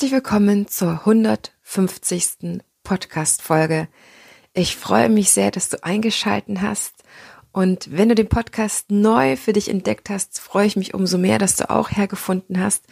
Herzlich 0.00 0.14
willkommen 0.14 0.66
zur 0.66 1.00
150. 1.04 2.62
Podcast-Folge. 2.84 3.86
Ich 4.54 4.74
freue 4.74 5.10
mich 5.10 5.30
sehr, 5.30 5.50
dass 5.50 5.68
du 5.68 5.84
eingeschalten 5.84 6.62
hast. 6.62 6.94
Und 7.52 7.86
wenn 7.94 8.08
du 8.08 8.14
den 8.14 8.30
Podcast 8.30 8.90
neu 8.90 9.36
für 9.36 9.52
dich 9.52 9.68
entdeckt 9.68 10.08
hast, 10.08 10.40
freue 10.40 10.66
ich 10.66 10.76
mich 10.76 10.94
umso 10.94 11.18
mehr, 11.18 11.38
dass 11.38 11.56
du 11.56 11.68
auch 11.68 11.90
hergefunden 11.90 12.58
hast, 12.58 12.86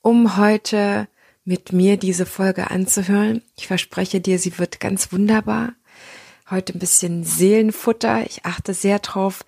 um 0.00 0.38
heute 0.38 1.06
mit 1.44 1.74
mir 1.74 1.98
diese 1.98 2.24
Folge 2.24 2.70
anzuhören. 2.70 3.42
Ich 3.58 3.66
verspreche 3.66 4.22
dir, 4.22 4.38
sie 4.38 4.58
wird 4.58 4.80
ganz 4.80 5.12
wunderbar. 5.12 5.74
Heute 6.48 6.72
ein 6.72 6.78
bisschen 6.78 7.24
Seelenfutter. 7.24 8.24
Ich 8.24 8.46
achte 8.46 8.72
sehr 8.72 9.00
drauf, 9.00 9.44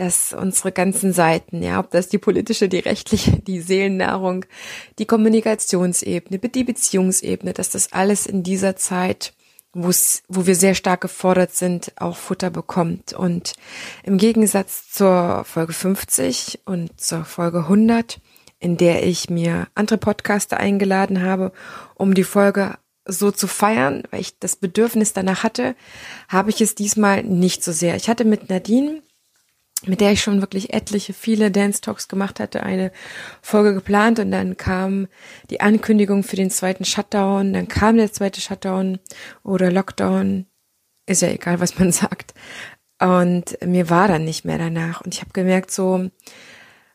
dass 0.00 0.32
unsere 0.32 0.72
ganzen 0.72 1.12
Seiten, 1.12 1.62
ja, 1.62 1.78
ob 1.78 1.90
das 1.90 2.08
die 2.08 2.16
politische, 2.16 2.70
die 2.70 2.78
rechtliche, 2.78 3.32
die 3.32 3.60
Seelennahrung, 3.60 4.46
die 4.98 5.04
Kommunikationsebene, 5.04 6.38
die 6.38 6.64
Beziehungsebene, 6.64 7.52
dass 7.52 7.68
das 7.68 7.92
alles 7.92 8.24
in 8.24 8.42
dieser 8.42 8.76
Zeit, 8.76 9.34
wo 9.74 10.46
wir 10.46 10.54
sehr 10.54 10.74
stark 10.74 11.02
gefordert 11.02 11.54
sind, 11.54 11.92
auch 11.96 12.16
Futter 12.16 12.48
bekommt. 12.48 13.12
Und 13.12 13.52
im 14.02 14.16
Gegensatz 14.16 14.90
zur 14.90 15.44
Folge 15.44 15.74
50 15.74 16.60
und 16.64 16.98
zur 16.98 17.26
Folge 17.26 17.58
100, 17.58 18.20
in 18.58 18.78
der 18.78 19.06
ich 19.06 19.28
mir 19.28 19.68
andere 19.74 19.98
Podcaster 19.98 20.56
eingeladen 20.56 21.22
habe, 21.22 21.52
um 21.94 22.14
die 22.14 22.24
Folge 22.24 22.78
so 23.04 23.30
zu 23.30 23.46
feiern, 23.46 24.04
weil 24.10 24.22
ich 24.22 24.38
das 24.38 24.56
Bedürfnis 24.56 25.12
danach 25.12 25.42
hatte, 25.42 25.76
habe 26.28 26.48
ich 26.48 26.62
es 26.62 26.74
diesmal 26.74 27.22
nicht 27.22 27.62
so 27.62 27.72
sehr. 27.72 27.96
Ich 27.96 28.08
hatte 28.08 28.24
mit 28.24 28.48
Nadine 28.48 29.02
mit 29.86 30.00
der 30.00 30.12
ich 30.12 30.22
schon 30.22 30.40
wirklich 30.40 30.72
etliche, 30.72 31.12
viele 31.12 31.50
Dance 31.50 31.80
Talks 31.80 32.08
gemacht 32.08 32.40
hatte, 32.40 32.62
eine 32.62 32.92
Folge 33.40 33.74
geplant 33.74 34.18
und 34.18 34.30
dann 34.30 34.56
kam 34.56 35.08
die 35.48 35.60
Ankündigung 35.60 36.22
für 36.22 36.36
den 36.36 36.50
zweiten 36.50 36.84
Shutdown, 36.84 37.52
dann 37.52 37.68
kam 37.68 37.96
der 37.96 38.12
zweite 38.12 38.40
Shutdown 38.40 38.98
oder 39.42 39.70
Lockdown, 39.70 40.46
ist 41.06 41.22
ja 41.22 41.28
egal, 41.28 41.60
was 41.60 41.78
man 41.78 41.92
sagt. 41.92 42.34
Und 43.00 43.56
mir 43.64 43.88
war 43.88 44.08
dann 44.08 44.24
nicht 44.24 44.44
mehr 44.44 44.58
danach 44.58 45.00
und 45.00 45.14
ich 45.14 45.22
habe 45.22 45.32
gemerkt 45.32 45.70
so, 45.70 46.10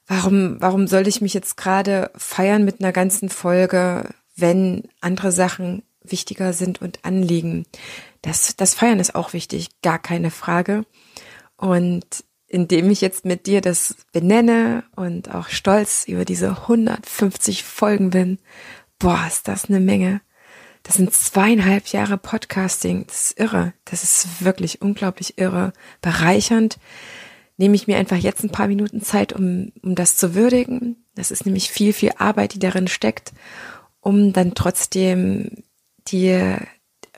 warum, 0.05 0.57
warum 0.59 0.87
soll 0.87 1.07
ich 1.07 1.21
mich 1.21 1.33
jetzt 1.33 1.57
gerade 1.57 2.11
feiern 2.15 2.63
mit 2.63 2.79
einer 2.79 2.91
ganzen 2.91 3.29
Folge, 3.29 4.13
wenn 4.35 4.83
andere 5.01 5.31
Sachen 5.31 5.83
wichtiger 6.03 6.53
sind 6.53 6.79
und 6.81 7.03
anliegen? 7.03 7.65
Das, 8.21 8.55
das 8.55 8.75
Feiern 8.75 8.99
ist 8.99 9.15
auch 9.15 9.33
wichtig, 9.33 9.69
gar 9.81 9.97
keine 9.97 10.29
Frage. 10.29 10.85
Und 11.57 12.23
indem 12.55 12.89
ich 12.89 13.01
jetzt 13.01 13.25
mit 13.25 13.47
dir 13.47 13.59
das 13.59 13.97
benenne 14.13 14.85
und 14.95 15.35
auch 15.35 15.49
stolz 15.49 16.05
über 16.07 16.23
diese 16.23 16.51
150 16.51 17.65
Folgen 17.65 18.11
bin. 18.11 18.39
Boah, 18.97 19.25
ist 19.27 19.49
das 19.49 19.65
eine 19.65 19.81
Menge. 19.81 20.21
Das 20.81 20.95
sind 20.95 21.13
zweieinhalb 21.13 21.87
Jahre 21.87 22.17
Podcasting. 22.17 23.07
Das 23.07 23.31
ist 23.31 23.39
irre. 23.41 23.73
Das 23.83 24.03
ist 24.03 24.45
wirklich 24.45 24.81
unglaublich 24.81 25.37
irre. 25.37 25.73
Bereichernd. 25.99 26.79
Nehme 27.57 27.75
ich 27.75 27.87
mir 27.87 27.97
einfach 27.97 28.15
jetzt 28.15 28.45
ein 28.45 28.51
paar 28.51 28.69
Minuten 28.69 29.01
Zeit, 29.01 29.33
um, 29.33 29.73
um 29.83 29.93
das 29.93 30.15
zu 30.15 30.33
würdigen. 30.33 31.03
Das 31.13 31.31
ist 31.31 31.45
nämlich 31.45 31.69
viel, 31.69 31.91
viel 31.91 32.13
Arbeit, 32.19 32.53
die 32.53 32.59
darin 32.59 32.87
steckt, 32.87 33.33
um 33.99 34.31
dann 34.31 34.55
trotzdem 34.55 35.61
die 36.07 36.55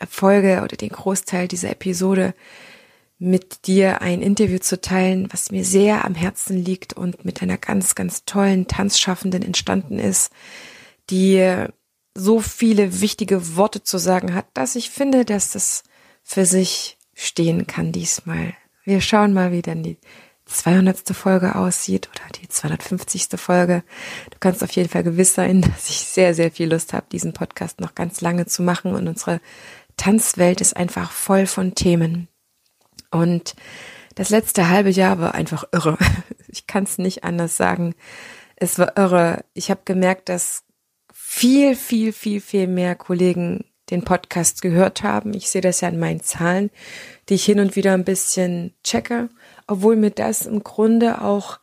Folge 0.10 0.62
oder 0.64 0.78
den 0.78 0.90
Großteil 0.90 1.48
dieser 1.48 1.70
Episode 1.70 2.34
mit 3.20 3.66
dir 3.66 4.02
ein 4.02 4.22
Interview 4.22 4.60
zu 4.60 4.80
teilen, 4.80 5.28
was 5.32 5.52
mir 5.52 5.66
sehr 5.66 6.06
am 6.06 6.14
Herzen 6.14 6.64
liegt 6.64 6.94
und 6.94 7.26
mit 7.26 7.42
einer 7.42 7.58
ganz, 7.58 7.96
ganz 7.96 8.26
tollen 8.26 8.68
Tanzschaffenden 8.68 9.42
entstanden 9.42 9.98
ist, 9.98 10.32
die 11.09 11.66
so 12.14 12.40
viele 12.40 13.02
wichtige 13.02 13.56
Worte 13.56 13.84
zu 13.84 13.98
sagen 13.98 14.34
hat, 14.34 14.46
dass 14.54 14.76
ich 14.76 14.90
finde, 14.90 15.26
dass 15.26 15.52
das 15.52 15.84
für 16.24 16.46
sich 16.46 16.98
stehen 17.14 17.68
kann 17.68 17.92
diesmal. 17.92 18.54
Wir 18.84 19.02
schauen 19.02 19.34
mal, 19.34 19.52
wie 19.52 19.62
dann 19.62 19.84
die 19.84 19.97
200. 20.46 21.09
Folge 21.09 21.56
aussieht 21.56 22.09
oder 22.09 22.31
die 22.40 22.47
250. 22.47 23.28
Folge. 23.36 23.84
Du 24.30 24.38
kannst 24.40 24.64
auf 24.64 24.72
jeden 24.72 24.90
Fall 24.90 25.03
gewiss 25.03 25.34
sein, 25.34 25.62
dass 25.75 25.90
ich 25.90 25.97
sehr, 25.97 26.34
sehr 26.34 26.52
viel 26.52 26.72
Lust 26.72 26.94
habe, 26.94 27.08
diesen 27.12 27.34
Podcast 27.34 27.81
noch 27.81 27.96
ganz 27.96 28.22
lange 28.22 28.46
zu 28.46 28.62
machen 28.62 28.94
und 28.94 29.08
unsere 29.08 29.41
Tanzwelt 29.97 30.62
ist 30.62 30.78
einfach 30.78 31.12
voll 31.12 31.47
von 31.47 31.74
Themen. 31.74 32.28
Und 33.12 33.56
das 34.16 34.29
letzte 34.29 34.69
halbe 34.69 34.90
Jahr 34.90 35.19
war 35.19 35.35
einfach 35.35 35.66
irre. 35.72 35.97
Ich 36.50 36.66
kann 36.66 36.85
es 36.85 36.97
nicht 36.97 37.25
anders 37.25 37.57
sagen. 37.57 37.94
Es 38.56 38.79
war 38.79 38.97
irre. 38.97 39.44
Ich 39.53 39.69
habe 39.69 39.81
gemerkt, 39.84 40.29
dass 40.29 40.63
viel, 41.13 41.75
viel, 41.75 42.13
viel, 42.13 42.40
viel 42.40 42.67
mehr 42.67 42.96
Kollegen 42.96 43.66
den 43.90 44.03
Podcast 44.03 44.62
gehört 44.62 45.03
haben. 45.03 45.34
Ich 45.34 45.50
sehe 45.50 45.62
das 45.62 45.81
ja 45.81 45.90
in 45.90 46.00
meinen 46.00 46.22
Zahlen, 46.22 46.72
die 47.29 47.35
ich 47.35 47.46
hin 47.46 47.59
und 47.59 47.75
wieder 47.75 47.94
ein 47.94 48.06
bisschen 48.06 48.73
checke, 48.84 49.29
obwohl 49.67 49.97
mir 49.97 50.12
das 50.12 50.46
im 50.46 50.63
Grunde 50.63 51.22
auch 51.22 51.59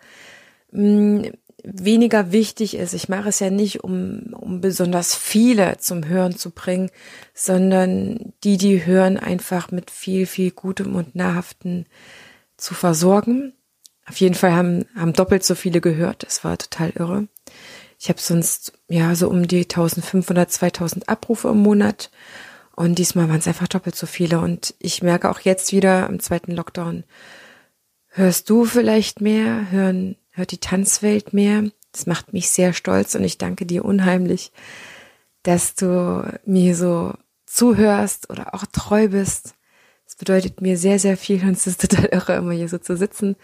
mh, 0.71 0.83
mm, 0.83 1.33
weniger 1.65 2.31
wichtig 2.31 2.77
ist. 2.77 2.93
Ich 2.93 3.09
mache 3.09 3.31
es 3.31 3.41
ja 3.41 3.51
nicht, 3.51 3.83
um, 3.83 4.35
um 4.39 4.61
besonders 4.61 5.15
viele 5.15 5.79
zum 5.79 6.07
Hören 6.07 6.37
zu 6.37 6.51
bringen, 6.51 6.91
sondern 7.33 8.33
die, 8.45 8.59
die 8.59 8.85
hören, 8.85 9.19
einfach 9.19 9.71
mit 9.71 9.91
viel, 9.91 10.27
viel 10.27 10.51
Gutem 10.51 10.95
und 10.95 11.15
Nahrhaften 11.15 11.87
zu 12.57 12.75
versorgen. 12.75 13.55
Auf 14.07 14.17
jeden 14.17 14.35
Fall 14.35 14.53
haben, 14.53 14.85
haben 14.95 15.15
doppelt 15.15 15.45
so 15.45 15.55
viele 15.55 15.81
gehört. 15.81 16.23
Das 16.23 16.45
war 16.45 16.59
total 16.59 16.91
irre. 16.91 17.29
Ich 17.99 18.11
habe 18.11 18.21
sonst 18.21 18.75
ja 18.89 19.15
so 19.15 19.31
um 19.31 19.49
die 19.49 19.63
1500, 19.63 20.51
2000 20.51 21.09
Abrufe 21.09 21.49
im 21.49 21.59
Monat 21.59 22.11
und 22.77 22.99
diesmal 22.99 23.29
waren 23.29 23.39
es 23.39 23.49
einfach 23.49 23.69
doppelt 23.69 23.97
so 23.97 24.07
viele. 24.07 24.41
Und 24.41 24.75
ich 24.79 25.03
merke 25.03 25.31
auch 25.31 25.41
jetzt 25.41 25.73
wieder 25.73 26.07
im 26.09 26.21
zweiten 26.21 26.53
Lockdown, 26.53 27.05
hörst 28.09 28.51
du 28.51 28.65
vielleicht 28.65 29.21
mehr, 29.21 29.71
hören 29.71 30.17
hört 30.35 30.51
die 30.51 30.59
Tanzwelt 30.59 31.33
mehr. 31.33 31.71
Das 31.93 32.07
macht 32.07 32.33
mich 32.33 32.51
sehr 32.51 32.73
stolz 32.73 33.15
und 33.15 33.25
ich 33.25 33.39
danke 33.39 33.67
dir 33.67 33.85
unheimlich, 33.85 34.53
dass 35.43 35.75
du 35.75 36.39
mir 36.45 36.77
so 36.77 37.15
zuhörst 37.47 38.31
oder 38.31 38.55
auch 38.55 38.67
treu 38.67 39.09
bist. 39.09 39.55
Das 40.05 40.17
bedeutet 40.17 40.61
mir 40.61 40.77
sehr, 40.77 40.99
sehr 40.99 41.17
viel 41.17 41.43
und 41.43 41.53
es 41.53 41.67
ist 41.67 41.81
total 41.81 42.07
irre, 42.07 42.35
immer 42.35 42.53
hier 42.53 42.69
so 42.69 42.79
zu 42.79 42.97
sitzen 42.97 43.37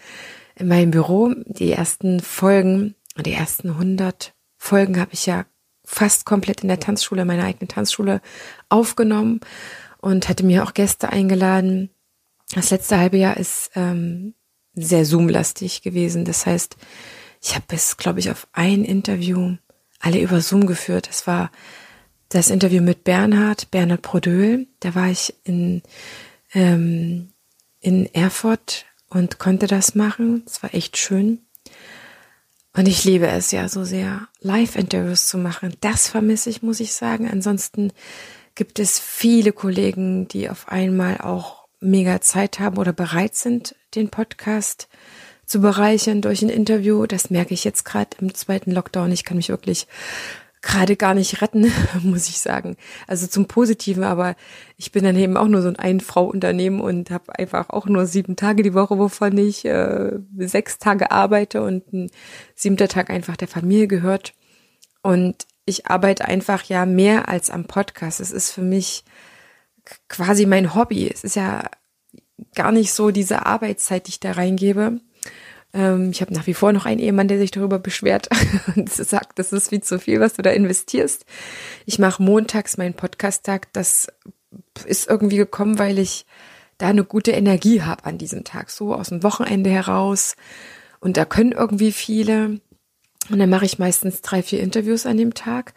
in 0.55 0.67
meinem 0.67 0.91
Büro. 0.91 1.33
Die 1.45 1.71
ersten 1.71 2.19
Folgen, 2.19 2.95
die 3.17 3.33
ersten 3.33 3.69
100 3.69 4.33
Folgen 4.57 4.99
habe 4.99 5.13
ich 5.13 5.25
ja 5.25 5.45
fast 5.83 6.25
komplett 6.25 6.61
in 6.61 6.67
der 6.67 6.79
Tanzschule, 6.79 7.25
meiner 7.25 7.45
eigenen 7.45 7.67
Tanzschule 7.67 8.21
aufgenommen 8.69 9.39
und 9.99 10.29
hatte 10.29 10.45
mir 10.45 10.63
auch 10.63 10.73
Gäste 10.73 11.09
eingeladen. 11.09 11.89
Das 12.53 12.69
letzte 12.69 12.97
halbe 12.97 13.17
Jahr 13.17 13.37
ist 13.37 13.71
ähm, 13.75 14.33
sehr 14.73 15.05
Zoom-lastig 15.05 15.81
gewesen. 15.81 16.25
Das 16.25 16.45
heißt, 16.45 16.77
ich 17.41 17.55
habe 17.55 17.65
bis, 17.67 17.97
glaube 17.97 18.19
ich, 18.19 18.29
auf 18.29 18.47
ein 18.53 18.83
Interview 18.83 19.57
alle 19.99 20.19
über 20.19 20.41
Zoom 20.41 20.65
geführt. 20.65 21.07
Das 21.07 21.27
war 21.27 21.51
das 22.29 22.49
Interview 22.49 22.81
mit 22.81 23.03
Bernhard, 23.03 23.71
Bernhard 23.71 24.01
Prodöhl. 24.01 24.67
Da 24.79 24.95
war 24.95 25.09
ich 25.09 25.33
in, 25.43 25.81
ähm, 26.53 27.33
in 27.79 28.13
Erfurt 28.13 28.85
und 29.09 29.37
konnte 29.37 29.67
das 29.67 29.95
machen. 29.95 30.43
Es 30.45 30.63
war 30.63 30.73
echt 30.73 30.97
schön. 30.97 31.39
Und 32.73 32.87
ich 32.87 33.03
liebe 33.03 33.27
es 33.27 33.51
ja 33.51 33.67
so 33.67 33.83
sehr, 33.83 34.27
Live-Interviews 34.39 35.27
zu 35.27 35.37
machen. 35.37 35.75
Das 35.81 36.07
vermisse 36.07 36.49
ich, 36.49 36.61
muss 36.61 36.79
ich 36.79 36.93
sagen. 36.93 37.29
Ansonsten 37.29 37.91
gibt 38.55 38.79
es 38.79 38.97
viele 38.97 39.51
Kollegen, 39.51 40.27
die 40.27 40.49
auf 40.49 40.69
einmal 40.69 41.19
auch 41.19 41.67
mega 41.81 42.21
Zeit 42.21 42.59
haben 42.59 42.77
oder 42.77 42.93
bereit 42.93 43.35
sind, 43.35 43.75
den 43.95 44.09
Podcast 44.09 44.87
zu 45.45 45.61
bereichern 45.61 46.21
durch 46.21 46.41
ein 46.41 46.49
Interview. 46.49 47.05
Das 47.05 47.29
merke 47.29 47.53
ich 47.53 47.63
jetzt 47.63 47.83
gerade 47.83 48.09
im 48.19 48.33
zweiten 48.33 48.71
Lockdown. 48.71 49.11
Ich 49.11 49.25
kann 49.25 49.37
mich 49.37 49.49
wirklich 49.49 49.87
gerade 50.61 50.95
gar 50.95 51.13
nicht 51.13 51.41
retten, 51.41 51.71
muss 52.03 52.29
ich 52.29 52.39
sagen. 52.39 52.77
Also 53.07 53.27
zum 53.27 53.47
Positiven, 53.47 54.03
aber 54.03 54.35
ich 54.77 54.91
bin 54.91 55.03
dann 55.03 55.17
eben 55.17 55.35
auch 55.37 55.47
nur 55.47 55.61
so 55.61 55.67
ein 55.67 55.75
Ein-Frau-Unternehmen 55.75 56.79
und 56.79 57.09
habe 57.09 57.37
einfach 57.37 57.69
auch 57.69 57.87
nur 57.87 58.05
sieben 58.05 58.35
Tage 58.35 58.63
die 58.63 58.73
Woche, 58.73 58.97
wovon 58.97 59.37
ich 59.37 59.65
äh, 59.65 60.19
sechs 60.37 60.77
Tage 60.77 61.11
arbeite 61.11 61.63
und 61.63 61.91
ein 61.91 62.11
siebter 62.55 62.87
Tag 62.87 63.09
einfach 63.09 63.35
der 63.35 63.47
Familie 63.47 63.87
gehört. 63.87 64.33
Und 65.01 65.47
ich 65.65 65.87
arbeite 65.87 66.25
einfach 66.25 66.63
ja 66.63 66.85
mehr 66.85 67.27
als 67.27 67.49
am 67.49 67.65
Podcast. 67.65 68.19
Es 68.19 68.31
ist 68.31 68.51
für 68.51 68.61
mich 68.61 69.03
quasi 70.07 70.45
mein 70.45 70.75
Hobby. 70.75 71.09
Es 71.11 71.23
ist 71.23 71.35
ja 71.35 71.63
gar 72.55 72.71
nicht 72.71 72.93
so 72.93 73.11
diese 73.11 73.45
Arbeitszeit, 73.45 74.07
die 74.07 74.11
ich 74.11 74.19
da 74.19 74.33
reingebe. 74.33 74.99
Ähm, 75.73 76.11
ich 76.11 76.21
habe 76.21 76.33
nach 76.33 76.47
wie 76.47 76.53
vor 76.53 76.73
noch 76.73 76.85
einen 76.85 76.99
Ehemann, 76.99 77.27
der 77.27 77.37
sich 77.37 77.51
darüber 77.51 77.79
beschwert 77.79 78.29
und 78.75 78.91
sagt, 78.91 79.39
das 79.39 79.53
ist 79.53 79.69
viel 79.69 79.81
zu 79.81 79.99
viel, 79.99 80.19
was 80.19 80.33
du 80.33 80.41
da 80.41 80.51
investierst. 80.51 81.25
Ich 81.85 81.99
mache 81.99 82.21
montags 82.21 82.77
meinen 82.77 82.93
Podcast-Tag. 82.93 83.71
Das 83.73 84.07
ist 84.85 85.09
irgendwie 85.09 85.37
gekommen, 85.37 85.79
weil 85.79 85.99
ich 85.99 86.25
da 86.77 86.87
eine 86.87 87.03
gute 87.03 87.31
Energie 87.31 87.83
habe 87.83 88.05
an 88.05 88.17
diesem 88.17 88.43
Tag, 88.43 88.69
so 88.69 88.93
aus 88.93 89.09
dem 89.09 89.23
Wochenende 89.23 89.69
heraus. 89.69 90.35
Und 90.99 91.17
da 91.17 91.25
können 91.25 91.51
irgendwie 91.51 91.91
viele. 91.91 92.59
Und 93.29 93.39
dann 93.39 93.49
mache 93.49 93.65
ich 93.65 93.79
meistens 93.79 94.21
drei, 94.21 94.41
vier 94.41 94.61
Interviews 94.61 95.05
an 95.05 95.17
dem 95.17 95.33
Tag. 95.33 95.73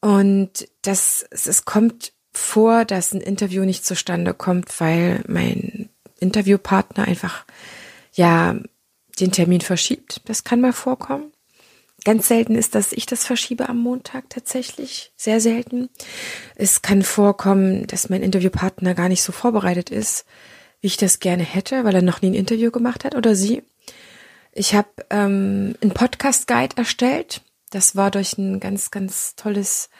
Und 0.00 0.68
das, 0.82 1.26
es 1.30 1.64
kommt 1.64 2.12
vor, 2.32 2.84
dass 2.84 3.12
ein 3.12 3.20
Interview 3.20 3.64
nicht 3.64 3.84
zustande 3.84 4.34
kommt, 4.34 4.80
weil 4.80 5.22
mein 5.26 5.88
Interviewpartner 6.20 7.06
einfach, 7.06 7.44
ja, 8.12 8.56
den 9.20 9.32
Termin 9.32 9.60
verschiebt. 9.60 10.20
Das 10.26 10.44
kann 10.44 10.60
mal 10.60 10.72
vorkommen. 10.72 11.32
Ganz 12.04 12.28
selten 12.28 12.54
ist, 12.54 12.74
dass 12.74 12.92
ich 12.92 13.06
das 13.06 13.26
verschiebe 13.26 13.68
am 13.68 13.78
Montag 13.78 14.30
tatsächlich. 14.30 15.12
Sehr 15.16 15.40
selten. 15.40 15.88
Es 16.54 16.82
kann 16.82 17.02
vorkommen, 17.02 17.86
dass 17.88 18.08
mein 18.08 18.22
Interviewpartner 18.22 18.94
gar 18.94 19.08
nicht 19.08 19.22
so 19.22 19.32
vorbereitet 19.32 19.90
ist, 19.90 20.24
wie 20.80 20.86
ich 20.86 20.96
das 20.96 21.18
gerne 21.18 21.42
hätte, 21.42 21.84
weil 21.84 21.96
er 21.96 22.02
noch 22.02 22.22
nie 22.22 22.30
ein 22.30 22.34
Interview 22.34 22.70
gemacht 22.70 23.04
hat 23.04 23.16
oder 23.16 23.34
sie. 23.34 23.64
Ich 24.52 24.74
habe 24.74 24.88
ähm, 25.10 25.74
einen 25.80 25.92
Podcast-Guide 25.92 26.76
erstellt. 26.76 27.42
Das 27.70 27.96
war 27.96 28.10
durch 28.10 28.38
ein 28.38 28.60
ganz, 28.60 28.90
ganz 28.90 29.34
tolles 29.34 29.90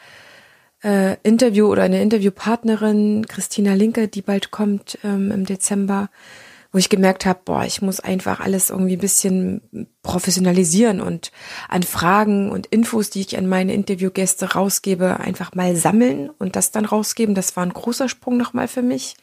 äh, 0.83 1.17
Interview 1.23 1.67
oder 1.67 1.83
eine 1.83 2.01
Interviewpartnerin, 2.01 3.25
Christina 3.27 3.73
Linke, 3.73 4.07
die 4.07 4.21
bald 4.21 4.51
kommt 4.51 4.97
ähm, 5.03 5.31
im 5.31 5.45
Dezember, 5.45 6.09
wo 6.71 6.77
ich 6.77 6.89
gemerkt 6.89 7.25
habe, 7.25 7.39
boah, 7.45 7.63
ich 7.65 7.81
muss 7.81 7.99
einfach 7.99 8.39
alles 8.39 8.69
irgendwie 8.69 8.95
ein 8.95 8.99
bisschen 8.99 9.89
professionalisieren 10.03 11.01
und 11.01 11.31
an 11.67 11.83
Fragen 11.83 12.51
und 12.51 12.67
Infos, 12.67 13.09
die 13.09 13.21
ich 13.21 13.37
an 13.37 13.47
meine 13.47 13.73
Interviewgäste 13.73 14.53
rausgebe, 14.53 15.19
einfach 15.19 15.55
mal 15.55 15.75
sammeln 15.75 16.29
und 16.29 16.55
das 16.55 16.71
dann 16.71 16.85
rausgeben. 16.85 17.33
Das 17.33 17.55
war 17.55 17.65
ein 17.65 17.73
großer 17.73 18.07
Sprung 18.07 18.37
nochmal 18.37 18.67
für 18.67 18.83
mich. 18.83 19.15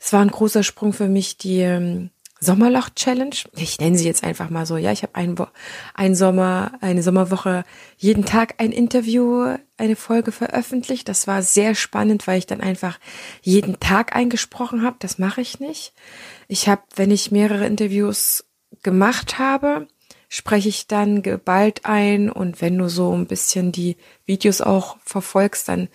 Es 0.00 0.12
war 0.12 0.20
ein 0.20 0.30
großer 0.30 0.62
Sprung 0.62 0.92
für 0.92 1.08
mich, 1.08 1.38
die 1.38 1.60
ähm, 1.60 2.10
Sommerloch-Challenge. 2.40 3.34
Ich 3.56 3.78
nenne 3.80 3.96
sie 3.96 4.06
jetzt 4.06 4.22
einfach 4.22 4.50
mal 4.50 4.66
so. 4.66 4.76
Ja, 4.76 4.92
ich 4.92 5.02
habe 5.02 5.14
ein, 5.14 5.36
ein 5.94 6.14
Sommer, 6.14 6.72
eine 6.80 7.02
Sommerwoche 7.02 7.64
jeden 7.96 8.24
Tag 8.24 8.54
ein 8.58 8.72
Interview, 8.72 9.56
eine 9.78 9.96
Folge 9.96 10.32
veröffentlicht. 10.32 11.08
Das 11.08 11.26
war 11.26 11.42
sehr 11.42 11.74
spannend, 11.74 12.26
weil 12.26 12.38
ich 12.38 12.46
dann 12.46 12.60
einfach 12.60 12.98
jeden 13.40 13.80
Tag 13.80 14.14
eingesprochen 14.14 14.82
habe. 14.82 14.96
Das 14.98 15.18
mache 15.18 15.40
ich 15.40 15.60
nicht. 15.60 15.92
Ich 16.48 16.68
habe, 16.68 16.82
wenn 16.94 17.10
ich 17.10 17.30
mehrere 17.30 17.66
Interviews 17.66 18.44
gemacht 18.82 19.38
habe, 19.38 19.88
spreche 20.28 20.68
ich 20.68 20.86
dann 20.86 21.22
geballt 21.22 21.82
ein 21.84 22.30
und 22.30 22.60
wenn 22.60 22.76
du 22.76 22.88
so 22.88 23.12
ein 23.12 23.26
bisschen 23.26 23.72
die 23.72 23.96
Videos 24.24 24.60
auch 24.60 24.96
verfolgst, 25.04 25.68
dann 25.68 25.88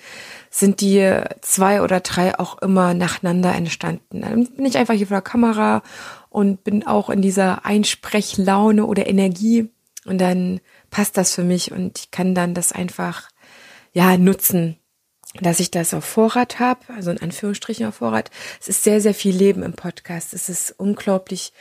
sind 0.50 0.82
die 0.82 1.22
zwei 1.42 1.82
oder 1.82 2.00
drei 2.00 2.40
auch 2.40 2.62
immer 2.62 2.94
nacheinander 2.94 3.54
entstanden. 3.54 4.22
Dann 4.22 4.48
bin 4.48 4.66
ich 4.66 4.78
einfach 4.78 4.94
hier 4.94 5.08
vor 5.08 5.18
der 5.18 5.22
Kamera 5.22 5.84
und 6.32 6.64
bin 6.64 6.88
auch 6.88 7.10
in 7.10 7.22
dieser 7.22 7.66
Einsprechlaune 7.66 8.86
oder 8.86 9.06
Energie 9.06 9.70
und 10.06 10.18
dann 10.20 10.62
passt 10.90 11.18
das 11.18 11.36
für 11.36 11.44
mich 11.44 11.72
und 11.72 12.00
ich 12.00 12.12
kann 12.12 12.34
dann 12.34 12.56
das 12.56 12.72
einfach 12.72 13.30
ja 13.94 14.18
nutzen, 14.18 14.78
dass 15.42 15.60
ich 15.60 15.72
das 15.72 15.94
auf 15.94 16.06
Vorrat 16.06 16.60
habe, 16.60 16.80
also 16.96 17.12
in 17.12 17.22
Anführungsstrichen 17.22 17.86
auf 17.86 17.96
Vorrat. 17.96 18.32
Es 18.62 18.70
ist 18.70 18.84
sehr, 18.84 19.02
sehr 19.02 19.14
viel 19.14 19.36
Leben 19.36 19.62
im 19.62 19.74
Podcast. 19.74 20.34
Es 20.34 20.48
ist 20.50 20.74
unglaublich 20.78 21.52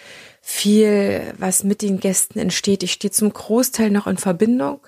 viel, 0.41 1.35
was 1.37 1.65
mit 1.65 1.83
den 1.83 1.99
Gästen 1.99 2.39
entsteht. 2.39 2.85
Ich 2.85 2.93
stehe 2.93 3.11
zum 3.11 3.33
Großteil 3.33 3.91
noch 3.91 4.07
in 4.07 4.19
Verbindung 4.19 4.87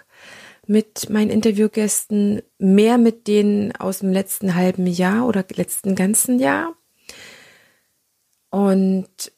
mit 0.67 1.11
meinen 1.11 1.31
Interviewgästen, 1.31 2.43
mehr 2.59 2.99
mit 2.99 3.27
denen 3.27 3.75
aus 3.77 3.99
dem 3.99 4.13
letzten 4.13 4.55
halben 4.55 4.87
Jahr 4.87 5.27
oder 5.27 5.45
letzten 5.55 5.97
ganzen 5.97 6.39
Jahr. 6.39 6.73
Und 8.51 9.33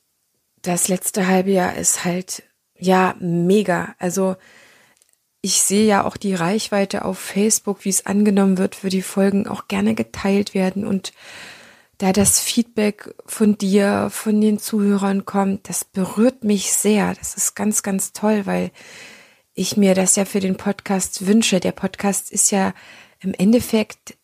das 0.65 0.89
letzte 0.89 1.27
halbe 1.27 1.51
Jahr 1.51 1.77
ist 1.77 2.05
halt 2.05 2.43
ja 2.77 3.15
mega. 3.21 3.95
Also 3.99 4.37
ich 5.41 5.61
sehe 5.61 5.87
ja 5.87 6.05
auch 6.05 6.17
die 6.17 6.35
Reichweite 6.35 7.05
auf 7.05 7.19
Facebook, 7.19 7.85
wie 7.85 7.91
es 7.91 8.07
angenommen 8.07 8.59
wird, 8.59 8.75
für 8.75 8.89
die 8.89 9.03
Folgen 9.03 9.47
auch 9.47 9.69
gerne 9.69 9.95
geteilt 9.95 10.55
werden 10.55 10.87
und 10.87 11.13
da 11.99 12.13
das 12.13 12.41
Feedback 12.41 13.15
von 13.25 13.57
dir, 13.57 14.09
von 14.11 14.41
den 14.41 14.59
Zuhörern 14.59 15.27
kommt, 15.27 15.69
das 15.69 15.85
berührt 15.85 16.43
mich 16.43 16.73
sehr. 16.73 17.15
Das 17.15 17.37
ist 17.37 17.55
ganz, 17.55 17.83
ganz 17.83 18.13
toll, 18.13 18.47
weil 18.47 18.73
ich 19.55 19.77
mir 19.77 19.95
das 19.95 20.17
ja 20.17 20.25
für 20.25 20.41
den 20.41 20.57
Podcast 20.57 21.27
wünsche. 21.27 21.61
Der 21.61 21.73
Podcast 21.73 22.33
ist 22.33 22.51
ja 22.51 22.75
im 23.21 23.33
Endeffekt 23.33 24.17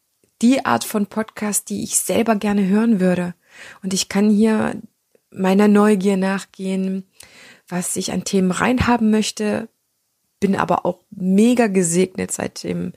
die 0.43 0.65
Art 0.65 0.85
von 0.85 1.07
Podcast, 1.07 1.71
die 1.71 1.85
ich 1.85 1.99
selber 1.99 2.35
gerne 2.35 2.67
hören 2.67 2.99
würde. 2.99 3.35
Und 3.83 3.95
ich 3.95 4.09
kann 4.09 4.31
hier 4.31 4.75
meiner 5.31 5.69
Neugier 5.69 6.17
nachgehen, 6.17 7.09
was 7.69 7.97
ich 7.97 8.13
an 8.13 8.25
Themen 8.25 8.51
reinhaben 8.51 9.11
möchte, 9.11 9.69
bin 10.41 10.57
aber 10.57 10.87
auch 10.87 11.05
mega 11.11 11.67
gesegnet 11.67 12.33
seit 12.33 12.65
dem, 12.65 12.93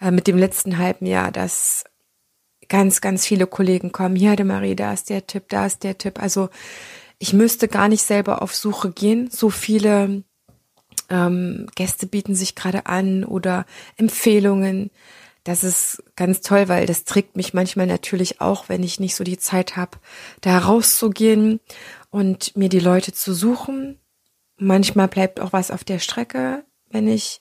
äh, 0.00 0.10
mit 0.10 0.26
dem 0.26 0.36
letzten 0.36 0.78
halben 0.78 1.06
Jahr, 1.06 1.30
dass 1.30 1.84
ganz, 2.68 3.00
ganz 3.00 3.26
viele 3.26 3.46
Kollegen 3.46 3.92
kommen. 3.92 4.16
Hier, 4.16 4.36
de 4.36 4.44
Marie, 4.44 4.76
da 4.76 4.92
ist 4.92 5.10
der 5.10 5.26
Tipp, 5.26 5.44
da 5.48 5.66
ist 5.66 5.82
der 5.84 5.98
Tipp. 5.98 6.20
Also 6.20 6.50
ich 7.18 7.32
müsste 7.32 7.68
gar 7.68 7.88
nicht 7.88 8.02
selber 8.02 8.42
auf 8.42 8.54
Suche 8.54 8.92
gehen. 8.92 9.30
So 9.30 9.50
viele 9.50 10.22
ähm, 11.10 11.66
Gäste 11.74 12.06
bieten 12.06 12.34
sich 12.34 12.54
gerade 12.54 12.86
an 12.86 13.24
oder 13.24 13.66
Empfehlungen. 13.96 14.90
Das 15.44 15.64
ist 15.64 16.02
ganz 16.16 16.42
toll, 16.42 16.68
weil 16.68 16.86
das 16.86 17.04
trägt 17.04 17.36
mich 17.36 17.54
manchmal 17.54 17.86
natürlich 17.86 18.40
auch, 18.40 18.68
wenn 18.68 18.82
ich 18.82 19.00
nicht 19.00 19.14
so 19.14 19.24
die 19.24 19.38
Zeit 19.38 19.76
habe, 19.76 19.98
da 20.42 20.58
rauszugehen 20.58 21.60
und 22.10 22.56
mir 22.56 22.68
die 22.68 22.80
Leute 22.80 23.12
zu 23.12 23.32
suchen. 23.32 23.98
Manchmal 24.58 25.08
bleibt 25.08 25.40
auch 25.40 25.52
was 25.52 25.70
auf 25.70 25.84
der 25.84 25.98
Strecke, 25.98 26.64
wenn 26.90 27.08
ich 27.08 27.40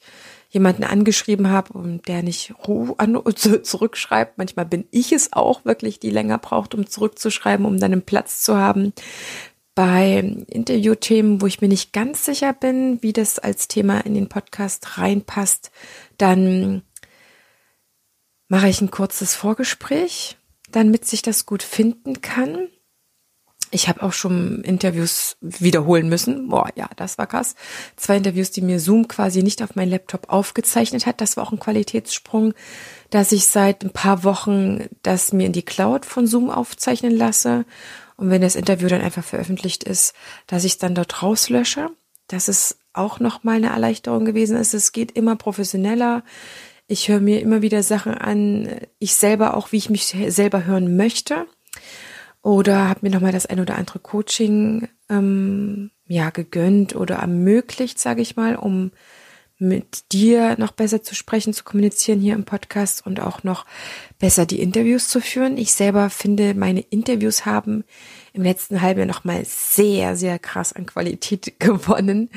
jemanden 0.50 0.84
angeschrieben 0.84 1.50
habe 1.50 1.74
und 1.74 2.08
der 2.08 2.24
nicht 2.24 2.54
zurückschreibt. 3.64 4.38
Manchmal 4.38 4.66
bin 4.66 4.88
ich 4.92 5.12
es 5.12 5.34
auch 5.34 5.66
wirklich, 5.66 6.00
die 6.00 6.10
länger 6.10 6.38
braucht, 6.38 6.74
um 6.74 6.88
zurückzuschreiben, 6.88 7.66
um 7.66 7.80
dann 7.80 7.92
einen 7.92 8.02
Platz 8.02 8.42
zu 8.42 8.58
haben. 8.58 8.94
Bei 9.76 10.20
Interviewthemen, 10.48 11.42
wo 11.42 11.48
ich 11.48 11.62
mir 11.62 11.68
nicht 11.68 11.94
ganz 11.94 12.26
sicher 12.26 12.54
bin, 12.54 13.02
wie 13.02 13.14
das 13.14 13.40
als 13.40 13.68
Thema 13.68 14.00
in 14.02 14.14
den 14.14 14.28
Podcast 14.28 14.98
reinpasst, 14.98 15.72
dann 16.18 16.82
mache 18.50 18.68
ich 18.68 18.82
ein 18.82 18.92
kurzes 18.92 19.36
Vorgespräch, 19.36 20.38
damit 20.72 21.06
sich 21.06 21.22
das 21.22 21.46
gut 21.46 21.64
finden 21.64 22.22
kann. 22.22 22.68
Ich 23.72 23.88
habe 23.88 24.02
auch 24.02 24.14
schon 24.14 24.64
Interviews 24.64 25.38
wiederholen 25.42 26.10
müssen. 26.10 26.50
Boah, 26.50 26.70
ja, 26.76 26.90
das 26.96 27.20
war 27.20 27.28
krass. 27.28 27.54
Zwei 27.96 28.18
Interviews, 28.18 28.50
die 28.50 28.62
mir 28.62 28.80
Zoom 28.80 29.08
quasi 29.08 29.44
nicht 29.44 29.62
auf 29.62 29.76
meinen 29.76 29.92
Laptop 29.92 30.30
aufgezeichnet 30.30 31.06
hat. 31.06 31.22
Das 31.22 31.38
war 31.38 31.46
auch 31.46 31.52
ein 31.52 31.60
Qualitätssprung, 31.60 32.56
dass 33.12 33.32
ich 33.32 33.46
seit 33.46 33.84
ein 33.84 33.94
paar 33.94 34.24
Wochen 34.24 34.88
das 35.04 35.34
mir 35.34 35.46
in 35.46 35.54
die 35.54 35.62
Cloud 35.62 36.08
von 36.08 36.26
Zoom 36.26 36.50
aufzeichnen 36.50 37.16
lasse. 37.16 37.66
Und 38.18 38.32
wenn 38.32 38.42
das 38.42 38.56
Interview 38.56 38.88
dann 38.88 39.02
einfach 39.02 39.24
veröffentlicht 39.24 39.84
ist, 39.84 40.16
dass 40.48 40.64
ich 40.64 40.74
es 40.74 40.78
dann 40.80 40.96
dort 40.96 41.22
rauslösche. 41.22 41.92
Das 42.28 42.48
ist 42.48 42.80
auch 42.94 43.20
nochmal 43.20 43.58
eine 43.58 43.70
Erleichterung 43.70 44.26
gewesen. 44.26 44.58
Es 44.58 44.92
geht 44.92 45.12
immer 45.12 45.36
professioneller. 45.36 46.24
Ich 46.92 47.08
höre 47.08 47.20
mir 47.20 47.40
immer 47.40 47.62
wieder 47.62 47.84
Sachen 47.84 48.16
an, 48.16 48.68
ich 48.98 49.14
selber 49.14 49.56
auch, 49.56 49.72
wie 49.72 49.78
ich 49.78 49.92
mich 49.92 50.06
selber 50.08 50.66
hören 50.66 50.98
möchte. 50.98 51.46
Oder 52.42 52.90
habe 52.90 53.02
mir 53.04 53.12
nochmal 53.12 53.32
das 53.32 53.46
ein 53.46 53.60
oder 53.60 53.78
andere 53.78 54.00
Coaching 54.00 54.88
ähm, 55.08 55.92
ja 56.08 56.32
gegönnt 56.32 56.96
oder 56.96 57.18
ermöglicht, 57.18 58.00
sage 58.00 58.24
ich 58.24 58.36
mal, 58.36 58.56
um 58.56 58.90
mit 59.60 60.12
dir 60.14 60.56
noch 60.58 60.72
besser 60.72 61.04
zu 61.04 61.14
sprechen, 61.14 61.54
zu 61.54 61.64
kommunizieren 61.64 62.22
hier 62.22 62.34
im 62.34 62.46
Podcast 62.46 63.06
und 63.06 63.20
auch 63.20 63.44
noch 63.44 63.68
besser 64.18 64.48
die 64.48 64.60
Interviews 64.60 65.10
zu 65.10 65.22
führen. 65.22 65.60
Ich 65.60 65.74
selber 65.74 66.10
finde, 66.10 66.56
meine 66.56 66.80
Interviews 66.80 67.46
haben 67.46 67.84
im 68.34 68.42
letzten 68.42 68.82
Halbjahr 68.82 69.06
nochmal 69.06 69.44
sehr, 69.46 70.16
sehr 70.16 70.40
krass 70.40 70.74
an 70.74 70.88
Qualität 70.88 71.54
gewonnen. 71.60 72.32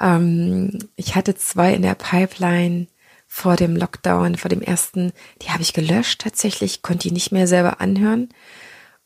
Ähm, 0.00 0.80
ich 0.96 1.14
hatte 1.14 1.36
zwei 1.36 1.72
in 1.72 1.82
der 1.82 1.94
Pipeline, 1.94 2.88
vor 3.36 3.56
dem 3.56 3.76
Lockdown, 3.76 4.36
vor 4.36 4.48
dem 4.48 4.62
ersten, 4.62 5.12
die 5.42 5.50
habe 5.50 5.60
ich 5.60 5.74
gelöscht 5.74 6.22
tatsächlich, 6.22 6.80
konnte 6.80 7.08
die 7.08 7.12
nicht 7.12 7.32
mehr 7.32 7.46
selber 7.46 7.82
anhören. 7.82 8.30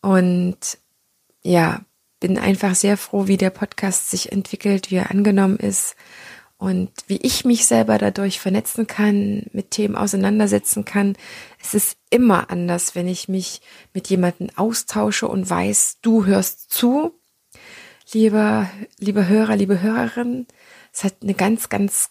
Und 0.02 0.78
ja, 1.42 1.80
bin 2.20 2.38
einfach 2.38 2.76
sehr 2.76 2.96
froh, 2.96 3.26
wie 3.26 3.36
der 3.36 3.50
Podcast 3.50 4.08
sich 4.08 4.30
entwickelt, 4.30 4.92
wie 4.92 4.96
er 4.98 5.10
angenommen 5.10 5.56
ist 5.56 5.96
und 6.58 6.92
wie 7.08 7.16
ich 7.16 7.44
mich 7.44 7.66
selber 7.66 7.98
dadurch 7.98 8.38
vernetzen 8.38 8.86
kann, 8.86 9.46
mit 9.52 9.72
Themen 9.72 9.96
auseinandersetzen 9.96 10.84
kann. 10.84 11.16
Es 11.60 11.74
ist 11.74 11.96
immer 12.08 12.50
anders, 12.50 12.94
wenn 12.94 13.08
ich 13.08 13.28
mich 13.28 13.60
mit 13.94 14.10
jemandem 14.10 14.50
austausche 14.54 15.26
und 15.26 15.50
weiß, 15.50 15.98
du 16.02 16.24
hörst 16.24 16.70
zu. 16.70 17.18
Lieber, 18.12 18.70
liebe 18.96 19.26
Hörer, 19.26 19.56
liebe 19.56 19.82
Hörerin, 19.82 20.46
es 20.92 21.02
hat 21.02 21.16
eine 21.20 21.34
ganz, 21.34 21.68
ganz, 21.68 22.10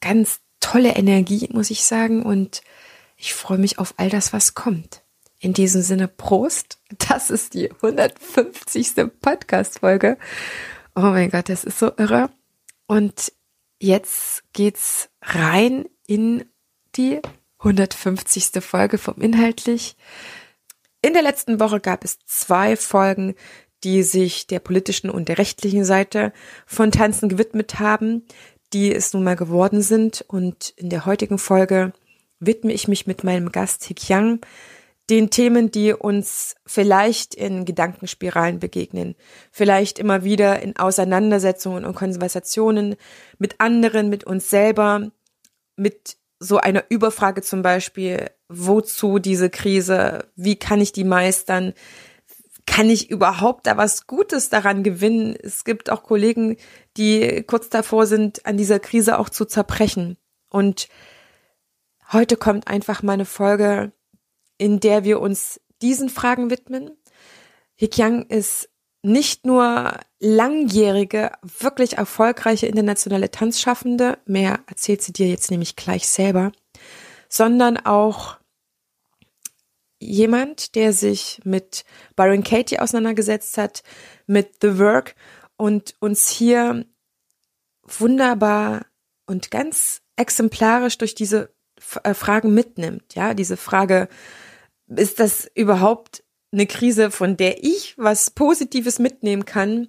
ganz 0.00 0.40
tolle 0.62 0.96
Energie, 0.96 1.50
muss 1.52 1.70
ich 1.70 1.84
sagen. 1.84 2.22
Und 2.22 2.62
ich 3.18 3.34
freue 3.34 3.58
mich 3.58 3.78
auf 3.78 3.94
all 3.98 4.08
das, 4.08 4.32
was 4.32 4.54
kommt. 4.54 5.02
In 5.38 5.52
diesem 5.52 5.82
Sinne, 5.82 6.08
Prost. 6.08 6.78
Das 7.06 7.28
ist 7.28 7.52
die 7.52 7.70
150. 7.70 9.10
Podcast-Folge. 9.20 10.16
Oh 10.94 11.00
mein 11.00 11.30
Gott, 11.30 11.50
das 11.50 11.64
ist 11.64 11.78
so 11.78 11.92
irre. 11.98 12.30
Und 12.86 13.32
jetzt 13.78 14.44
geht's 14.52 15.10
rein 15.20 15.86
in 16.06 16.44
die 16.96 17.20
150. 17.58 18.62
Folge 18.62 18.98
vom 18.98 19.20
Inhaltlich. 19.20 19.96
In 21.00 21.14
der 21.14 21.22
letzten 21.22 21.58
Woche 21.58 21.80
gab 21.80 22.04
es 22.04 22.18
zwei 22.26 22.76
Folgen, 22.76 23.34
die 23.84 24.02
sich 24.02 24.46
der 24.46 24.60
politischen 24.60 25.10
und 25.10 25.28
der 25.28 25.38
rechtlichen 25.38 25.84
Seite 25.84 26.32
von 26.66 26.92
Tanzen 26.92 27.28
gewidmet 27.28 27.80
haben, 27.80 28.24
die 28.72 28.94
es 28.94 29.12
nun 29.12 29.24
mal 29.24 29.36
geworden 29.36 29.82
sind. 29.82 30.24
Und 30.28 30.70
in 30.76 30.90
der 30.90 31.06
heutigen 31.06 31.38
Folge 31.38 31.92
widme 32.40 32.72
ich 32.72 32.88
mich 32.88 33.06
mit 33.06 33.24
meinem 33.24 33.52
Gast 33.52 33.84
Hik 33.84 34.08
Yang 34.08 34.40
den 35.10 35.30
Themen, 35.30 35.70
die 35.70 35.92
uns 35.92 36.54
vielleicht 36.64 37.34
in 37.34 37.64
Gedankenspiralen 37.64 38.60
begegnen, 38.60 39.16
vielleicht 39.50 39.98
immer 39.98 40.24
wieder 40.24 40.62
in 40.62 40.76
Auseinandersetzungen 40.76 41.84
und 41.84 41.94
Konversationen 41.94 42.96
mit 43.38 43.60
anderen, 43.60 44.08
mit 44.08 44.24
uns 44.24 44.48
selber, 44.48 45.10
mit 45.76 46.16
so 46.38 46.58
einer 46.58 46.84
Überfrage 46.88 47.42
zum 47.42 47.62
Beispiel, 47.62 48.30
wozu 48.48 49.18
diese 49.18 49.50
Krise, 49.50 50.26
wie 50.36 50.56
kann 50.56 50.80
ich 50.80 50.92
die 50.92 51.04
meistern, 51.04 51.72
kann 52.66 52.88
ich 52.88 53.10
überhaupt 53.10 53.66
da 53.66 53.76
was 53.76 54.06
Gutes 54.06 54.48
daran 54.48 54.82
gewinnen? 54.82 55.36
Es 55.40 55.64
gibt 55.64 55.90
auch 55.90 56.02
Kollegen, 56.02 56.56
die 56.96 57.42
kurz 57.46 57.68
davor 57.68 58.06
sind, 58.06 58.46
an 58.46 58.56
dieser 58.56 58.78
Krise 58.78 59.18
auch 59.18 59.28
zu 59.28 59.44
zerbrechen. 59.44 60.16
Und 60.48 60.88
heute 62.12 62.36
kommt 62.36 62.68
einfach 62.68 63.02
mal 63.02 63.14
eine 63.14 63.24
Folge, 63.24 63.92
in 64.58 64.80
der 64.80 65.04
wir 65.04 65.20
uns 65.20 65.60
diesen 65.82 66.08
Fragen 66.08 66.50
widmen. 66.50 66.90
Hikyang 67.74 68.26
ist 68.26 68.68
nicht 69.02 69.44
nur 69.44 69.98
langjährige, 70.20 71.32
wirklich 71.58 71.98
erfolgreiche 71.98 72.66
internationale 72.66 73.30
Tanzschaffende, 73.30 74.18
mehr 74.24 74.60
erzählt 74.68 75.02
sie 75.02 75.12
dir 75.12 75.26
jetzt 75.26 75.50
nämlich 75.50 75.74
gleich 75.74 76.06
selber, 76.06 76.52
sondern 77.28 77.78
auch 77.78 78.36
jemand, 80.02 80.74
der 80.74 80.92
sich 80.92 81.40
mit 81.44 81.84
Byron 82.16 82.42
Katie 82.42 82.78
auseinandergesetzt 82.78 83.58
hat, 83.58 83.82
mit 84.26 84.56
The 84.60 84.78
Work 84.78 85.14
und 85.56 85.94
uns 86.00 86.28
hier 86.28 86.84
wunderbar 87.82 88.86
und 89.26 89.50
ganz 89.50 90.02
exemplarisch 90.16 90.98
durch 90.98 91.14
diese 91.14 91.54
äh, 92.02 92.14
Fragen 92.14 92.54
mitnimmt. 92.54 93.14
Ja, 93.14 93.34
diese 93.34 93.56
Frage, 93.56 94.08
ist 94.88 95.20
das 95.20 95.50
überhaupt 95.54 96.22
eine 96.52 96.66
Krise, 96.66 97.10
von 97.10 97.36
der 97.36 97.64
ich 97.64 97.94
was 97.96 98.30
Positives 98.30 98.98
mitnehmen 98.98 99.44
kann? 99.44 99.88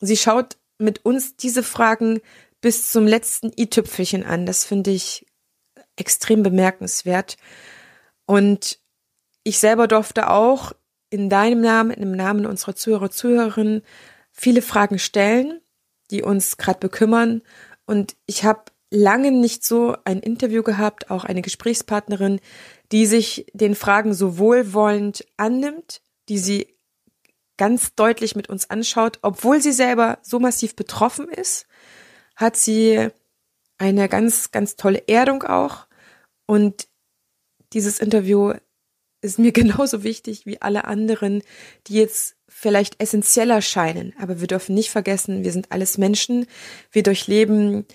Sie 0.00 0.16
schaut 0.16 0.56
mit 0.78 1.04
uns 1.04 1.36
diese 1.36 1.62
Fragen 1.62 2.20
bis 2.60 2.90
zum 2.90 3.06
letzten 3.06 3.52
i-Tüpfelchen 3.56 4.24
an. 4.24 4.46
Das 4.46 4.64
finde 4.64 4.90
ich 4.90 5.26
extrem 5.96 6.42
bemerkenswert. 6.42 7.36
Und 8.26 8.79
ich 9.50 9.58
selber 9.58 9.88
durfte 9.88 10.30
auch 10.30 10.72
in 11.10 11.28
deinem 11.28 11.60
Namen, 11.60 11.90
im 11.90 12.12
Namen 12.12 12.46
unserer 12.46 12.76
Zuhörer, 12.76 13.10
Zuhörerinnen 13.10 13.82
viele 14.30 14.62
Fragen 14.62 15.00
stellen, 15.00 15.60
die 16.12 16.22
uns 16.22 16.56
gerade 16.56 16.78
bekümmern. 16.78 17.42
Und 17.84 18.16
ich 18.26 18.44
habe 18.44 18.62
lange 18.90 19.32
nicht 19.32 19.64
so 19.64 19.96
ein 20.04 20.20
Interview 20.20 20.62
gehabt, 20.62 21.10
auch 21.10 21.24
eine 21.24 21.42
Gesprächspartnerin, 21.42 22.40
die 22.92 23.06
sich 23.06 23.46
den 23.52 23.74
Fragen 23.74 24.14
so 24.14 24.38
wohlwollend 24.38 25.26
annimmt, 25.36 26.00
die 26.28 26.38
sie 26.38 26.76
ganz 27.56 27.96
deutlich 27.96 28.36
mit 28.36 28.48
uns 28.48 28.70
anschaut, 28.70 29.18
obwohl 29.22 29.60
sie 29.60 29.72
selber 29.72 30.18
so 30.22 30.38
massiv 30.38 30.76
betroffen 30.76 31.28
ist, 31.28 31.66
hat 32.36 32.56
sie 32.56 33.08
eine 33.78 34.08
ganz, 34.08 34.52
ganz 34.52 34.76
tolle 34.76 35.08
Erdung 35.08 35.42
auch. 35.42 35.88
Und 36.46 36.86
dieses 37.72 37.98
Interview 37.98 38.54
ist 39.20 39.38
mir 39.38 39.52
genauso 39.52 40.02
wichtig 40.02 40.46
wie 40.46 40.60
alle 40.60 40.84
anderen, 40.84 41.42
die 41.86 41.94
jetzt 41.94 42.36
vielleicht 42.48 43.00
essentieller 43.00 43.62
scheinen. 43.62 44.12
Aber 44.20 44.40
wir 44.40 44.46
dürfen 44.46 44.74
nicht 44.74 44.90
vergessen, 44.90 45.44
wir 45.44 45.52
sind 45.52 45.72
alles 45.72 45.98
Menschen. 45.98 46.46
Wir 46.90 47.02
durchleben 47.02 47.86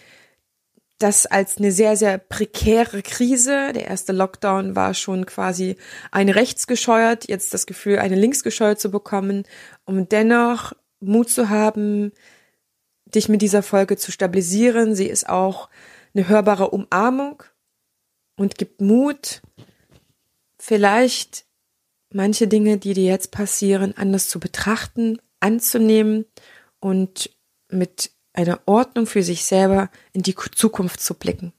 das 0.98 1.26
als 1.26 1.58
eine 1.58 1.72
sehr, 1.72 1.98
sehr 1.98 2.18
prekäre 2.18 3.02
Krise. 3.02 3.74
Der 3.74 3.86
erste 3.86 4.14
Lockdown 4.14 4.76
war 4.76 4.94
schon 4.94 5.26
quasi 5.26 5.76
eine 6.12 6.36
rechtsgescheuert, 6.36 7.28
jetzt 7.28 7.54
das 7.54 7.66
Gefühl, 7.66 8.00
eine 8.00 8.16
linksgescheuert 8.16 8.80
zu 8.80 8.90
bekommen, 8.90 9.44
um 9.84 10.08
dennoch 10.08 10.74
Mut 11.02 11.30
zu 11.30 11.50
haben, 11.50 12.12
dich 13.06 13.30
mit 13.30 13.42
dieser 13.42 13.62
Folge 13.62 13.98
zu 13.98 14.12
stabilisieren. 14.12 14.96
Sie 14.96 15.08
ist 15.08 15.28
auch 15.28 15.70
eine 16.14 16.28
hörbare 16.28 16.70
Umarmung 16.70 17.44
und 18.38 18.58
gibt 18.58 18.82
Mut, 18.82 19.42
vielleicht 20.66 21.46
manche 22.12 22.48
Dinge, 22.48 22.78
die 22.78 22.94
dir 22.94 23.06
jetzt 23.06 23.32
passieren, 23.32 23.94
anders 23.96 24.30
zu 24.30 24.40
betrachten, 24.40 25.20
anzunehmen 25.40 26.26
und 26.80 27.30
mit 27.70 28.12
eine 28.34 28.60
Ordnung 28.66 29.06
für 29.06 29.24
sich 29.24 29.46
selber 29.46 29.90
in 30.12 30.24
die 30.24 30.36
Zukunft 30.36 31.02
zu 31.02 31.14
blicken. 31.14 31.54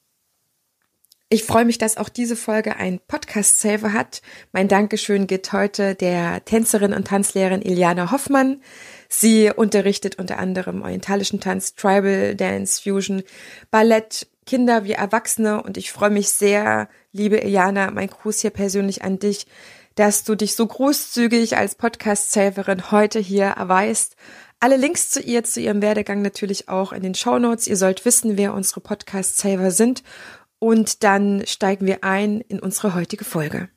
Ich 1.28 1.42
freue 1.42 1.64
mich, 1.64 1.78
dass 1.78 1.96
auch 1.96 2.08
diese 2.08 2.36
Folge 2.36 2.76
ein 2.76 3.00
Podcast-Saver 3.00 3.92
hat. 3.92 4.22
Mein 4.52 4.68
Dankeschön 4.68 5.26
geht 5.26 5.52
heute 5.52 5.96
der 5.96 6.44
Tänzerin 6.44 6.92
und 6.92 7.08
Tanzlehrerin 7.08 7.62
Iliana 7.62 8.12
Hoffmann. 8.12 8.62
Sie 9.08 9.50
unterrichtet 9.50 10.20
unter 10.20 10.38
anderem 10.38 10.82
orientalischen 10.82 11.40
Tanz, 11.40 11.74
Tribal 11.74 12.36
Dance, 12.36 12.80
Fusion, 12.80 13.24
Ballett, 13.72 14.28
Kinder 14.46 14.84
wie 14.84 14.92
Erwachsene 14.92 15.62
und 15.62 15.76
ich 15.76 15.92
freue 15.92 16.10
mich 16.10 16.30
sehr, 16.30 16.88
liebe 17.12 17.38
Iliana, 17.38 17.90
mein 17.90 18.08
Gruß 18.08 18.40
hier 18.40 18.50
persönlich 18.50 19.02
an 19.02 19.18
dich, 19.18 19.46
dass 19.96 20.24
du 20.24 20.34
dich 20.34 20.54
so 20.54 20.66
großzügig 20.66 21.56
als 21.56 21.74
Podcast-Saverin 21.74 22.90
heute 22.90 23.18
hier 23.18 23.46
erweist 23.46 24.16
alle 24.60 24.76
Links 24.76 25.10
zu 25.10 25.20
ihr, 25.20 25.44
zu 25.44 25.60
ihrem 25.60 25.82
Werdegang 25.82 26.22
natürlich 26.22 26.68
auch 26.68 26.92
in 26.92 27.02
den 27.02 27.14
Show 27.14 27.38
Notes. 27.38 27.66
Ihr 27.66 27.76
sollt 27.76 28.04
wissen, 28.04 28.36
wer 28.36 28.54
unsere 28.54 28.80
Podcast-Saver 28.80 29.70
sind. 29.70 30.02
Und 30.58 31.04
dann 31.04 31.46
steigen 31.46 31.86
wir 31.86 32.02
ein 32.04 32.40
in 32.40 32.60
unsere 32.60 32.94
heutige 32.94 33.24
Folge. 33.24 33.68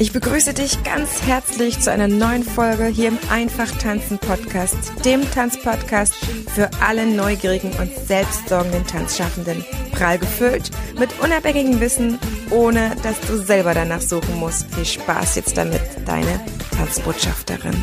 Ich 0.00 0.14
begrüße 0.14 0.54
dich 0.54 0.82
ganz 0.82 1.20
herzlich 1.26 1.78
zu 1.78 1.92
einer 1.92 2.08
neuen 2.08 2.42
Folge 2.42 2.86
hier 2.86 3.08
im 3.08 3.18
Einfach 3.28 3.70
Tanzen 3.70 4.18
Podcast, 4.18 5.04
dem 5.04 5.30
Tanzpodcast 5.30 6.14
für 6.54 6.70
alle 6.80 7.04
neugierigen 7.04 7.70
und 7.74 7.94
selbstsorgenden 8.06 8.86
Tanzschaffenden. 8.86 9.62
Prall 9.92 10.18
gefüllt 10.18 10.70
mit 10.98 11.10
unabhängigem 11.20 11.80
Wissen, 11.80 12.18
ohne 12.48 12.96
dass 13.02 13.20
du 13.20 13.36
selber 13.36 13.74
danach 13.74 14.00
suchen 14.00 14.36
musst. 14.36 14.74
Viel 14.74 14.86
Spaß 14.86 15.34
jetzt 15.34 15.58
damit, 15.58 15.82
deine 16.06 16.40
Tanzbotschafterin. 16.74 17.74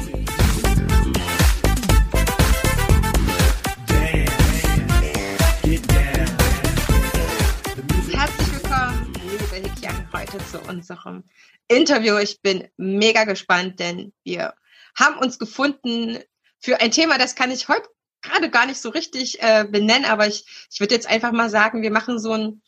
Herzlich 8.12 8.54
willkommen, 8.54 9.14
liebe 9.24 9.70
Hikian, 9.70 10.10
heute 10.12 10.40
zu 10.50 10.60
unserem 10.68 11.24
Interview. 11.68 12.18
Ich 12.18 12.42
bin 12.42 12.68
mega 12.78 13.24
gespannt, 13.24 13.80
denn 13.80 14.14
wir 14.24 14.54
haben 14.96 15.18
uns 15.20 15.40
gefunden 15.40 16.20
für 16.60 16.82
ein 16.82 16.92
Thema, 16.92 17.18
das 17.18 17.36
kann 17.36 17.52
ich 17.52 17.68
heute 17.68 17.88
gerade 18.22 18.50
gar 18.50 18.66
nicht 18.66 18.82
so 18.82 18.90
richtig 18.90 19.42
äh, 19.42 19.66
benennen, 19.70 20.06
aber 20.06 20.28
ich, 20.28 20.46
ich 20.72 20.80
würde 20.80 20.96
jetzt 20.96 21.08
einfach 21.08 21.32
mal 21.32 21.50
sagen, 21.50 21.82
wir 21.82 21.92
machen 21.92 22.20
so, 22.20 22.34
ein, 22.34 22.62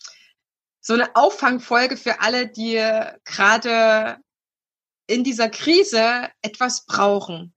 so 0.80 0.94
eine 0.94 1.16
Auffangfolge 1.16 1.98
für 1.98 2.22
alle, 2.22 2.48
die 2.48 2.76
gerade 3.26 4.18
in 5.08 5.24
dieser 5.24 5.50
Krise 5.50 6.30
etwas 6.42 6.86
brauchen. 6.86 7.54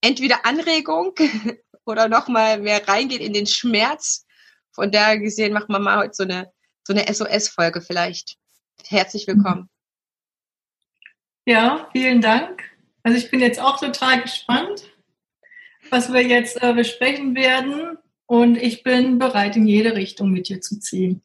Entweder 0.00 0.46
Anregung 0.46 1.14
oder 1.84 2.08
nochmal 2.08 2.60
mehr 2.60 2.86
reingehen 2.88 3.20
in 3.20 3.34
den 3.34 3.46
Schmerz. 3.46 4.24
Von 4.72 4.90
daher 4.90 5.18
gesehen 5.18 5.52
machen 5.52 5.72
wir 5.72 5.78
mal 5.78 5.98
heute 5.98 6.14
so 6.14 6.22
eine, 6.22 6.50
so 6.86 6.94
eine 6.94 7.12
SOS-Folge 7.12 7.80
vielleicht. 7.80 8.36
Herzlich 8.86 9.26
willkommen. 9.26 9.68
Ja, 11.46 11.88
vielen 11.92 12.20
Dank. 12.20 12.62
Also 13.02 13.18
ich 13.18 13.30
bin 13.30 13.40
jetzt 13.40 13.60
auch 13.60 13.78
total 13.78 14.22
gespannt, 14.22 14.90
was 15.90 16.12
wir 16.12 16.22
jetzt 16.22 16.62
äh, 16.62 16.72
besprechen 16.72 17.34
werden. 17.34 17.98
Und 18.26 18.56
ich 18.56 18.82
bin 18.82 19.18
bereit, 19.18 19.54
in 19.56 19.66
jede 19.66 19.94
Richtung 19.94 20.30
mit 20.30 20.48
dir 20.48 20.62
zu 20.62 20.80
ziehen. 20.80 21.22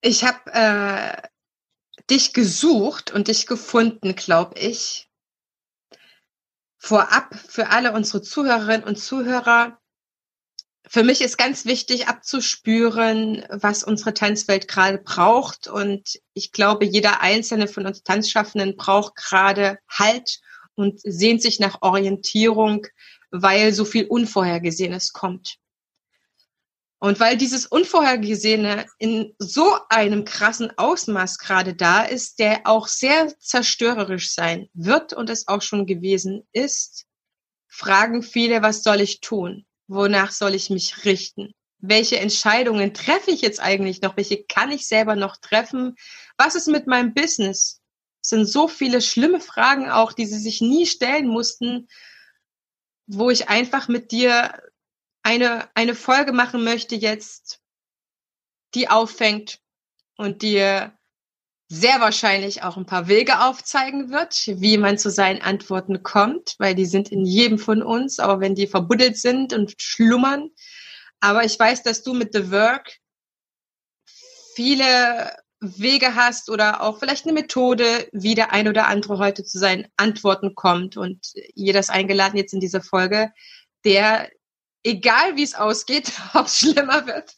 Ich 0.00 0.24
habe 0.24 0.52
äh, 0.52 1.22
dich 2.10 2.32
gesucht 2.32 3.12
und 3.12 3.28
dich 3.28 3.46
gefunden, 3.46 4.16
glaube 4.16 4.58
ich. 4.58 5.08
Vorab 6.78 7.34
für 7.36 7.68
alle 7.68 7.92
unsere 7.92 8.22
Zuhörerinnen 8.22 8.84
und 8.84 8.96
Zuhörer 8.96 9.80
für 10.88 11.02
mich 11.02 11.20
ist 11.20 11.36
ganz 11.36 11.64
wichtig 11.64 12.06
abzuspüren, 12.06 13.44
was 13.50 13.82
unsere 13.82 14.14
Tanzwelt 14.14 14.68
gerade 14.68 14.98
braucht. 14.98 15.66
Und 15.66 16.20
ich 16.32 16.52
glaube, 16.52 16.84
jeder 16.84 17.20
einzelne 17.20 17.66
von 17.66 17.86
uns 17.86 18.02
Tanzschaffenden 18.02 18.76
braucht 18.76 19.16
gerade 19.16 19.78
Halt 19.88 20.40
und 20.74 21.00
sehnt 21.02 21.42
sich 21.42 21.58
nach 21.58 21.82
Orientierung, 21.82 22.86
weil 23.30 23.72
so 23.72 23.84
viel 23.84 24.06
Unvorhergesehenes 24.06 25.12
kommt. 25.12 25.56
Und 26.98 27.20
weil 27.20 27.36
dieses 27.36 27.66
Unvorhergesehene 27.66 28.86
in 28.98 29.34
so 29.38 29.76
einem 29.88 30.24
krassen 30.24 30.76
Ausmaß 30.78 31.38
gerade 31.38 31.74
da 31.74 32.02
ist, 32.02 32.38
der 32.38 32.62
auch 32.64 32.88
sehr 32.88 33.38
zerstörerisch 33.38 34.32
sein 34.32 34.68
wird 34.72 35.12
und 35.12 35.28
es 35.30 35.46
auch 35.48 35.62
schon 35.62 35.86
gewesen 35.86 36.46
ist, 36.52 37.06
fragen 37.68 38.22
viele, 38.22 38.62
was 38.62 38.82
soll 38.82 39.00
ich 39.00 39.20
tun? 39.20 39.66
Wonach 39.88 40.32
soll 40.32 40.54
ich 40.54 40.70
mich 40.70 41.04
richten? 41.04 41.52
Welche 41.78 42.18
Entscheidungen 42.18 42.94
treffe 42.94 43.30
ich 43.30 43.42
jetzt 43.42 43.60
eigentlich 43.60 44.00
noch? 44.00 44.16
Welche 44.16 44.44
kann 44.44 44.70
ich 44.70 44.88
selber 44.88 45.14
noch 45.14 45.36
treffen? 45.36 45.94
Was 46.36 46.54
ist 46.54 46.68
mit 46.68 46.86
meinem 46.86 47.14
Business? 47.14 47.80
Es 48.22 48.30
sind 48.30 48.46
so 48.46 48.66
viele 48.66 49.00
schlimme 49.00 49.40
Fragen 49.40 49.88
auch, 49.90 50.12
die 50.12 50.26
sie 50.26 50.38
sich 50.38 50.60
nie 50.60 50.86
stellen 50.86 51.28
mussten, 51.28 51.88
wo 53.06 53.30
ich 53.30 53.48
einfach 53.48 53.88
mit 53.88 54.10
dir 54.10 54.60
eine, 55.22 55.68
eine 55.74 55.94
Folge 55.94 56.32
machen 56.32 56.64
möchte 56.64 56.96
jetzt, 56.96 57.60
die 58.74 58.88
auffängt 58.88 59.60
und 60.16 60.42
dir 60.42 60.98
sehr 61.68 62.00
wahrscheinlich 62.00 62.62
auch 62.62 62.76
ein 62.76 62.86
paar 62.86 63.08
Wege 63.08 63.40
aufzeigen 63.40 64.10
wird, 64.10 64.46
wie 64.46 64.78
man 64.78 64.98
zu 64.98 65.10
seinen 65.10 65.42
Antworten 65.42 66.02
kommt, 66.02 66.54
weil 66.58 66.74
die 66.74 66.86
sind 66.86 67.10
in 67.10 67.24
jedem 67.24 67.58
von 67.58 67.82
uns, 67.82 68.20
auch 68.20 68.40
wenn 68.40 68.54
die 68.54 68.68
verbuddelt 68.68 69.16
sind 69.16 69.52
und 69.52 69.74
schlummern. 69.80 70.50
Aber 71.20 71.44
ich 71.44 71.58
weiß, 71.58 71.82
dass 71.82 72.02
du 72.02 72.14
mit 72.14 72.32
The 72.32 72.52
Work 72.52 72.98
viele 74.54 75.36
Wege 75.60 76.14
hast 76.14 76.50
oder 76.50 76.82
auch 76.82 76.98
vielleicht 76.98 77.24
eine 77.24 77.32
Methode, 77.32 78.08
wie 78.12 78.34
der 78.34 78.52
ein 78.52 78.68
oder 78.68 78.86
andere 78.86 79.18
heute 79.18 79.42
zu 79.42 79.58
seinen 79.58 79.88
Antworten 79.96 80.54
kommt. 80.54 80.96
Und 80.96 81.32
jeder 81.54 81.80
ist 81.80 81.90
eingeladen 81.90 82.36
jetzt 82.36 82.54
in 82.54 82.60
dieser 82.60 82.82
Folge, 82.82 83.32
der 83.84 84.30
egal 84.84 85.36
wie 85.36 85.42
es 85.42 85.54
ausgeht, 85.54 86.12
ob 86.34 86.46
es 86.46 86.58
schlimmer 86.58 87.06
wird, 87.06 87.32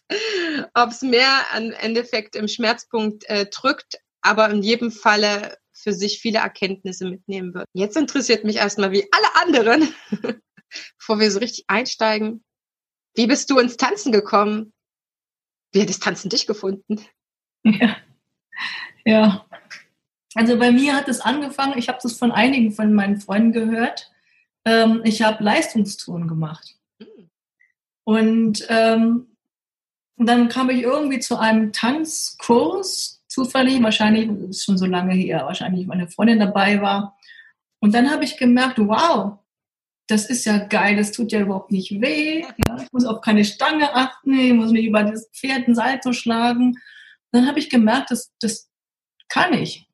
ob 0.74 0.90
es 0.90 1.02
mehr 1.02 1.46
an 1.52 1.72
Endeffekt 1.72 2.36
im 2.36 2.46
Schmerzpunkt 2.46 3.24
äh, 3.24 3.46
drückt, 3.46 3.98
aber 4.28 4.50
in 4.50 4.62
jedem 4.62 4.90
Falle 4.90 5.56
für 5.72 5.92
sich 5.92 6.20
viele 6.20 6.38
Erkenntnisse 6.38 7.08
mitnehmen 7.08 7.54
wird. 7.54 7.66
Jetzt 7.72 7.96
interessiert 7.96 8.44
mich 8.44 8.56
erstmal, 8.56 8.92
wie 8.92 9.08
alle 9.12 9.46
anderen, 9.46 9.94
bevor 10.98 11.20
wir 11.20 11.30
so 11.30 11.38
richtig 11.38 11.64
einsteigen, 11.68 12.44
wie 13.14 13.26
bist 13.26 13.50
du 13.50 13.58
ins 13.58 13.76
Tanzen 13.76 14.12
gekommen? 14.12 14.72
Wie 15.72 15.82
hat 15.82 15.88
das 15.88 15.98
Tanzen 15.98 16.30
dich 16.30 16.46
gefunden? 16.46 17.00
Ja. 17.64 17.96
ja. 19.04 19.46
Also 20.34 20.58
bei 20.58 20.70
mir 20.70 20.94
hat 20.94 21.08
es 21.08 21.20
angefangen, 21.20 21.78
ich 21.78 21.88
habe 21.88 21.98
das 22.02 22.18
von 22.18 22.32
einigen 22.32 22.72
von 22.72 22.92
meinen 22.92 23.20
Freunden 23.20 23.52
gehört. 23.52 24.10
Ähm, 24.64 25.00
ich 25.04 25.22
habe 25.22 25.42
Leistungstouren 25.42 26.28
gemacht. 26.28 26.76
Und 28.04 28.66
ähm, 28.68 29.36
dann 30.16 30.48
kam 30.48 30.70
ich 30.70 30.82
irgendwie 30.82 31.20
zu 31.20 31.38
einem 31.38 31.72
Tanzkurs, 31.72 33.17
zufällig, 33.28 33.82
wahrscheinlich, 33.82 34.28
ist 34.48 34.64
schon 34.64 34.78
so 34.78 34.86
lange 34.86 35.14
her, 35.14 35.44
wahrscheinlich 35.44 35.86
meine 35.86 36.08
Freundin 36.08 36.40
dabei 36.40 36.80
war. 36.80 37.16
Und 37.80 37.94
dann 37.94 38.10
habe 38.10 38.24
ich 38.24 38.36
gemerkt, 38.36 38.78
wow, 38.78 39.38
das 40.08 40.28
ist 40.30 40.46
ja 40.46 40.58
geil, 40.58 40.96
das 40.96 41.12
tut 41.12 41.32
ja 41.32 41.40
überhaupt 41.40 41.70
nicht 41.70 42.00
weh. 42.00 42.40
Ja, 42.40 42.76
ich 42.82 42.92
muss 42.92 43.04
auf 43.04 43.20
keine 43.20 43.44
Stange 43.44 43.94
achten, 43.94 44.32
ich 44.32 44.54
muss 44.54 44.70
nicht 44.70 44.86
über 44.86 45.04
das 45.04 45.28
Pferd 45.34 45.68
ein 45.68 45.74
Salto 45.74 46.12
schlagen. 46.12 46.76
Dann 47.30 47.46
habe 47.46 47.58
ich 47.58 47.68
gemerkt, 47.68 48.10
das, 48.10 48.32
das 48.40 48.70
kann 49.28 49.52
ich. 49.52 49.86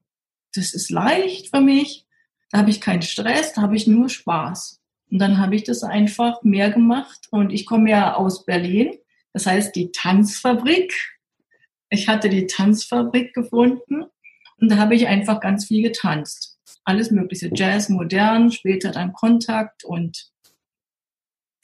Das 0.55 0.73
ist 0.73 0.91
leicht 0.91 1.50
für 1.50 1.61
mich. 1.61 2.07
Da 2.50 2.59
habe 2.59 2.71
ich 2.71 2.81
keinen 2.81 3.03
Stress, 3.03 3.53
da 3.55 3.62
habe 3.62 3.75
ich 3.75 3.88
nur 3.88 4.09
Spaß. 4.09 4.81
Und 5.11 5.19
dann 5.19 5.38
habe 5.38 5.57
ich 5.57 5.64
das 5.64 5.83
einfach 5.83 6.43
mehr 6.43 6.71
gemacht. 6.71 7.26
Und 7.31 7.50
ich 7.50 7.67
komme 7.67 7.91
ja 7.91 8.14
aus 8.14 8.45
Berlin. 8.45 8.97
Das 9.33 9.47
heißt, 9.47 9.75
die 9.75 9.91
Tanzfabrik. 9.91 10.95
Ich 11.94 12.09
hatte 12.09 12.28
die 12.28 12.46
Tanzfabrik 12.46 13.35
gefunden. 13.35 14.04
Und 14.61 14.68
da 14.68 14.76
habe 14.78 14.96
ich 14.96 15.07
einfach 15.07 15.40
ganz 15.40 15.66
viel 15.66 15.83
getanzt. 15.83 16.59
Alles 16.85 17.12
mögliche. 17.12 17.50
Jazz, 17.54 17.88
modern, 17.88 18.50
später 18.50 18.90
dann 18.90 19.12
Kontakt 19.12 19.85
und 19.85 20.30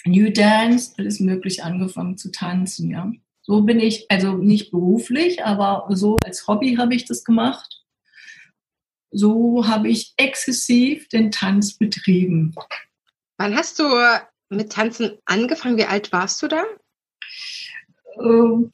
New 0.07 0.31
Dance, 0.31 0.95
alles 0.97 1.21
mögliche 1.21 1.65
angefangen 1.65 2.17
zu 2.17 2.31
tanzen, 2.31 2.91
ja. 2.91 3.13
So 3.43 3.63
bin 3.63 3.81
ich, 3.81 4.07
also 4.09 4.35
nicht 4.35 4.71
beruflich, 4.71 5.45
aber 5.45 5.87
so 5.91 6.17
als 6.25 6.47
Hobby 6.47 6.77
habe 6.77 6.95
ich 6.95 7.05
das 7.07 7.25
gemacht. 7.25 7.83
So 9.11 9.67
habe 9.67 9.89
ich 9.89 10.15
exzessiv 10.17 11.09
den 11.09 11.33
Tanz 11.33 11.77
betrieben. 11.77 12.55
Wann 13.37 13.57
hast 13.57 13.79
du 13.81 13.85
mit 14.49 14.73
Tanzen 14.73 15.19
angefangen? 15.25 15.77
Wie 15.77 15.87
alt 15.87 16.13
warst 16.13 16.41
du 16.43 16.49
da? 16.49 16.63
Ähm, 18.21 18.71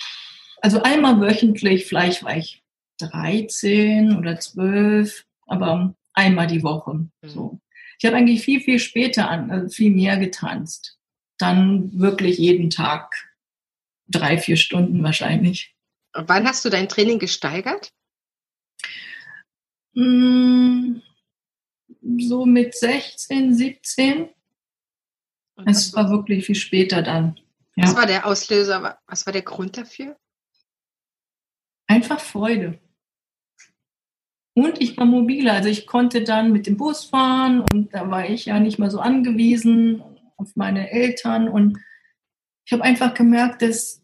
also 0.62 0.83
einmal 0.83 1.21
wöchentlich, 1.21 1.87
vielleicht 1.87 2.23
war 2.23 2.37
ich 2.37 2.62
13 2.99 4.16
oder 4.16 4.38
12, 4.38 5.25
aber 5.47 5.95
einmal 6.14 6.47
die 6.47 6.62
Woche. 6.62 6.95
Mhm. 6.95 7.11
So. 7.23 7.61
Ich 7.99 8.07
habe 8.07 8.16
eigentlich 8.16 8.42
viel, 8.42 8.61
viel 8.61 8.79
später 8.79 9.29
an, 9.31 9.51
also 9.51 9.69
viel 9.69 9.90
mehr 9.90 10.19
getanzt. 10.19 10.99
Dann 11.38 11.99
wirklich 11.99 12.38
jeden 12.38 12.71
Tag 12.71 13.12
drei, 14.09 14.38
vier 14.38 14.57
Stunden 14.57 15.03
wahrscheinlich. 15.03 15.75
Und 16.14 16.29
wann 16.29 16.47
hast 16.47 16.64
du 16.64 16.71
dein 16.71 16.88
Training 16.88 17.19
gesteigert? 17.19 17.92
Mm, 19.95 21.01
so 22.19 22.47
mit 22.47 22.75
16, 22.75 23.55
17. 23.55 24.29
Es 25.64 25.95
war 25.95 26.11
wirklich 26.11 26.45
viel 26.45 26.55
später 26.55 27.03
dann. 27.03 27.40
Ja. 27.77 27.85
Was 27.85 27.97
war 27.97 28.07
der 28.07 28.27
Auslöser? 28.27 28.99
Was 29.07 29.27
war 29.27 29.33
der 29.33 29.42
Grund 29.42 29.77
dafür? 29.77 30.16
Einfach 31.87 32.20
Freude. 32.20 32.79
Und 34.55 34.81
ich 34.81 34.96
war 34.96 35.05
mobiler. 35.05 35.53
Also 35.53 35.68
ich 35.68 35.87
konnte 35.87 36.25
dann 36.25 36.53
mit 36.53 36.66
dem 36.66 36.77
Bus 36.77 37.05
fahren 37.05 37.64
und 37.72 37.92
da 37.92 38.11
war 38.11 38.29
ich 38.29 38.46
ja 38.46 38.59
nicht 38.59 38.79
mehr 38.79 38.90
so 38.90 39.01
angewiesen 39.01 40.03
auf 40.37 40.57
meine 40.57 40.90
Eltern. 40.90 41.49
Und 41.49 41.79
ich 42.64 42.72
habe 42.72 42.83
einfach 42.83 43.14
gemerkt, 43.14 43.62
dass 43.62 44.03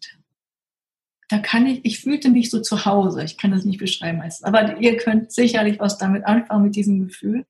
da 1.29 1.39
kann 1.39 1.67
ich, 1.67 1.85
ich 1.85 2.01
fühlte 2.01 2.29
mich 2.29 2.51
so 2.51 2.61
zu 2.61 2.85
Hause. 2.85 3.25
Ich 3.25 3.39
kann 3.39 3.51
das 3.51 3.65
nicht 3.65 3.79
beschreiben 3.79 4.19
meistens. 4.19 4.45
Aber 4.45 4.79
ihr 4.79 4.99
könnt 4.99 5.33
sicherlich 5.33 5.81
was 5.81 5.97
damit 5.97 6.27
anfangen 6.27 6.65
mit 6.65 6.77
diesem 6.77 7.07
Gefühl. 7.07 7.47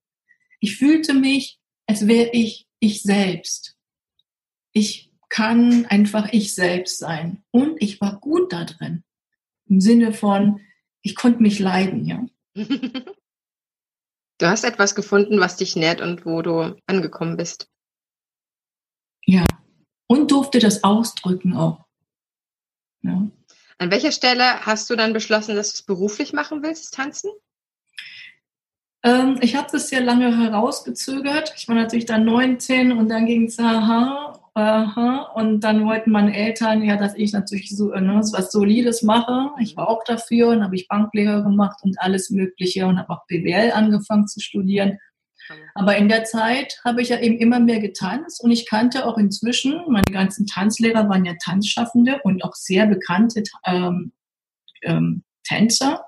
Ich 0.61 0.77
fühlte 0.77 1.15
mich, 1.15 1.59
als 1.89 2.07
wäre 2.07 2.31
ich 2.33 2.69
ich 2.79 3.03
selbst 3.03 3.77
ich 4.73 5.13
kann 5.29 5.87
einfach 5.87 6.33
ich 6.33 6.55
selbst 6.55 6.99
sein. 6.99 7.43
Und 7.51 7.81
ich 7.81 8.01
war 8.01 8.19
gut 8.21 8.53
da 8.53 8.65
drin. 8.65 9.05
Im 9.73 9.81
Sinne 9.81 10.13
von, 10.13 10.61
ich 11.01 11.17
konnte 11.17 11.43
mich 11.43 11.59
leiden, 11.59 12.05
ja. 12.05 12.27
Du 14.39 14.49
hast 14.49 14.65
etwas 14.65 14.97
gefunden, 14.97 15.39
was 15.39 15.57
dich 15.57 15.77
nährt 15.77 16.01
und 16.01 16.27
wo 16.27 16.43
du 16.43 16.77
angekommen 16.87 17.37
bist. 17.37 17.71
Ja. 19.25 19.47
Und 20.09 20.33
durfte 20.33 20.59
das 20.59 20.83
ausdrücken 20.83 21.57
auch. 21.57 21.87
Ja. 23.03 23.31
An 23.79 23.91
welcher 23.91 24.11
Stelle 24.11 24.67
hast 24.67 24.91
du 24.91 24.97
dann 24.97 25.13
beschlossen, 25.13 25.55
dass 25.55 25.71
du 25.71 25.77
es 25.77 25.83
beruflich 25.85 26.33
machen 26.33 26.63
willst, 26.65 26.93
Tanzen? 26.93 27.31
Ähm, 29.05 29.39
ich 29.43 29.55
habe 29.55 29.69
das 29.71 29.89
sehr 29.89 30.01
lange 30.01 30.37
herausgezögert. 30.37 31.55
Ich 31.57 31.69
war 31.69 31.77
natürlich 31.77 32.07
dann 32.07 32.25
19 32.25 32.93
und 32.93 33.09
dann 33.09 33.27
ging 33.27 33.45
es, 33.45 33.61
aha, 33.61 34.42
Aha. 34.55 35.33
Und 35.35 35.61
dann 35.61 35.87
wollten 35.87 36.11
meine 36.11 36.37
Eltern 36.37 36.83
ja, 36.83 36.97
dass 36.97 37.15
ich 37.15 37.33
natürlich 37.33 37.75
so 37.75 37.89
ne, 37.89 38.21
was 38.33 38.53
Solides 38.53 39.03
mache. 39.03 39.51
Ich 39.61 39.77
war 39.77 39.89
auch 39.89 40.05
dafür 40.05 40.49
und 40.49 40.63
habe 40.63 40.77
ich 40.77 40.89
Banklehrer 40.89 41.43
gemacht 41.43 41.79
und 41.83 41.99
alles 42.01 42.29
Mögliche 42.29 42.87
und 42.87 42.99
habe 42.99 43.11
auch 43.11 43.27
BWL 43.27 43.73
angefangen 43.73 44.27
zu 44.27 44.41
studieren. 44.41 44.99
Aber 45.75 45.97
in 45.97 46.09
der 46.09 46.25
Zeit 46.25 46.81
habe 46.85 47.03
ich 47.03 47.09
ja 47.09 47.19
eben 47.19 47.39
immer 47.39 47.61
mehr 47.61 47.81
getanzt 47.81 48.43
und 48.45 48.51
ich 48.51 48.69
kannte 48.69 49.07
auch 49.07 49.19
inzwischen, 49.19 49.83
meine 49.89 50.05
ganzen 50.11 50.47
Tanzlehrer 50.47 51.09
waren 51.09 51.25
ja 51.25 51.35
Tanzschaffende 51.43 52.21
und 52.23 52.45
auch 52.45 52.55
sehr 52.55 52.87
bekannte 52.87 53.43
ähm, 53.67 54.13
ähm, 54.83 55.25
Tänzer. 55.45 56.05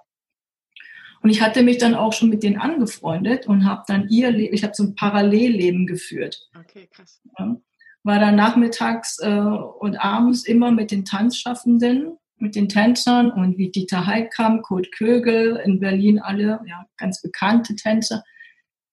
Und 1.20 1.30
ich 1.30 1.40
hatte 1.40 1.62
mich 1.62 1.78
dann 1.78 1.94
auch 1.94 2.12
schon 2.12 2.28
mit 2.28 2.42
denen 2.42 2.58
angefreundet 2.58 3.46
und 3.46 3.64
habe 3.64 3.82
dann 3.86 4.08
ihr 4.08 4.30
Leben, 4.30 4.54
ich 4.54 4.62
habe 4.62 4.74
so 4.74 4.84
ein 4.84 4.94
Parallelleben 4.94 5.86
geführt. 5.86 6.48
Okay, 6.54 6.88
krass. 6.92 7.20
Ja 7.38 7.56
war 8.04 8.20
dann 8.20 8.36
nachmittags 8.36 9.18
äh, 9.20 9.28
und 9.28 9.96
abends 9.96 10.44
immer 10.44 10.70
mit 10.70 10.90
den 10.90 11.04
Tanzschaffenden, 11.04 12.18
mit 12.36 12.54
den 12.54 12.68
Tänzern 12.68 13.32
und 13.32 13.56
wie 13.56 13.70
Dieter 13.70 14.06
Heikam, 14.06 14.62
Kurt 14.62 14.92
Kögel, 14.92 15.56
in 15.64 15.80
Berlin 15.80 16.20
alle, 16.20 16.60
ja, 16.66 16.84
ganz 16.98 17.22
bekannte 17.22 17.74
Tänzer, 17.74 18.22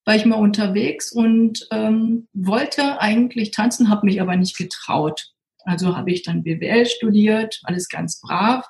war 0.06 0.15
ich 0.15 0.26
mal 0.26 0.38
unterwegs 0.38 1.12
und 1.12 1.67
ähm, 1.71 2.28
wollte 2.34 3.02
eigentlich 3.02 3.52
tanzen, 3.52 3.89
habe 3.89 4.06
mich 4.06 4.21
aber 4.21 4.36
nicht 4.36 4.58
getraut. 4.58 5.32
Also 5.63 5.95
habe 5.95 6.12
ich 6.12 6.24
dann 6.24 6.43
BWL 6.43 6.86
studiert, 6.88 7.60
alles 7.63 7.88
ganz 7.88 8.19
brav. 8.19 8.65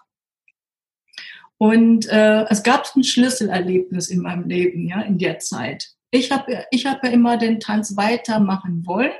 Und 1.57 2.09
äh, 2.09 2.45
es 2.49 2.63
gab 2.63 2.87
ein 2.95 3.03
Schlüsselerlebnis 3.03 4.09
in 4.09 4.21
meinem 4.21 4.49
Leben, 4.49 4.87
ja, 4.87 5.01
in 5.01 5.19
der 5.19 5.37
Zeit. 5.37 5.89
Ich 6.09 6.31
habe 6.31 6.65
ich 6.71 6.87
hab 6.87 7.03
ja 7.03 7.11
immer 7.11 7.37
den 7.37 7.59
Tanz 7.59 7.95
weitermachen 7.95 8.85
wollen 8.85 9.13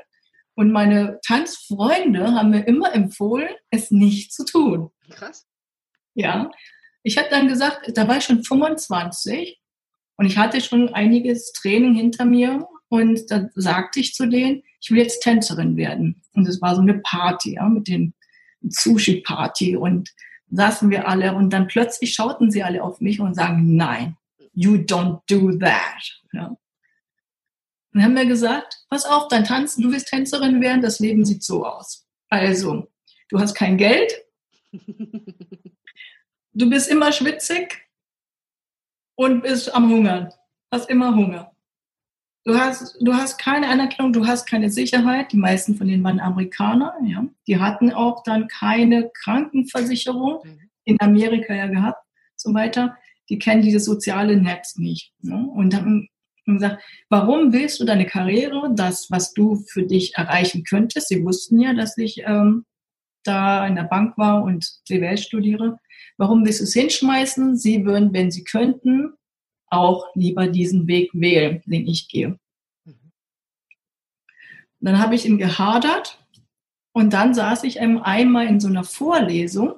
Und 0.54 0.70
meine 0.70 1.18
Tanzfreunde 1.26 2.34
haben 2.34 2.50
mir 2.50 2.66
immer 2.66 2.94
empfohlen, 2.94 3.48
es 3.70 3.90
nicht 3.90 4.32
zu 4.32 4.44
tun. 4.44 4.90
Krass. 5.10 5.46
Ja. 6.14 6.50
Ich 7.02 7.18
habe 7.18 7.28
dann 7.30 7.48
gesagt, 7.48 7.90
da 7.96 8.06
war 8.06 8.18
ich 8.18 8.24
schon 8.24 8.44
25 8.44 9.60
und 10.16 10.26
ich 10.26 10.36
hatte 10.36 10.60
schon 10.60 10.92
einiges 10.92 11.52
Training 11.52 11.94
hinter 11.94 12.24
mir 12.24 12.66
und 12.88 13.30
da 13.30 13.48
sagte 13.54 14.00
ich 14.00 14.14
zu 14.14 14.28
denen, 14.28 14.62
ich 14.80 14.90
will 14.90 14.98
jetzt 14.98 15.22
Tänzerin 15.22 15.76
werden. 15.76 16.22
Und 16.34 16.46
es 16.46 16.60
war 16.60 16.74
so 16.74 16.82
eine 16.82 16.98
Party, 16.98 17.54
ja, 17.54 17.68
mit 17.68 17.88
den 17.88 18.14
Sushi-Party 18.60 19.76
und 19.76 20.10
saßen 20.50 20.90
wir 20.90 21.08
alle 21.08 21.34
und 21.34 21.50
dann 21.50 21.66
plötzlich 21.66 22.14
schauten 22.14 22.50
sie 22.50 22.62
alle 22.62 22.82
auf 22.82 23.00
mich 23.00 23.20
und 23.20 23.34
sagen, 23.34 23.74
nein, 23.76 24.16
you 24.52 24.74
don't 24.74 25.20
do 25.28 25.56
that. 25.58 26.20
Ja. 26.32 26.56
Und 27.94 28.02
haben 28.02 28.14
mir 28.14 28.26
gesagt, 28.26 28.84
pass 28.88 29.04
auf, 29.04 29.28
dein 29.28 29.44
Tanzen, 29.44 29.82
du 29.82 29.92
willst 29.92 30.08
Tänzerin 30.08 30.60
werden, 30.60 30.82
das 30.82 30.98
Leben 30.98 31.24
sieht 31.24 31.42
so 31.42 31.66
aus. 31.66 32.06
Also, 32.28 32.90
du 33.28 33.38
hast 33.38 33.54
kein 33.54 33.76
Geld, 33.76 34.12
du 36.52 36.70
bist 36.70 36.88
immer 36.88 37.12
schwitzig 37.12 37.86
und 39.14 39.42
bist 39.42 39.74
am 39.74 39.90
Hungern, 39.90 40.32
hast 40.70 40.88
immer 40.88 41.14
Hunger. 41.14 41.52
Du 42.44 42.58
hast, 42.58 42.96
du 43.00 43.14
hast 43.14 43.38
keine 43.38 43.68
Anerkennung, 43.68 44.12
du 44.12 44.26
hast 44.26 44.46
keine 44.46 44.68
Sicherheit. 44.68 45.30
Die 45.30 45.36
meisten 45.36 45.76
von 45.76 45.86
denen 45.86 46.02
waren 46.02 46.18
Amerikaner, 46.18 46.94
ja. 47.04 47.24
Die 47.46 47.60
hatten 47.60 47.92
auch 47.92 48.24
dann 48.24 48.48
keine 48.48 49.10
Krankenversicherung 49.14 50.40
mhm. 50.44 50.58
in 50.84 51.00
Amerika 51.00 51.54
ja 51.54 51.66
gehabt, 51.66 52.04
so 52.34 52.52
weiter. 52.52 52.96
Die 53.28 53.38
kennen 53.38 53.62
dieses 53.62 53.84
soziale 53.84 54.36
Netz 54.36 54.76
nicht. 54.76 55.12
Ne? 55.20 55.46
Und 55.54 55.72
dann 55.72 56.08
haben 56.46 56.54
gesagt, 56.58 56.82
warum 57.08 57.52
willst 57.52 57.80
du 57.80 57.84
deine 57.84 58.06
Karriere, 58.06 58.70
das, 58.74 59.10
was 59.10 59.32
du 59.32 59.64
für 59.68 59.84
dich 59.84 60.14
erreichen 60.16 60.64
könntest? 60.64 61.08
Sie 61.08 61.24
wussten 61.24 61.60
ja, 61.60 61.74
dass 61.74 61.96
ich 61.98 62.22
ähm, 62.26 62.64
da 63.24 63.66
in 63.66 63.76
der 63.76 63.84
Bank 63.84 64.18
war 64.18 64.42
und 64.42 64.64
CWL 64.86 65.18
studiere. 65.18 65.78
Warum 66.16 66.44
willst 66.44 66.60
du 66.60 66.64
es 66.64 66.74
hinschmeißen? 66.74 67.56
Sie 67.56 67.84
würden, 67.84 68.12
wenn 68.12 68.30
sie 68.30 68.44
könnten, 68.44 69.14
auch 69.68 70.06
lieber 70.14 70.48
diesen 70.48 70.86
Weg 70.86 71.10
wählen, 71.14 71.62
den 71.64 71.86
ich 71.86 72.08
gehe. 72.08 72.38
Mhm. 72.84 73.12
Dann 74.80 74.98
habe 74.98 75.14
ich 75.14 75.24
ihm 75.24 75.38
gehadert 75.38 76.22
und 76.92 77.12
dann 77.12 77.34
saß 77.34 77.64
ich 77.64 77.80
einmal 77.80 78.46
in 78.46 78.60
so 78.60 78.68
einer 78.68 78.84
Vorlesung, 78.84 79.74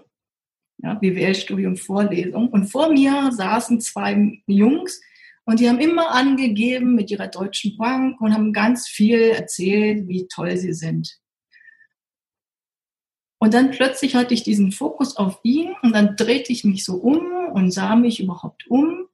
ja, 0.79 0.95
BWL-Studium 0.95 1.77
Vorlesung, 1.77 2.49
und 2.49 2.67
vor 2.67 2.91
mir 2.91 3.31
saßen 3.31 3.81
zwei 3.81 4.43
Jungs 4.47 5.01
und 5.45 5.61
die 5.61 5.69
haben 5.69 5.81
immer 5.81 6.11
angegeben 6.13 6.95
mit 6.95 7.11
ihrer 7.11 7.29
Deutschen 7.29 7.77
Bank 7.77 8.21
und 8.21 8.33
haben 8.33 8.53
ganz 8.53 8.89
viel 8.89 9.21
erzählt, 9.21 10.09
wie 10.09 10.27
toll 10.29 10.57
sie 10.57 10.73
sind. 10.73 11.19
Und 13.39 13.53
dann 13.53 13.71
plötzlich 13.71 14.15
hatte 14.15 14.33
ich 14.33 14.43
diesen 14.43 14.73
Fokus 14.73 15.17
auf 15.17 15.41
ihn 15.43 15.75
und 15.83 15.95
dann 15.95 16.17
drehte 16.17 16.51
ich 16.53 16.65
mich 16.65 16.85
so 16.85 16.95
um 16.95 17.21
und 17.53 17.71
sah 17.73 17.95
mich 17.95 18.21
überhaupt 18.21 18.67
um 18.69 19.07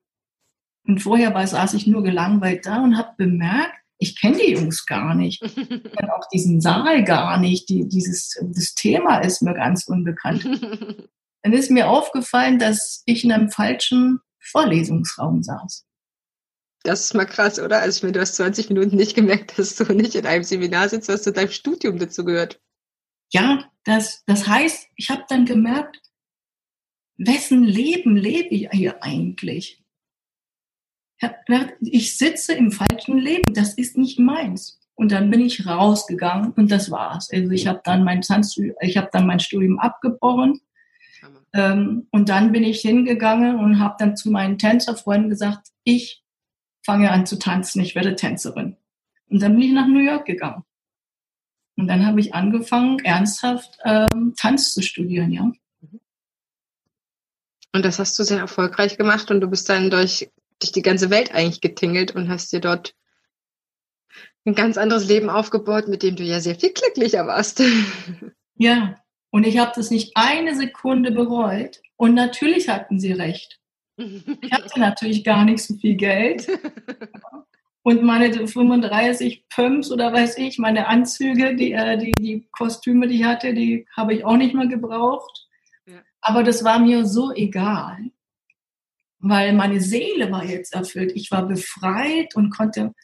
und 0.87 1.01
vorher 1.01 1.35
war, 1.35 1.47
saß 1.47 1.75
ich 1.75 1.87
nur 1.87 2.03
gelangweilt 2.03 2.67
da 2.67 2.83
und 2.83 2.97
habe 2.97 3.15
bemerkt, 3.17 3.81
ich 3.99 4.19
kenne 4.19 4.39
die 4.39 4.53
Jungs 4.53 4.87
gar 4.87 5.15
nicht. 5.15 5.43
Ich 5.57 5.57
kenne 5.57 6.15
auch 6.15 6.27
diesen 6.33 6.61
Saal 6.61 7.05
gar 7.05 7.39
nicht. 7.39 7.69
Die, 7.69 7.87
dieses 7.87 8.39
das 8.43 8.75
Thema 8.75 9.19
ist 9.19 9.43
mir 9.43 9.55
ganz 9.55 9.87
unbekannt. 9.87 10.45
Dann 11.43 11.53
ist 11.53 11.71
mir 11.71 11.89
aufgefallen, 11.89 12.59
dass 12.59 13.03
ich 13.07 13.25
in 13.25 13.33
einem 13.33 13.51
falschen 13.51 14.21
Vorlesungsraum 14.39 15.43
saß. 15.43 15.87
Das 16.83 17.05
ist 17.05 17.15
mal 17.15 17.27
krass, 17.27 17.59
oder? 17.59 17.81
Also 17.81 17.99
ich 17.99 18.03
meine, 18.03 18.13
du 18.13 18.21
hast 18.21 18.37
20 18.37 18.71
Minuten 18.71 18.97
nicht 18.97 19.15
gemerkt, 19.15 19.59
dass 19.59 19.77
du 19.77 19.85
nicht 19.93 20.15
in 20.15 20.27
einem 20.27 20.45
Seminar 20.45 20.89
sitzt, 20.89 21.09
was 21.09 21.23
zu 21.23 21.33
deinem 21.33 21.51
Studium 21.51 21.99
dazu 21.99 22.25
gehört. 22.25 22.61
Ja, 23.33 23.71
das, 23.85 24.25
das 24.27 24.47
heißt, 24.47 24.89
ich 24.97 25.11
habe 25.11 25.25
dann 25.29 25.45
gemerkt, 25.45 26.01
wessen 27.17 27.65
Leben 27.65 28.17
lebe 28.17 28.55
ich 28.55 28.69
hier 28.73 29.03
eigentlich? 29.03 29.79
ich 31.83 32.17
sitze 32.17 32.55
im 32.55 32.73
falschen 32.73 33.19
Leben, 33.19 33.53
das 33.53 33.75
ist 33.75 33.99
nicht 33.99 34.19
meins. 34.19 34.81
Und 34.95 35.13
dann 35.13 35.31
bin 35.31 35.41
ich 35.41 35.67
rausgegangen 35.67 36.53
und 36.53 36.71
das 36.71 36.91
war's. 36.91 37.29
Also 37.31 37.51
ich 37.51 37.67
habe 37.67 37.81
dann 37.85 38.05
mein 38.05 38.23
ich 38.81 38.97
habe 38.97 39.09
dann 39.13 39.27
mein 39.27 39.41
Studium 39.41 39.79
abgebrochen 39.79 40.61
ähm, 41.53 42.07
und 42.11 42.29
dann 42.29 42.53
bin 42.53 42.65
ich 42.65 42.81
hingegangen 42.81 43.59
und 43.59 43.81
habe 43.81 43.97
dann 43.99 44.17
zu 44.17 44.31
meinen 44.31 44.59
Tänzerfreunden 44.59 45.31
gesagt, 45.31 45.69
ich 45.85 46.23
fange 46.83 47.11
an 47.11 47.27
zu 47.27 47.39
tanzen, 47.39 47.81
ich 47.81 47.95
werde 47.95 48.17
Tänzerin. 48.17 48.77
Und 49.29 49.43
dann 49.43 49.53
bin 49.53 49.63
ich 49.63 49.73
nach 49.73 49.87
New 49.87 50.01
York 50.01 50.27
gegangen. 50.27 50.65
Und 51.77 51.87
dann 51.89 52.05
habe 52.05 52.21
ich 52.21 52.35
angefangen, 52.35 52.99
ernsthaft 53.01 53.79
ähm, 53.85 54.35
Tanz 54.37 54.75
zu 54.75 54.83
studieren, 54.83 55.33
ja. 55.33 55.53
Und 57.73 57.85
das 57.85 57.99
hast 57.99 58.19
du 58.19 58.25
sehr 58.25 58.41
erfolgreich 58.41 58.99
gemacht 58.99 59.31
und 59.31 59.41
du 59.41 59.47
bist 59.47 59.69
dann 59.69 59.91
durch 59.91 60.29
durch 60.61 60.73
die 60.73 60.83
ganze 60.83 61.11
Welt 61.11 61.35
eigentlich 61.35 61.61
getingelt 61.61 62.15
und 62.15 62.29
hast 62.29 62.53
dir 62.53 62.61
dort 62.61 62.95
ein 64.45 64.55
ganz 64.55 64.79
anderes 64.79 65.07
Leben 65.07 65.29
aufgebaut, 65.29 65.89
mit 65.89 66.03
dem 66.03 66.17
du 66.17 66.23
ja 66.23 66.41
sehr 66.41 66.55
viel 66.55 66.73
glücklicher 66.73 67.27
warst. 67.27 67.63
Ja, 68.57 68.97
und 69.31 69.47
ich 69.47 69.59
habe 69.59 69.73
das 69.75 69.91
nicht 69.91 70.13
eine 70.17 70.55
Sekunde 70.55 71.13
bereut. 71.13 71.81
Und 71.97 72.15
natürlich 72.15 72.69
hatten 72.69 72.99
sie 72.99 73.13
recht. 73.13 73.60
Ich 73.97 74.53
hatte 74.53 74.81
natürlich 74.81 75.25
gar 75.25 75.45
nicht 75.45 75.63
so 75.63 75.75
viel 75.75 75.95
Geld. 75.95 76.49
Und 77.83 78.03
meine 78.03 78.47
35 78.47 79.49
Pumps 79.49 79.91
oder 79.91 80.13
weiß 80.13 80.39
ich, 80.39 80.59
meine 80.59 80.87
Anzüge, 80.87 81.57
die, 81.57 81.73
äh, 81.73 81.97
die, 81.97 82.13
die 82.13 82.49
Kostüme, 82.53 83.09
die 83.09 83.17
ich 83.17 83.25
hatte, 83.25 83.55
die 83.55 83.87
habe 83.97 84.15
ich 84.15 84.25
auch 84.25 84.37
nicht 84.37 84.55
mehr 84.55 84.67
gebraucht. 84.67 85.49
Aber 86.21 86.43
das 86.43 86.63
war 86.63 86.79
mir 86.79 87.07
so 87.07 87.33
egal 87.33 88.11
weil 89.21 89.53
meine 89.53 89.81
Seele 89.81 90.31
war 90.33 90.45
jetzt 90.45 90.75
erfüllt. 90.75 91.13
Ich 91.15 91.31
war 91.31 91.47
befreit 91.47 92.35
und 92.35 92.51
konnte 92.51 92.95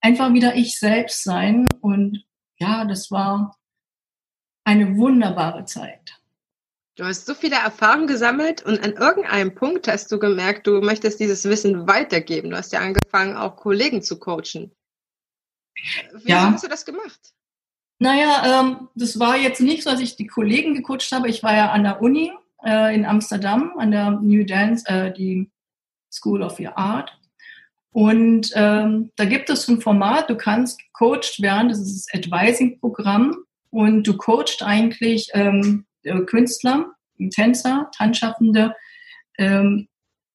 einfach 0.00 0.32
wieder 0.32 0.54
ich 0.54 0.78
selbst 0.78 1.24
sein. 1.24 1.68
Und 1.80 2.24
ja, 2.58 2.84
das 2.84 3.10
war 3.10 3.58
eine 4.64 4.96
wunderbare 4.96 5.64
Zeit. 5.64 6.13
Du 6.96 7.04
hast 7.04 7.26
so 7.26 7.34
viele 7.34 7.56
Erfahrungen 7.56 8.06
gesammelt 8.06 8.62
und 8.62 8.82
an 8.84 8.92
irgendeinem 8.92 9.54
Punkt 9.54 9.88
hast 9.88 10.12
du 10.12 10.18
gemerkt, 10.18 10.66
du 10.68 10.80
möchtest 10.80 11.18
dieses 11.18 11.44
Wissen 11.44 11.88
weitergeben. 11.88 12.50
Du 12.50 12.56
hast 12.56 12.72
ja 12.72 12.80
angefangen, 12.80 13.36
auch 13.36 13.56
Kollegen 13.56 14.00
zu 14.00 14.18
coachen. 14.18 14.70
Wie 16.22 16.30
ja. 16.30 16.52
hast 16.52 16.62
du 16.62 16.68
das 16.68 16.84
gemacht? 16.84 17.18
Naja, 17.98 18.60
ähm, 18.60 18.88
das 18.94 19.18
war 19.18 19.36
jetzt 19.36 19.60
nicht 19.60 19.82
so, 19.82 19.90
dass 19.90 20.00
ich 20.00 20.14
die 20.14 20.28
Kollegen 20.28 20.74
gecoacht 20.74 21.10
habe. 21.12 21.28
Ich 21.28 21.42
war 21.42 21.56
ja 21.56 21.72
an 21.72 21.82
der 21.82 22.00
Uni 22.00 22.32
äh, 22.64 22.94
in 22.94 23.04
Amsterdam, 23.04 23.72
an 23.76 23.90
der 23.90 24.12
New 24.12 24.44
Dance, 24.44 24.84
äh, 24.86 25.12
die 25.12 25.50
School 26.12 26.42
of 26.42 26.60
Your 26.60 26.78
Art. 26.78 27.18
Und 27.90 28.50
ähm, 28.54 29.10
da 29.16 29.24
gibt 29.24 29.50
es 29.50 29.68
ein 29.68 29.80
Format, 29.80 30.30
du 30.30 30.36
kannst 30.36 30.80
coacht 30.92 31.40
werden, 31.40 31.68
das 31.68 31.78
ist 31.78 32.08
das 32.12 32.20
Advising-Programm 32.20 33.36
und 33.70 34.04
du 34.04 34.16
coacht 34.16 34.62
eigentlich 34.62 35.30
ähm, 35.32 35.86
Künstler, 36.26 36.92
Tänzer, 37.30 37.90
Tanzschaffende 37.96 38.74
ähm, 39.38 39.88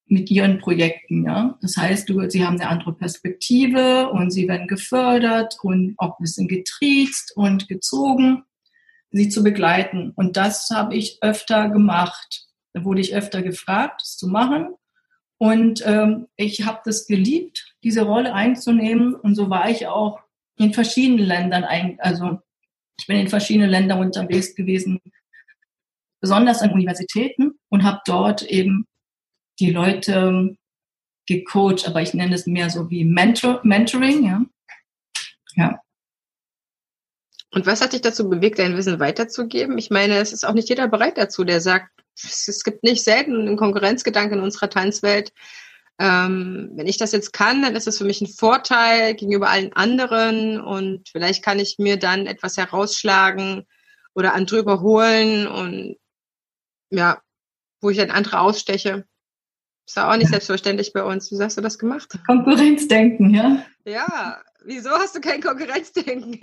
mit 0.09 0.29
ihren 0.31 0.59
Projekten. 0.59 1.25
Ja? 1.25 1.57
Das 1.61 1.77
heißt, 1.77 2.09
du, 2.09 2.29
sie 2.29 2.45
haben 2.45 2.59
eine 2.59 2.69
andere 2.69 2.93
Perspektive 2.93 4.09
und 4.09 4.31
sie 4.31 4.47
werden 4.47 4.67
gefördert 4.67 5.57
und 5.61 5.95
auch 5.97 6.19
ein 6.19 6.23
bisschen 6.23 6.47
getriezt 6.47 7.33
und 7.35 7.67
gezogen, 7.67 8.43
sie 9.11 9.29
zu 9.29 9.43
begleiten. 9.43 10.11
Und 10.15 10.35
das 10.35 10.69
habe 10.71 10.95
ich 10.95 11.19
öfter 11.21 11.69
gemacht. 11.69 12.47
Da 12.73 12.83
wurde 12.83 13.01
ich 13.01 13.15
öfter 13.15 13.41
gefragt, 13.41 14.01
das 14.01 14.17
zu 14.17 14.27
machen. 14.27 14.69
Und 15.37 15.83
ähm, 15.85 16.27
ich 16.35 16.65
habe 16.65 16.81
das 16.83 17.07
geliebt, 17.07 17.75
diese 17.83 18.01
Rolle 18.01 18.33
einzunehmen. 18.33 19.15
Und 19.15 19.35
so 19.35 19.49
war 19.49 19.69
ich 19.69 19.87
auch 19.87 20.19
in 20.57 20.73
verschiedenen 20.73 21.25
Ländern, 21.25 21.63
ein, 21.63 21.97
also 22.01 22.39
ich 22.99 23.07
bin 23.07 23.17
in 23.17 23.29
verschiedenen 23.29 23.69
Ländern 23.69 23.99
unterwegs 23.99 24.55
gewesen, 24.55 24.99
besonders 26.21 26.61
an 26.61 26.71
Universitäten 26.71 27.59
und 27.69 27.83
habe 27.83 28.01
dort 28.05 28.43
eben 28.43 28.85
die 29.59 29.71
Leute 29.71 30.55
gecoacht, 31.27 31.87
aber 31.87 32.01
ich 32.01 32.13
nenne 32.13 32.35
es 32.35 32.47
mehr 32.47 32.69
so 32.69 32.89
wie 32.89 33.05
Mentor, 33.05 33.61
Mentoring, 33.63 34.23
ja. 34.25 34.41
Ja. 35.55 35.79
Und 37.51 37.65
was 37.65 37.81
hat 37.81 37.93
dich 37.93 38.01
dazu 38.01 38.29
bewegt, 38.29 38.59
dein 38.59 38.77
Wissen 38.77 38.99
weiterzugeben? 38.99 39.77
Ich 39.77 39.89
meine, 39.89 40.17
es 40.17 40.33
ist 40.33 40.45
auch 40.45 40.53
nicht 40.53 40.69
jeder 40.69 40.87
bereit 40.87 41.17
dazu, 41.17 41.43
der 41.43 41.61
sagt, 41.61 41.89
es 42.15 42.63
gibt 42.63 42.83
nicht 42.83 43.03
selten 43.03 43.35
einen 43.35 43.57
Konkurrenzgedanken 43.57 44.39
in 44.39 44.43
unserer 44.43 44.69
Tanzwelt. 44.69 45.31
Ähm, 45.99 46.71
wenn 46.75 46.87
ich 46.87 46.97
das 46.97 47.11
jetzt 47.11 47.33
kann, 47.33 47.61
dann 47.61 47.75
ist 47.75 47.87
das 47.87 47.97
für 47.97 48.05
mich 48.05 48.21
ein 48.21 48.27
Vorteil 48.27 49.15
gegenüber 49.15 49.49
allen 49.49 49.73
anderen 49.73 50.61
und 50.61 51.09
vielleicht 51.09 51.43
kann 51.43 51.59
ich 51.59 51.77
mir 51.77 51.97
dann 51.97 52.25
etwas 52.25 52.57
herausschlagen 52.57 53.65
oder 54.13 54.33
andere 54.33 54.59
überholen 54.59 55.47
und 55.47 55.97
ja, 56.89 57.21
wo 57.81 57.89
ich 57.89 57.97
dann 57.97 58.11
andere 58.11 58.39
aussteche. 58.39 59.05
Ist 59.85 59.95
ja 59.95 60.11
auch 60.11 60.17
nicht 60.17 60.29
selbstverständlich 60.29 60.93
bei 60.93 61.03
uns. 61.03 61.31
Wie 61.31 61.41
hast 61.41 61.57
du 61.57 61.61
das 61.61 61.79
gemacht? 61.79 62.19
Konkurrenzdenken, 62.27 63.33
ja? 63.33 63.65
Ja, 63.85 64.41
wieso 64.63 64.91
hast 64.91 65.15
du 65.15 65.19
kein 65.19 65.41
Konkurrenzdenken? 65.41 66.39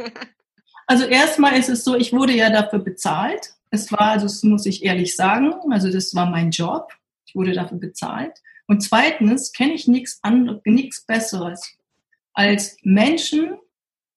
Also 0.89 1.05
erstmal 1.05 1.59
ist 1.59 1.69
es 1.69 1.85
so, 1.85 1.97
ich 1.97 2.13
wurde 2.13 2.33
ja 2.33 2.51
dafür 2.51 2.79
bezahlt. 2.79 3.55
Es 3.71 3.91
war, 3.91 4.13
also 4.13 4.27
das 4.27 4.43
muss 4.45 4.67
ich 4.67 4.85
ehrlich 4.85 5.17
sagen, 5.17 5.53
also 5.71 5.91
das 5.91 6.15
war 6.15 6.27
mein 6.27 6.51
Job. 6.51 6.93
Ich 7.27 7.35
wurde 7.35 7.53
dafür 7.53 7.79
bezahlt. 7.79 8.41
Und 8.69 8.83
zweitens 8.83 9.53
kenne 9.53 9.75
ich 9.75 9.87
nichts 9.87 10.19
anderes, 10.23 10.61
nichts 10.65 11.05
Besseres, 11.05 11.77
als 12.33 12.77
Menschen 12.83 13.59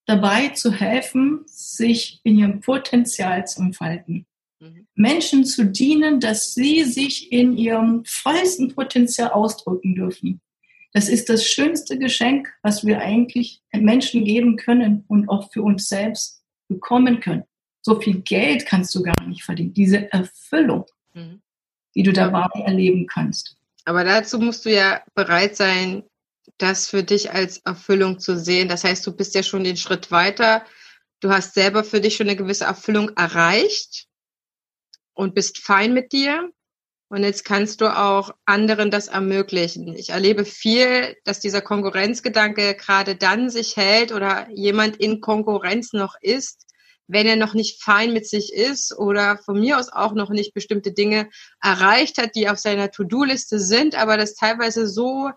dabei 0.06 0.50
zu 0.50 0.72
helfen, 0.72 1.42
sich 1.46 2.20
in 2.24 2.38
ihrem 2.38 2.62
Potenzial 2.62 3.46
zu 3.46 3.62
entfalten. 3.62 4.26
Mhm. 4.60 4.88
Menschen 4.96 5.46
zu 5.46 5.66
dienen, 5.66 6.20
dass 6.20 6.54
sie 6.54 6.84
sich 6.84 7.32
in 7.32 7.58
ihrem 7.58 8.04
vollsten 8.06 8.74
Potenzial 8.76 9.32
ausdrücken 9.32 9.96
dürfen. 9.96 10.42
Das 10.92 11.08
ist 11.08 11.30
das 11.30 11.46
schönste 11.46 11.98
Geschenk, 11.98 12.52
was 12.62 12.86
wir 12.86 13.00
eigentlich 13.00 13.62
Menschen 13.72 14.26
geben 14.26 14.58
können 14.58 15.06
und 15.08 15.30
auch 15.30 15.52
für 15.52 15.62
uns 15.62 15.88
selbst 15.88 16.44
bekommen 16.68 17.20
können. 17.20 17.44
So 17.82 18.02
viel 18.02 18.22
Geld 18.22 18.66
kannst 18.66 18.94
du 18.96 19.04
gar 19.04 19.28
nicht 19.28 19.44
verdienen. 19.44 19.74
Diese 19.74 20.12
Erfüllung, 20.12 20.86
mhm. 21.14 21.42
die 21.96 22.04
du 22.04 22.12
dabei 22.12 22.48
erleben 22.66 23.08
kannst. 23.08 23.56
Aber 23.86 24.04
dazu 24.04 24.40
musst 24.40 24.66
du 24.66 24.74
ja 24.74 25.02
bereit 25.16 25.56
sein, 25.56 26.04
das 26.58 26.90
für 26.90 27.04
dich 27.04 27.32
als 27.32 27.60
Erfüllung 27.60 28.20
zu 28.20 28.38
sehen. 28.38 28.68
Das 28.68 28.84
heißt, 28.84 29.06
du 29.08 29.16
bist 29.16 29.36
ja 29.36 29.44
schon 29.44 29.64
den 29.64 29.78
Schritt 29.78 30.12
weiter. 30.12 30.66
Du 31.22 31.30
hast 31.30 31.54
selber 31.54 31.84
für 31.84 32.02
dich 32.02 32.16
schon 32.16 32.28
eine 32.28 32.36
gewisse 32.36 32.66
Erfüllung 32.66 33.10
erreicht 33.16 34.09
und 35.20 35.36
bist 35.36 35.58
fein 35.58 35.94
mit 35.94 36.14
dir. 36.14 36.50
Und 37.10 37.24
jetzt 37.24 37.44
kannst 37.44 37.82
du 37.82 37.94
auch 37.94 38.32
anderen 38.46 38.90
das 38.90 39.08
ermöglichen. 39.08 39.94
Ich 39.96 40.12
erlebe 40.12 40.46
viel, 40.46 41.18
dass 41.26 41.42
dieser 41.42 41.62
Konkurrenzgedanke 41.62 42.76
gerade 42.76 43.16
dann 43.16 43.50
sich 43.50 43.76
hält 43.76 44.14
oder 44.14 44.48
jemand 44.52 44.96
in 44.96 45.20
Konkurrenz 45.20 45.92
noch 45.92 46.16
ist, 46.22 46.68
wenn 47.08 47.28
er 47.28 47.36
noch 47.36 47.54
nicht 47.54 47.84
fein 47.84 48.14
mit 48.14 48.30
sich 48.30 48.54
ist 48.54 48.98
oder 48.98 49.40
von 49.40 49.60
mir 49.60 49.78
aus 49.78 49.92
auch 49.92 50.14
noch 50.14 50.30
nicht 50.30 50.54
bestimmte 50.54 50.94
Dinge 50.94 51.30
erreicht 51.62 52.18
hat, 52.18 52.36
die 52.36 52.48
auf 52.48 52.60
seiner 52.60 52.90
To-Do-Liste 52.90 53.60
sind, 53.60 53.96
aber 53.96 54.16
das 54.16 54.36
teilweise 54.36 54.88
so 54.88 55.32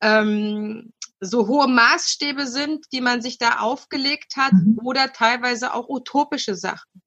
ähm, 0.00 0.92
so 1.20 1.48
hohe 1.48 1.66
Maßstäbe 1.66 2.46
sind, 2.46 2.86
die 2.92 3.00
man 3.00 3.20
sich 3.20 3.38
da 3.38 3.58
aufgelegt 3.58 4.36
hat, 4.36 4.52
mhm. 4.52 4.78
oder 4.84 5.12
teilweise 5.12 5.74
auch 5.74 5.88
utopische 5.88 6.54
Sachen 6.54 7.02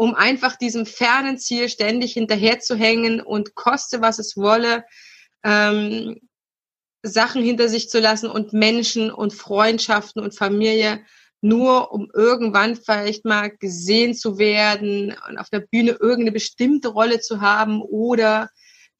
um 0.00 0.14
einfach 0.14 0.56
diesem 0.56 0.86
fernen 0.86 1.36
Ziel 1.36 1.68
ständig 1.68 2.14
hinterherzuhängen 2.14 3.20
und 3.20 3.54
koste, 3.54 4.00
was 4.00 4.18
es 4.18 4.34
wolle, 4.34 4.86
ähm, 5.44 6.18
Sachen 7.02 7.44
hinter 7.44 7.68
sich 7.68 7.90
zu 7.90 8.00
lassen 8.00 8.30
und 8.30 8.54
Menschen 8.54 9.10
und 9.10 9.34
Freundschaften 9.34 10.22
und 10.22 10.34
Familie, 10.34 11.04
nur 11.42 11.92
um 11.92 12.10
irgendwann 12.14 12.76
vielleicht 12.76 13.26
mal 13.26 13.50
gesehen 13.50 14.14
zu 14.14 14.38
werden 14.38 15.14
und 15.28 15.36
auf 15.36 15.50
der 15.50 15.60
Bühne 15.60 15.90
irgendeine 15.90 16.32
bestimmte 16.32 16.88
Rolle 16.88 17.20
zu 17.20 17.42
haben 17.42 17.82
oder 17.82 18.48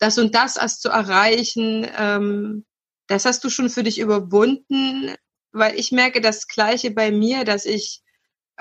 das 0.01 0.19
und 0.19 0.35
das 0.35 0.59
erst 0.59 0.83
zu 0.83 0.91
erreichen. 0.91 1.87
Ähm, 1.97 2.67
das 3.07 3.25
hast 3.25 3.43
du 3.43 3.49
schon 3.49 3.71
für 3.71 3.85
dich 3.85 4.01
überwunden, 4.01 5.15
weil 5.53 5.79
ich 5.79 5.93
merke 5.93 6.21
das 6.21 6.47
Gleiche 6.47 6.91
bei 6.91 7.11
mir, 7.11 7.47
dass 7.47 7.65
ich, 7.65 8.03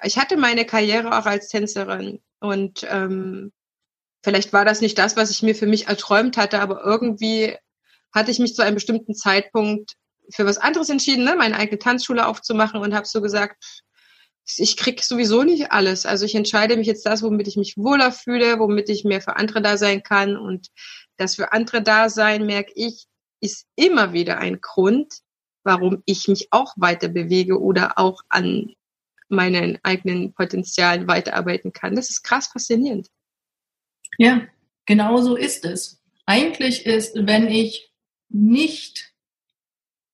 ich 0.03 0.17
hatte 0.17 0.37
meine 0.37 0.63
Karriere 0.65 1.19
auch 1.19 1.25
als 1.25 1.49
Tänzerin 1.49 2.21
und 2.39 2.85
ähm, 2.89 3.51
vielleicht 4.23 4.53
war 4.53 4.65
das 4.65 4.81
nicht 4.81 4.97
das, 4.97 5.15
was 5.15 5.31
ich 5.31 5.43
mir 5.43 5.55
für 5.55 5.67
mich 5.67 5.87
erträumt 5.87 6.37
hatte, 6.37 6.59
aber 6.59 6.83
irgendwie 6.83 7.55
hatte 8.13 8.31
ich 8.31 8.39
mich 8.39 8.55
zu 8.55 8.63
einem 8.63 8.75
bestimmten 8.75 9.13
Zeitpunkt 9.13 9.93
für 10.31 10.45
was 10.45 10.57
anderes 10.57 10.89
entschieden, 10.89 11.23
ne? 11.23 11.35
meine 11.35 11.57
eigene 11.57 11.79
Tanzschule 11.79 12.27
aufzumachen 12.27 12.79
und 12.79 12.93
habe 12.93 13.05
so 13.05 13.21
gesagt, 13.21 13.83
ich 14.57 14.77
krieg 14.77 15.03
sowieso 15.03 15.43
nicht 15.43 15.71
alles. 15.71 16.05
Also 16.05 16.25
ich 16.25 16.35
entscheide 16.35 16.75
mich 16.75 16.87
jetzt 16.87 17.05
das, 17.05 17.21
womit 17.21 17.47
ich 17.47 17.57
mich 17.57 17.77
wohler 17.77 18.11
fühle, 18.11 18.59
womit 18.59 18.89
ich 18.89 19.03
mehr 19.03 19.21
für 19.21 19.35
andere 19.35 19.61
da 19.61 19.77
sein 19.77 20.01
kann. 20.01 20.37
Und 20.37 20.69
das 21.17 21.35
für 21.35 21.51
andere 21.51 21.83
da 21.83 22.09
sein, 22.09 22.45
merke 22.45 22.71
ich, 22.75 23.05
ist 23.41 23.67
immer 23.75 24.11
wieder 24.13 24.39
ein 24.39 24.59
Grund, 24.59 25.13
warum 25.63 26.01
ich 26.05 26.27
mich 26.27 26.47
auch 26.51 26.73
weiter 26.77 27.09
bewege 27.09 27.59
oder 27.59 27.97
auch 27.97 28.21
an 28.29 28.73
meinen 29.29 29.79
eigenen 29.83 30.33
Potenzialen 30.33 31.07
weiterarbeiten 31.07 31.73
kann. 31.73 31.95
Das 31.95 32.09
ist 32.09 32.23
krass 32.23 32.47
faszinierend. 32.47 33.09
Ja, 34.17 34.47
genau 34.85 35.21
so 35.21 35.35
ist 35.35 35.65
es. 35.65 36.01
Eigentlich 36.25 36.85
ist, 36.85 37.15
wenn 37.15 37.47
ich 37.47 37.91
nicht, 38.29 39.13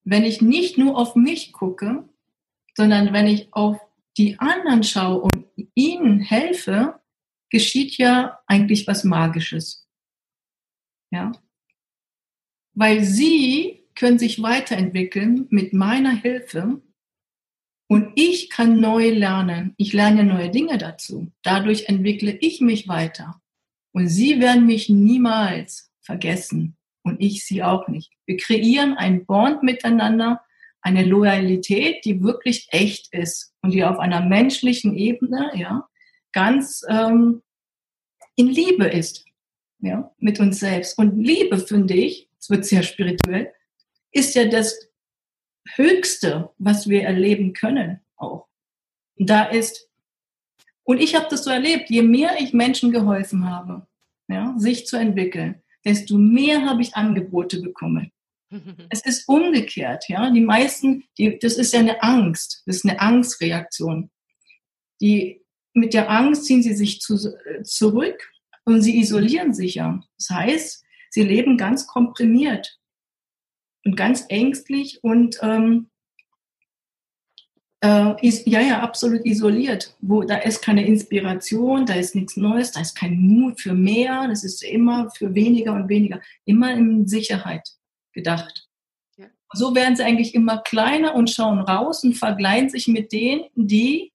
wenn 0.04 0.24
ich 0.24 0.42
nicht 0.42 0.78
nur 0.78 0.98
auf 0.98 1.16
mich 1.16 1.52
gucke, 1.54 2.08
sondern 2.76 3.14
wenn 3.14 3.28
ich 3.28 3.54
auf 3.54 3.80
die 4.18 4.40
anderen 4.40 4.84
schaue 4.84 5.22
und 5.22 5.46
ihnen 5.74 6.20
helfe, 6.20 7.00
geschieht 7.50 7.98
ja 7.98 8.40
eigentlich 8.48 8.88
was 8.88 9.04
Magisches. 9.04 9.88
Ja. 11.12 11.32
Weil 12.74 13.04
sie 13.04 13.88
können 13.96 14.20
sich 14.20 14.42
weiterentwickeln 14.42 15.48
mit 15.50 15.74
meiner 15.74 16.12
Hilfe 16.12 16.82
und 17.88 18.12
ich 18.16 18.50
kann 18.50 18.80
neu 18.80 19.10
lernen. 19.12 19.74
Ich 19.78 19.94
lerne 19.94 20.24
neue 20.24 20.50
Dinge 20.50 20.78
dazu. 20.78 21.32
Dadurch 21.44 21.88
entwickle 21.88 22.32
ich 22.42 22.62
mich 22.62 22.88
weiter. 22.88 23.42
Und 23.92 24.08
sie 24.08 24.40
werden 24.40 24.66
mich 24.66 24.90
niemals 24.90 25.92
vergessen. 26.02 26.78
Und 27.04 27.22
ich 27.22 27.46
sie 27.46 27.62
auch 27.62 27.88
nicht. 27.88 28.12
Wir 28.26 28.38
kreieren 28.38 28.96
ein 28.96 29.26
Bond 29.26 29.62
miteinander, 29.62 30.42
eine 30.82 31.04
Loyalität, 31.04 32.04
die 32.04 32.22
wirklich 32.22 32.68
echt 32.72 33.14
ist 33.14 33.54
und 33.62 33.72
die 33.72 33.84
auf 33.84 34.00
einer 34.00 34.22
menschlichen 34.22 34.96
Ebene, 34.96 35.52
ja, 35.56 35.88
ganz 36.32 36.84
ähm, 36.90 37.42
in 38.36 38.48
Liebe 38.48 38.86
ist, 38.86 39.26
ja, 39.80 40.12
mit 40.18 40.40
uns 40.40 40.60
selbst. 40.60 40.98
Und 40.98 41.18
Liebe, 41.18 41.60
finde 41.60 41.94
ich, 41.94 42.30
es 42.40 42.50
wird 42.50 42.66
sehr 42.66 42.84
spirituell, 42.84 43.52
ist 44.12 44.36
ja 44.36 44.46
das 44.46 44.90
Höchste, 45.74 46.52
was 46.58 46.88
wir 46.88 47.04
erleben 47.04 47.54
können 47.54 48.02
auch. 48.18 48.48
Und 49.18 49.30
da 49.30 49.46
ist, 49.46 49.90
und 50.84 51.02
ich 51.02 51.16
habe 51.16 51.28
das 51.30 51.44
so 51.44 51.50
erlebt, 51.50 51.90
je 51.90 52.04
mehr 52.04 52.40
ich 52.40 52.54
Menschen 52.54 52.92
geholfen 52.92 53.50
habe, 53.50 53.88
ja, 54.28 54.54
sich 54.58 54.86
zu 54.86 54.98
entwickeln, 54.98 55.64
desto 55.84 56.18
mehr 56.18 56.66
habe 56.66 56.82
ich 56.82 56.96
Angebote 56.96 57.62
bekommen. 57.62 58.12
Es 58.90 59.04
ist 59.04 59.28
umgekehrt, 59.28 60.08
ja. 60.08 60.30
Die 60.30 60.42
meisten, 60.42 61.04
die, 61.18 61.40
das 61.40 61.56
ist 61.56 61.74
ja 61.74 61.80
eine 61.80 62.02
Angst, 62.04 62.62
das 62.66 62.78
ist 62.78 62.86
eine 62.86 63.00
Angstreaktion. 63.02 64.12
Die, 65.02 65.42
mit 65.74 65.94
der 65.94 66.10
Angst 66.10 66.46
ziehen 66.46 66.62
sie 66.62 66.74
sich 66.74 67.02
zu, 67.02 67.18
zurück 67.64 68.32
und 68.64 68.82
sie 68.82 69.00
isolieren 69.00 69.54
sich 69.54 69.76
ja. 69.76 70.00
Das 70.18 70.30
heißt, 70.30 70.86
sie 71.10 71.24
leben 71.24 71.58
ganz 71.58 71.88
komprimiert 71.88 72.80
und 73.86 73.96
ganz 73.96 74.26
ängstlich 74.30 75.04
und 75.04 75.38
ähm, 75.42 75.90
äh, 77.86 78.28
ist, 78.28 78.48
ja, 78.48 78.62
ja, 78.62 78.82
absolut 78.82 79.26
isoliert. 79.26 79.96
Wo, 80.02 80.24
da 80.24 80.38
ist 80.38 80.62
keine 80.62 80.86
Inspiration, 80.86 81.86
da 81.86 81.94
ist 81.94 82.16
nichts 82.16 82.36
Neues, 82.36 82.72
da 82.72 82.82
ist 82.82 82.96
kein 82.96 83.20
Mut 83.20 83.62
für 83.62 83.74
mehr, 83.74 84.28
das 84.28 84.44
ist 84.44 84.64
immer 84.64 85.12
für 85.12 85.36
weniger 85.36 85.74
und 85.74 85.88
weniger, 85.88 86.20
immer 86.46 86.74
in 86.74 87.08
Sicherheit 87.08 87.70
gedacht. 88.12 88.68
Ja. 89.18 89.28
So 89.54 89.76
werden 89.76 89.96
sie 89.96 90.04
eigentlich 90.04 90.34
immer 90.34 90.58
kleiner 90.60 91.14
und 91.14 91.30
schauen 91.30 91.60
raus 91.60 92.04
und 92.04 92.16
vergleichen 92.16 92.70
sich 92.70 92.88
mit 92.88 93.12
denen, 93.12 93.44
die, 93.54 94.12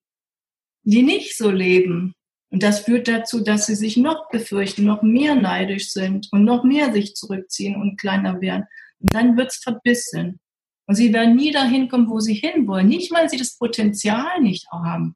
die 0.83 1.03
nicht 1.03 1.37
so 1.37 1.51
leben. 1.51 2.15
Und 2.53 2.65
das 2.65 2.81
führt 2.81 3.07
dazu, 3.07 3.41
dass 3.45 3.67
sie 3.67 3.77
sich 3.77 3.97
noch 3.97 4.29
befürchten, 4.31 4.85
noch 4.85 5.03
mehr 5.03 5.37
neidisch 5.37 5.93
sind 5.93 6.27
und 6.33 6.43
noch 6.43 6.65
mehr 6.65 6.93
sich 6.93 7.15
zurückziehen 7.15 7.81
und 7.81 8.01
kleiner 8.01 8.41
werden. 8.41 8.67
Und 9.01 9.15
dann 9.15 9.37
wird's 9.37 9.57
verbissen. 9.57 10.41
Und 10.87 10.95
sie 10.97 11.13
werden 11.13 11.37
nie 11.37 11.53
dahin 11.53 11.89
kommen, 11.89 12.09
wo 12.09 12.21
sie 12.21 12.35
hinwollen. 12.35 12.89
Nicht, 12.89 13.13
weil 13.13 13.29
sie 13.29 13.37
das 13.37 13.57
Potenzial 13.57 14.41
nicht 14.41 14.67
haben, 14.73 15.15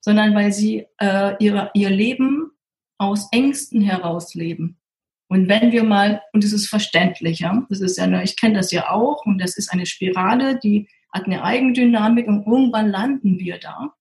sondern 0.00 0.34
weil 0.34 0.52
sie 0.52 0.86
äh, 0.98 1.34
ihre, 1.38 1.70
ihr 1.74 1.90
Leben 1.90 2.50
aus 2.98 3.28
Ängsten 3.32 3.80
heraus 3.80 4.34
leben. 4.34 4.78
Und 5.28 5.48
wenn 5.48 5.72
wir 5.72 5.84
mal, 5.84 6.22
und 6.32 6.44
es 6.44 6.52
ist 6.52 6.68
verständlich, 6.68 7.40
ja, 7.40 7.66
das 7.68 7.80
ist 7.80 7.96
ja, 7.96 8.22
ich 8.22 8.36
kenne 8.36 8.54
das 8.54 8.70
ja 8.72 8.90
auch, 8.90 9.24
und 9.24 9.38
das 9.38 9.56
ist 9.56 9.72
eine 9.72 9.86
Spirale, 9.86 10.58
die 10.58 10.88
hat 11.12 11.26
eine 11.26 11.42
Eigendynamik 11.42 12.26
und 12.26 12.46
irgendwann 12.46 12.90
landen 12.90 13.38
wir 13.38 13.58
da. 13.58 13.94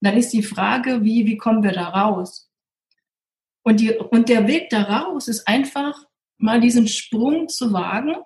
dann 0.00 0.16
ist 0.16 0.32
die 0.32 0.42
Frage, 0.42 1.02
wie, 1.02 1.26
wie 1.26 1.36
kommen 1.36 1.62
wir 1.62 1.72
da 1.72 1.88
raus? 1.88 2.50
Und, 3.64 3.80
die, 3.80 3.92
und 3.92 4.28
der 4.28 4.46
Weg 4.46 4.70
da 4.70 4.82
raus 4.82 5.28
ist 5.28 5.48
einfach 5.48 6.04
mal 6.38 6.60
diesen 6.60 6.86
Sprung 6.86 7.48
zu 7.48 7.72
wagen 7.72 8.16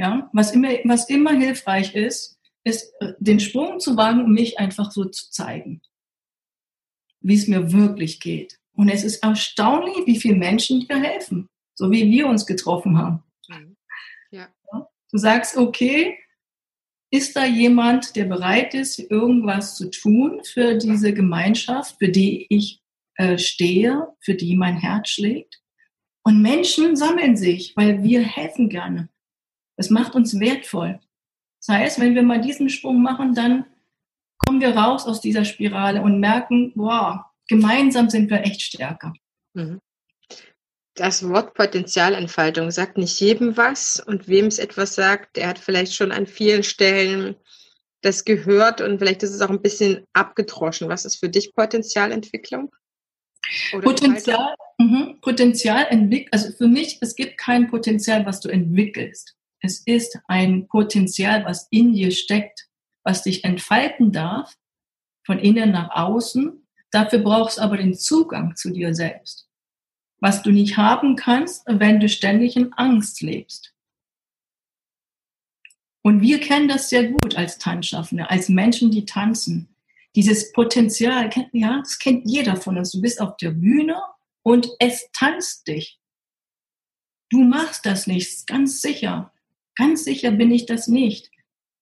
ja, 0.00 0.30
was 0.32 0.52
immer, 0.52 0.70
was 0.84 1.10
immer 1.10 1.32
hilfreich 1.32 1.94
ist, 1.94 2.38
ist 2.64 2.90
äh, 3.00 3.12
den 3.18 3.38
Sprung 3.38 3.80
zu 3.80 3.98
wagen, 3.98 4.24
um 4.24 4.32
mich 4.32 4.58
einfach 4.58 4.90
so 4.90 5.04
zu 5.04 5.30
zeigen, 5.30 5.82
wie 7.20 7.34
es 7.34 7.48
mir 7.48 7.70
wirklich 7.72 8.18
geht. 8.18 8.58
Und 8.72 8.88
es 8.88 9.04
ist 9.04 9.22
erstaunlich, 9.22 10.06
wie 10.06 10.18
viele 10.18 10.36
Menschen 10.36 10.80
dir 10.80 10.98
helfen, 11.02 11.48
so 11.74 11.90
wie 11.90 12.10
wir 12.10 12.28
uns 12.28 12.46
getroffen 12.46 12.96
haben. 12.96 13.22
Mhm. 13.48 13.76
Ja. 14.30 14.48
Du 15.10 15.18
sagst, 15.18 15.58
okay, 15.58 16.16
ist 17.12 17.36
da 17.36 17.44
jemand, 17.44 18.16
der 18.16 18.24
bereit 18.24 18.72
ist, 18.72 19.00
irgendwas 19.00 19.76
zu 19.76 19.90
tun 19.90 20.40
für 20.44 20.78
diese 20.78 21.12
Gemeinschaft, 21.12 21.96
für 21.98 22.08
die 22.08 22.46
ich 22.48 22.80
äh, 23.16 23.36
stehe, 23.36 24.06
für 24.20 24.34
die 24.34 24.56
mein 24.56 24.78
Herz 24.78 25.10
schlägt? 25.10 25.60
Und 26.22 26.40
Menschen 26.40 26.96
sammeln 26.96 27.36
sich, 27.36 27.74
weil 27.76 28.02
wir 28.02 28.22
helfen 28.22 28.70
gerne. 28.70 29.10
Das 29.80 29.88
macht 29.88 30.14
uns 30.14 30.38
wertvoll. 30.38 31.00
Das 31.58 31.74
heißt, 31.74 32.00
wenn 32.00 32.14
wir 32.14 32.22
mal 32.22 32.42
diesen 32.42 32.68
Sprung 32.68 33.00
machen, 33.00 33.34
dann 33.34 33.64
kommen 34.36 34.60
wir 34.60 34.76
raus 34.76 35.06
aus 35.06 35.22
dieser 35.22 35.46
Spirale 35.46 36.02
und 36.02 36.20
merken, 36.20 36.70
wow, 36.74 37.20
gemeinsam 37.48 38.10
sind 38.10 38.28
wir 38.28 38.42
echt 38.42 38.60
stärker. 38.60 39.14
Mhm. 39.54 39.80
Das 40.96 41.26
Wort 41.26 41.54
Potenzialentfaltung 41.54 42.70
sagt 42.70 42.98
nicht 42.98 43.18
jedem 43.20 43.56
was 43.56 43.98
und 44.00 44.28
wem 44.28 44.48
es 44.48 44.58
etwas 44.58 44.96
sagt, 44.96 45.36
der 45.36 45.48
hat 45.48 45.58
vielleicht 45.58 45.94
schon 45.94 46.12
an 46.12 46.26
vielen 46.26 46.62
Stellen 46.62 47.36
das 48.02 48.26
gehört 48.26 48.82
und 48.82 48.98
vielleicht 48.98 49.22
ist 49.22 49.32
es 49.32 49.40
auch 49.40 49.48
ein 49.48 49.62
bisschen 49.62 50.04
abgedroschen. 50.12 50.90
Was 50.90 51.06
ist 51.06 51.16
für 51.16 51.30
dich 51.30 51.54
Potenzialentwicklung? 51.54 52.70
Oder 53.72 53.82
Potenzial, 53.82 54.54
mh, 54.76 55.14
Potenzial 55.22 55.86
entwickelt, 55.88 56.34
also 56.34 56.52
für 56.52 56.68
mich, 56.68 56.98
es 57.00 57.14
gibt 57.14 57.38
kein 57.38 57.70
Potenzial, 57.70 58.26
was 58.26 58.40
du 58.40 58.50
entwickelst. 58.50 59.38
Es 59.60 59.80
ist 59.80 60.18
ein 60.26 60.68
Potenzial, 60.68 61.44
was 61.44 61.68
in 61.70 61.92
dir 61.92 62.10
steckt, 62.10 62.68
was 63.04 63.22
dich 63.22 63.44
entfalten 63.44 64.12
darf, 64.12 64.56
von 65.24 65.38
innen 65.38 65.70
nach 65.70 65.90
außen. 65.90 66.66
Dafür 66.90 67.20
brauchst 67.20 67.58
du 67.58 67.62
aber 67.62 67.76
den 67.76 67.94
Zugang 67.94 68.56
zu 68.56 68.70
dir 68.70 68.94
selbst 68.94 69.50
was 70.20 70.42
du 70.42 70.50
nicht 70.50 70.76
haben 70.76 71.16
kannst, 71.16 71.64
wenn 71.66 71.98
du 71.98 72.08
ständig 72.08 72.56
in 72.56 72.72
Angst 72.74 73.22
lebst. 73.22 73.74
Und 76.02 76.20
wir 76.22 76.40
kennen 76.40 76.68
das 76.68 76.88
sehr 76.88 77.08
gut 77.08 77.36
als 77.36 77.58
Tanzschaffende, 77.58 78.30
als 78.30 78.48
Menschen, 78.48 78.90
die 78.90 79.04
tanzen. 79.04 79.74
Dieses 80.16 80.52
Potenzial, 80.52 81.30
ja, 81.52 81.78
das 81.78 81.98
kennt 81.98 82.28
jeder 82.28 82.56
von 82.56 82.78
uns. 82.78 82.92
Du 82.92 83.00
bist 83.00 83.20
auf 83.20 83.36
der 83.36 83.50
Bühne 83.50 84.00
und 84.42 84.68
es 84.78 85.10
tanzt 85.12 85.68
dich. 85.68 86.00
Du 87.30 87.42
machst 87.44 87.86
das 87.86 88.06
nicht, 88.06 88.46
ganz 88.46 88.80
sicher. 88.80 89.32
Ganz 89.76 90.04
sicher 90.04 90.30
bin 90.32 90.50
ich 90.50 90.66
das 90.66 90.88
nicht. 90.88 91.30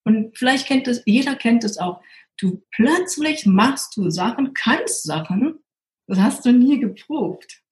Und 0.05 0.37
vielleicht 0.37 0.67
kennt 0.67 0.89
es, 0.89 1.03
jeder 1.05 1.37
kennt 1.37 1.65
es 1.65 1.79
auch. 1.79 2.03
Du 2.39 2.63
plötzlich 2.71 3.47
machst 3.47 3.97
du 3.97 4.11
Sachen, 4.11 4.55
kannst 4.55 5.03
Sachen, 5.03 5.59
das 6.07 6.19
hast 6.19 6.47
du 6.47 6.53
nie 6.53 6.79
geprobt. 6.79 7.63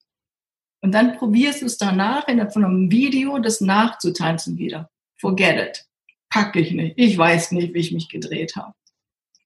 Und 0.82 0.92
dann 0.92 1.16
probierst 1.16 1.62
du 1.62 1.66
es 1.66 1.78
danach 1.78 2.28
in 2.28 2.40
einem 2.40 2.90
Video, 2.90 3.38
das 3.38 3.60
nachzutanzen 3.60 4.58
wieder. 4.58 4.90
Forget 5.18 5.68
it. 5.68 5.86
Pack 6.28 6.54
ich 6.56 6.72
nicht. 6.72 6.94
Ich 6.98 7.16
weiß 7.16 7.52
nicht, 7.52 7.72
wie 7.72 7.78
ich 7.78 7.92
mich 7.92 8.08
gedreht 8.08 8.56
habe. 8.56 8.74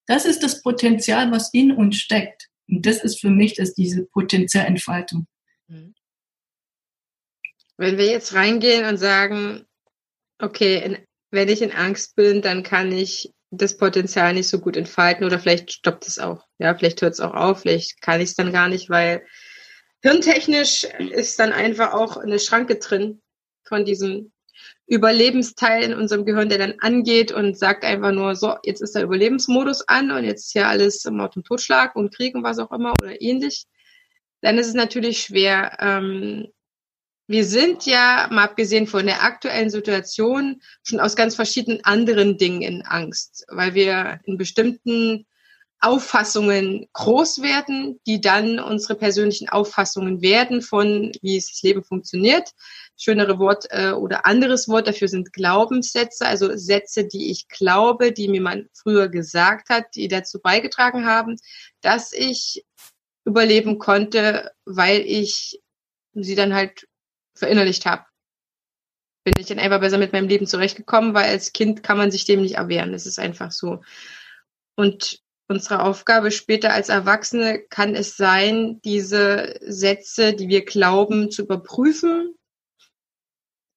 Das 0.06 0.24
ist 0.24 0.42
das 0.42 0.62
Potenzial, 0.62 1.30
was 1.30 1.54
in 1.54 1.70
uns 1.70 1.98
steckt. 1.98 2.48
Und 2.68 2.85
das 2.85 3.02
ist 3.04 3.20
für 3.20 3.30
mich 3.30 3.54
das, 3.54 3.74
diese 3.74 4.04
Potenzialentfaltung. 4.06 5.26
Mhm. 5.68 5.94
Wenn 7.76 7.96
wir 7.96 8.06
jetzt 8.06 8.35
reingehen 8.35 8.87
und 8.87 8.96
sagen, 8.96 9.66
okay, 10.40 10.98
wenn 11.31 11.48
ich 11.48 11.62
in 11.62 11.72
Angst 11.72 12.16
bin, 12.16 12.42
dann 12.42 12.62
kann 12.62 12.92
ich 12.92 13.33
das 13.50 13.76
Potenzial 13.76 14.33
nicht 14.35 14.48
so 14.48 14.61
gut 14.61 14.76
entfalten 14.76 15.24
oder 15.24 15.38
vielleicht 15.38 15.72
stoppt 15.72 16.07
es 16.07 16.18
auch. 16.18 16.46
Ja, 16.59 16.74
vielleicht 16.74 17.03
hört 17.03 17.14
es 17.14 17.20
auch 17.20 17.35
auf, 17.35 17.61
vielleicht 17.62 18.00
kann 18.00 18.20
ich 18.20 18.31
es 18.31 18.35
dann 18.35 18.53
gar 18.53 18.68
nicht, 18.68 18.90
weil 18.90 19.24
Hirntechnisch 20.03 20.85
ist 20.85 21.38
dann 21.38 21.53
einfach 21.53 21.92
auch 21.92 22.16
eine 22.16 22.38
Schranke 22.38 22.76
drin 22.76 23.20
von 23.64 23.85
diesem 23.85 24.33
Überlebensteil 24.87 25.85
in 25.85 25.94
unserem 25.94 26.24
Gehirn, 26.24 26.48
der 26.48 26.59
dann 26.59 26.74
angeht 26.81 27.33
und 27.33 27.59
sagt 27.59 27.85
einfach 27.85 28.12
nur, 28.12 28.35
so, 28.35 28.57
jetzt 28.64 28.81
ist 28.81 28.94
der 28.94 29.05
Überlebensmodus 29.05 29.87
an 29.88 30.11
und 30.11 30.24
jetzt 30.24 30.46
ist 30.46 30.53
hier 30.53 30.68
alles 30.68 31.05
Mord 31.05 31.37
und 31.37 31.46
Totschlag 31.46 31.94
und 31.96 32.14
Krieg 32.14 32.35
und 32.35 32.42
was 32.42 32.59
auch 32.59 32.72
immer 32.72 32.92
oder 33.00 33.20
ähnlich. 33.20 33.66
Dann 34.40 34.59
ist 34.59 34.68
es 34.68 34.74
natürlich 34.74 35.20
schwer. 35.20 35.76
Ähm, 35.81 36.48
wir 37.31 37.45
sind 37.45 37.87
ja, 37.87 38.27
mal 38.33 38.43
abgesehen 38.43 38.88
von 38.88 39.07
der 39.07 39.23
aktuellen 39.23 39.71
Situation, 39.71 40.61
schon 40.83 40.99
aus 40.99 41.14
ganz 41.14 41.37
verschiedenen 41.37 41.85
anderen 41.85 42.38
Dingen 42.38 42.62
in 42.62 42.83
Angst, 42.83 43.45
weil 43.49 43.75
wir 43.75 44.19
in 44.25 44.37
bestimmten 44.37 45.27
Auffassungen 45.79 46.88
groß 46.93 47.40
werden, 47.40 48.01
die 48.05 48.21
dann 48.21 48.59
unsere 48.59 48.97
persönlichen 48.97 49.49
Auffassungen 49.49 50.23
werden 50.23 50.61
von, 50.61 51.12
wie 51.23 51.37
das 51.37 51.62
Leben 51.62 51.85
funktioniert. 51.85 52.51
Schönere 52.97 53.38
Wort 53.38 53.66
äh, 53.71 53.93
oder 53.93 54.27
anderes 54.27 54.66
Wort 54.66 54.88
dafür 54.88 55.07
sind 55.07 55.33
Glaubenssätze, 55.33 56.27
also 56.27 56.57
Sätze, 56.57 57.07
die 57.07 57.31
ich 57.31 57.47
glaube, 57.47 58.11
die 58.11 58.27
mir 58.27 58.43
man 58.43 58.69
früher 58.75 59.09
gesagt 59.09 59.69
hat, 59.69 59.85
die 59.95 60.09
dazu 60.09 60.40
beigetragen 60.40 61.07
haben, 61.07 61.37
dass 61.81 62.12
ich 62.12 62.64
überleben 63.25 63.79
konnte, 63.79 64.51
weil 64.64 65.03
ich 65.03 65.61
sie 66.12 66.35
dann 66.35 66.55
halt 66.55 66.88
verinnerlicht 67.35 67.87
habe. 67.87 68.05
Bin 69.25 69.35
ich 69.38 69.47
dann 69.47 69.59
einfach 69.59 69.81
besser 69.81 69.99
mit 69.99 70.12
meinem 70.12 70.29
Leben 70.29 70.47
zurechtgekommen, 70.47 71.14
weil 71.14 71.29
als 71.29 71.53
Kind 71.53 71.83
kann 71.83 71.99
man 71.99 72.11
sich 72.11 72.25
dem 72.25 72.43
nicht 72.43 72.57
erwehren. 72.57 72.93
Das 72.93 73.07
ist 73.07 73.19
einfach 73.19 73.53
so. 73.53 73.83
Und 74.77 75.21
unsere 75.49 75.83
Aufgabe 75.83 76.31
später 76.31 76.73
als 76.73 76.88
Erwachsene 76.88 77.61
kann 77.69 77.95
es 77.95 78.16
sein, 78.16 78.81
diese 78.85 79.57
Sätze, 79.61 80.33
die 80.33 80.49
wir 80.49 80.64
glauben, 80.64 81.31
zu 81.31 81.43
überprüfen 81.43 82.35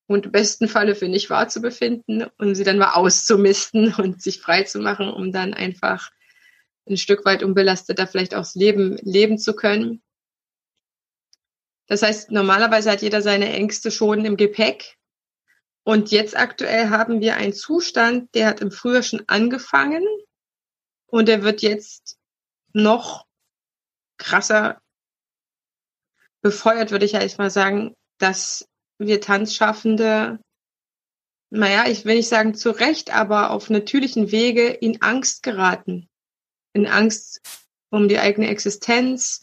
und 0.08 0.28
im 0.28 0.32
besten 0.32 0.68
Falle 0.68 0.96
für 0.96 1.10
nicht 1.10 1.30
wahr 1.30 1.48
zu 1.50 1.62
befinden 1.62 2.26
und 2.38 2.56
sie 2.56 2.64
dann 2.64 2.78
mal 2.78 2.94
auszumisten 2.94 3.94
und 3.98 4.22
sich 4.22 4.40
frei 4.40 4.64
zu 4.64 4.80
machen, 4.80 5.10
um 5.10 5.32
dann 5.32 5.54
einfach 5.54 6.12
ein 6.88 6.98
Stück 6.98 7.26
weit 7.26 7.44
unbelasteter 7.44 8.08
vielleicht 8.08 8.36
auch 8.36 8.42
das 8.42 8.56
Leben 8.56 8.98
leben 9.02 9.38
zu 9.38 9.56
können. 9.56 10.02
Das 11.88 12.02
heißt, 12.02 12.32
normalerweise 12.32 12.92
hat 12.92 13.02
jeder 13.02 13.22
seine 13.22 13.52
Ängste 13.52 13.92
schon 13.92 14.26
im 14.26 14.38
Gepäck. 14.38 14.98
Und 15.84 16.12
jetzt 16.12 16.38
aktuell 16.38 16.90
haben 16.90 17.20
wir 17.20 17.36
einen 17.36 17.54
Zustand, 17.54 18.34
der 18.36 18.48
hat 18.48 18.62
im 18.62 18.72
Frühjahr 18.72 19.04
schon 19.04 19.24
angefangen 19.28 20.06
und 21.08 21.28
er 21.28 21.44
wird 21.44 21.62
jetzt 21.62 22.18
noch 22.72 23.26
krasser 24.18 24.82
befeuert, 26.42 26.92
würde 26.92 27.06
ich 27.06 27.12
ja 27.12 27.26
mal 27.38 27.50
sagen, 27.50 27.96
dass 28.18 28.68
wir 28.98 29.22
Tanzschaffende, 29.22 30.40
naja, 31.50 31.88
ich 31.88 32.06
will 32.06 32.16
nicht 32.16 32.30
sagen 32.30 32.56
zu 32.56 32.72
Recht, 32.72 33.14
aber 33.14 33.52
auf 33.52 33.70
natürlichen 33.70 34.32
Wege 34.32 34.70
in 34.70 35.02
Angst 35.02 35.44
geraten. 35.44 36.10
In 36.74 36.88
Angst 36.88 37.42
um 37.90 38.08
die 38.08 38.20
eigene 38.20 38.48
Existenz, 38.48 39.43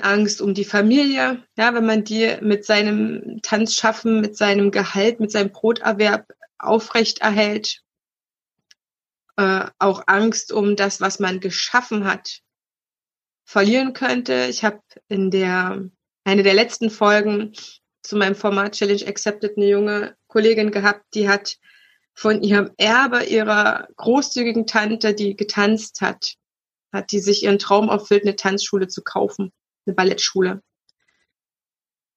Angst 0.00 0.40
um 0.40 0.54
die 0.54 0.64
Familie. 0.64 1.42
Ja, 1.56 1.74
wenn 1.74 1.86
man 1.86 2.04
die 2.04 2.36
mit 2.40 2.64
seinem 2.64 3.40
Tanzschaffen, 3.42 4.20
mit 4.20 4.36
seinem 4.36 4.70
Gehalt, 4.70 5.20
mit 5.20 5.30
seinem 5.30 5.50
Broterwerb 5.50 6.26
aufrecht 6.58 7.20
erhält, 7.20 7.82
äh, 9.36 9.66
auch 9.78 10.02
Angst 10.06 10.52
um 10.52 10.76
das, 10.76 11.00
was 11.00 11.18
man 11.18 11.40
geschaffen 11.40 12.04
hat, 12.04 12.40
verlieren 13.44 13.92
könnte. 13.92 14.46
Ich 14.50 14.64
habe 14.64 14.80
in 15.08 15.30
der 15.30 15.88
eine 16.24 16.42
der 16.42 16.54
letzten 16.54 16.90
Folgen 16.90 17.54
zu 18.02 18.16
meinem 18.16 18.34
Format 18.34 18.72
Challenge 18.72 19.06
Accepted 19.06 19.56
eine 19.56 19.68
junge 19.68 20.16
Kollegin 20.26 20.70
gehabt, 20.70 21.04
die 21.14 21.28
hat 21.28 21.56
von 22.14 22.42
ihrem 22.42 22.70
Erbe 22.76 23.24
ihrer 23.24 23.88
großzügigen 23.96 24.66
Tante, 24.66 25.14
die 25.14 25.36
getanzt 25.36 26.00
hat, 26.00 26.34
hat 26.92 27.12
die 27.12 27.20
sich 27.20 27.44
ihren 27.44 27.58
Traum 27.58 27.88
erfüllt, 27.88 28.24
eine 28.24 28.34
Tanzschule 28.34 28.88
zu 28.88 29.02
kaufen, 29.02 29.52
eine 29.88 29.94
Ballettschule. 29.94 30.62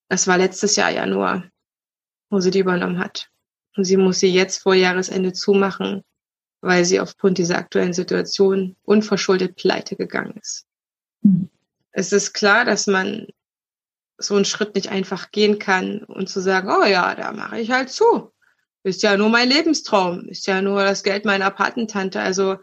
Das 0.09 0.27
war 0.27 0.37
letztes 0.37 0.75
Jahr 0.75 0.91
Januar, 0.91 1.49
wo 2.29 2.39
sie 2.39 2.51
die 2.51 2.59
übernommen 2.59 2.99
hat. 2.99 3.29
Und 3.75 3.85
sie 3.85 3.97
muss 3.97 4.19
sie 4.19 4.27
jetzt 4.27 4.61
vor 4.61 4.75
Jahresende 4.75 5.31
zumachen, 5.31 6.03
weil 6.59 6.83
sie 6.83 6.99
aufgrund 6.99 7.37
dieser 7.37 7.57
aktuellen 7.57 7.93
Situation 7.93 8.75
unverschuldet 8.83 9.55
pleite 9.55 9.95
gegangen 9.95 10.37
ist. 10.41 10.67
Mhm. 11.21 11.49
Es 11.91 12.11
ist 12.11 12.33
klar, 12.33 12.65
dass 12.65 12.87
man 12.87 13.27
so 14.17 14.35
einen 14.35 14.45
Schritt 14.45 14.75
nicht 14.75 14.89
einfach 14.89 15.31
gehen 15.31 15.59
kann 15.59 16.03
und 16.03 16.29
zu 16.29 16.41
sagen, 16.41 16.69
oh 16.69 16.85
ja, 16.85 17.15
da 17.15 17.31
mache 17.31 17.59
ich 17.59 17.71
halt 17.71 17.89
zu. 17.89 18.31
Ist 18.83 19.03
ja 19.03 19.17
nur 19.17 19.29
mein 19.29 19.49
Lebenstraum, 19.49 20.27
ist 20.27 20.47
ja 20.47 20.61
nur 20.61 20.83
das 20.83 21.03
Geld 21.03 21.25
meiner 21.25 21.51
Patentante. 21.51 22.21
Also 22.21 22.57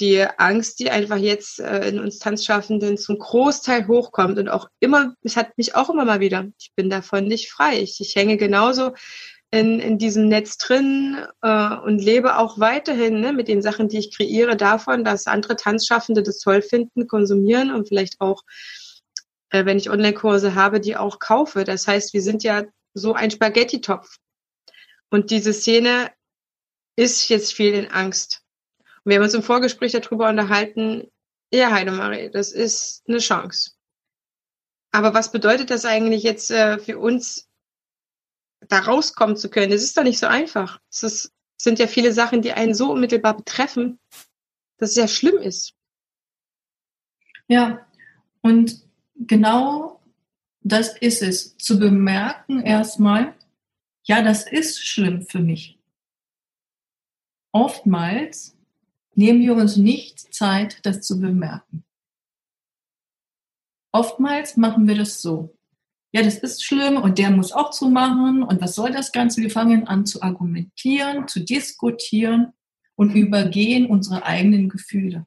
die 0.00 0.24
Angst, 0.38 0.80
die 0.80 0.90
einfach 0.90 1.16
jetzt 1.16 1.60
äh, 1.60 1.88
in 1.88 2.00
uns 2.00 2.18
Tanzschaffenden 2.18 2.98
zum 2.98 3.18
Großteil 3.18 3.86
hochkommt 3.86 4.38
und 4.38 4.48
auch 4.48 4.68
immer, 4.80 5.14
es 5.22 5.36
hat 5.36 5.56
mich 5.58 5.74
auch 5.74 5.90
immer 5.90 6.04
mal 6.04 6.20
wieder, 6.20 6.46
ich 6.58 6.72
bin 6.74 6.90
davon 6.90 7.26
nicht 7.26 7.50
frei. 7.50 7.80
Ich, 7.80 8.00
ich 8.00 8.16
hänge 8.16 8.36
genauso 8.36 8.92
in, 9.50 9.80
in 9.80 9.98
diesem 9.98 10.28
Netz 10.28 10.58
drin 10.58 11.18
äh, 11.42 11.76
und 11.76 11.98
lebe 11.98 12.38
auch 12.38 12.58
weiterhin 12.58 13.20
ne, 13.20 13.32
mit 13.32 13.48
den 13.48 13.62
Sachen, 13.62 13.88
die 13.88 13.98
ich 13.98 14.16
kreiere, 14.16 14.56
davon, 14.56 15.04
dass 15.04 15.26
andere 15.26 15.56
Tanzschaffende 15.56 16.22
das 16.22 16.38
toll 16.38 16.62
finden, 16.62 17.06
konsumieren 17.06 17.72
und 17.72 17.88
vielleicht 17.88 18.20
auch, 18.20 18.42
äh, 19.50 19.64
wenn 19.64 19.78
ich 19.78 19.90
Online-Kurse 19.90 20.54
habe, 20.54 20.80
die 20.80 20.96
auch 20.96 21.18
kaufe. 21.18 21.64
Das 21.64 21.86
heißt, 21.86 22.14
wir 22.14 22.22
sind 22.22 22.42
ja 22.44 22.64
so 22.94 23.14
ein 23.14 23.30
Spaghetti-Topf. 23.30 24.16
Und 25.10 25.30
diese 25.30 25.52
Szene 25.52 26.10
ist 26.96 27.28
jetzt 27.28 27.52
viel 27.52 27.74
in 27.74 27.90
Angst. 27.90 28.39
Und 29.04 29.10
wir 29.10 29.16
haben 29.16 29.24
uns 29.24 29.34
im 29.34 29.42
Vorgespräch 29.42 29.92
darüber 29.92 30.28
unterhalten, 30.28 31.10
ja, 31.52 31.70
Heidemarie, 31.70 32.30
das 32.30 32.52
ist 32.52 33.02
eine 33.08 33.18
Chance. 33.18 33.72
Aber 34.92 35.14
was 35.14 35.32
bedeutet 35.32 35.70
das 35.70 35.84
eigentlich 35.84 36.22
jetzt 36.22 36.50
äh, 36.50 36.78
für 36.78 36.98
uns, 36.98 37.48
da 38.68 38.80
rauskommen 38.80 39.36
zu 39.36 39.48
können? 39.48 39.70
Das 39.70 39.82
ist 39.82 39.96
doch 39.96 40.02
nicht 40.02 40.18
so 40.18 40.26
einfach. 40.26 40.80
Es 40.90 41.02
ist, 41.02 41.32
sind 41.56 41.78
ja 41.78 41.86
viele 41.86 42.12
Sachen, 42.12 42.42
die 42.42 42.52
einen 42.52 42.74
so 42.74 42.92
unmittelbar 42.92 43.36
betreffen, 43.36 43.98
dass 44.78 44.90
es 44.90 44.96
ja 44.96 45.08
schlimm 45.08 45.38
ist. 45.38 45.74
Ja, 47.48 47.86
und 48.42 48.86
genau 49.14 50.00
das 50.62 50.96
ist 50.98 51.22
es, 51.22 51.56
zu 51.56 51.78
bemerken 51.78 52.60
erstmal, 52.60 53.34
ja, 54.04 54.22
das 54.22 54.50
ist 54.50 54.84
schlimm 54.84 55.22
für 55.22 55.40
mich. 55.40 55.78
Oftmals 57.52 58.56
nehmen 59.14 59.40
wir 59.40 59.54
uns 59.54 59.76
nicht 59.76 60.32
Zeit, 60.32 60.78
das 60.84 61.00
zu 61.02 61.20
bemerken. 61.20 61.84
Oftmals 63.92 64.56
machen 64.56 64.86
wir 64.86 64.96
das 64.96 65.20
so. 65.20 65.56
Ja, 66.12 66.22
das 66.22 66.38
ist 66.38 66.64
schlimm 66.64 66.96
und 66.96 67.18
der 67.18 67.30
muss 67.30 67.52
auch 67.52 67.70
zumachen 67.70 68.42
und 68.42 68.60
was 68.60 68.74
soll 68.74 68.90
das 68.90 69.12
Ganze? 69.12 69.42
Wir 69.42 69.50
fangen 69.50 69.86
an 69.86 70.06
zu 70.06 70.22
argumentieren, 70.22 71.28
zu 71.28 71.40
diskutieren 71.40 72.52
und 72.96 73.14
übergehen 73.14 73.86
unsere 73.86 74.24
eigenen 74.24 74.68
Gefühle. 74.68 75.26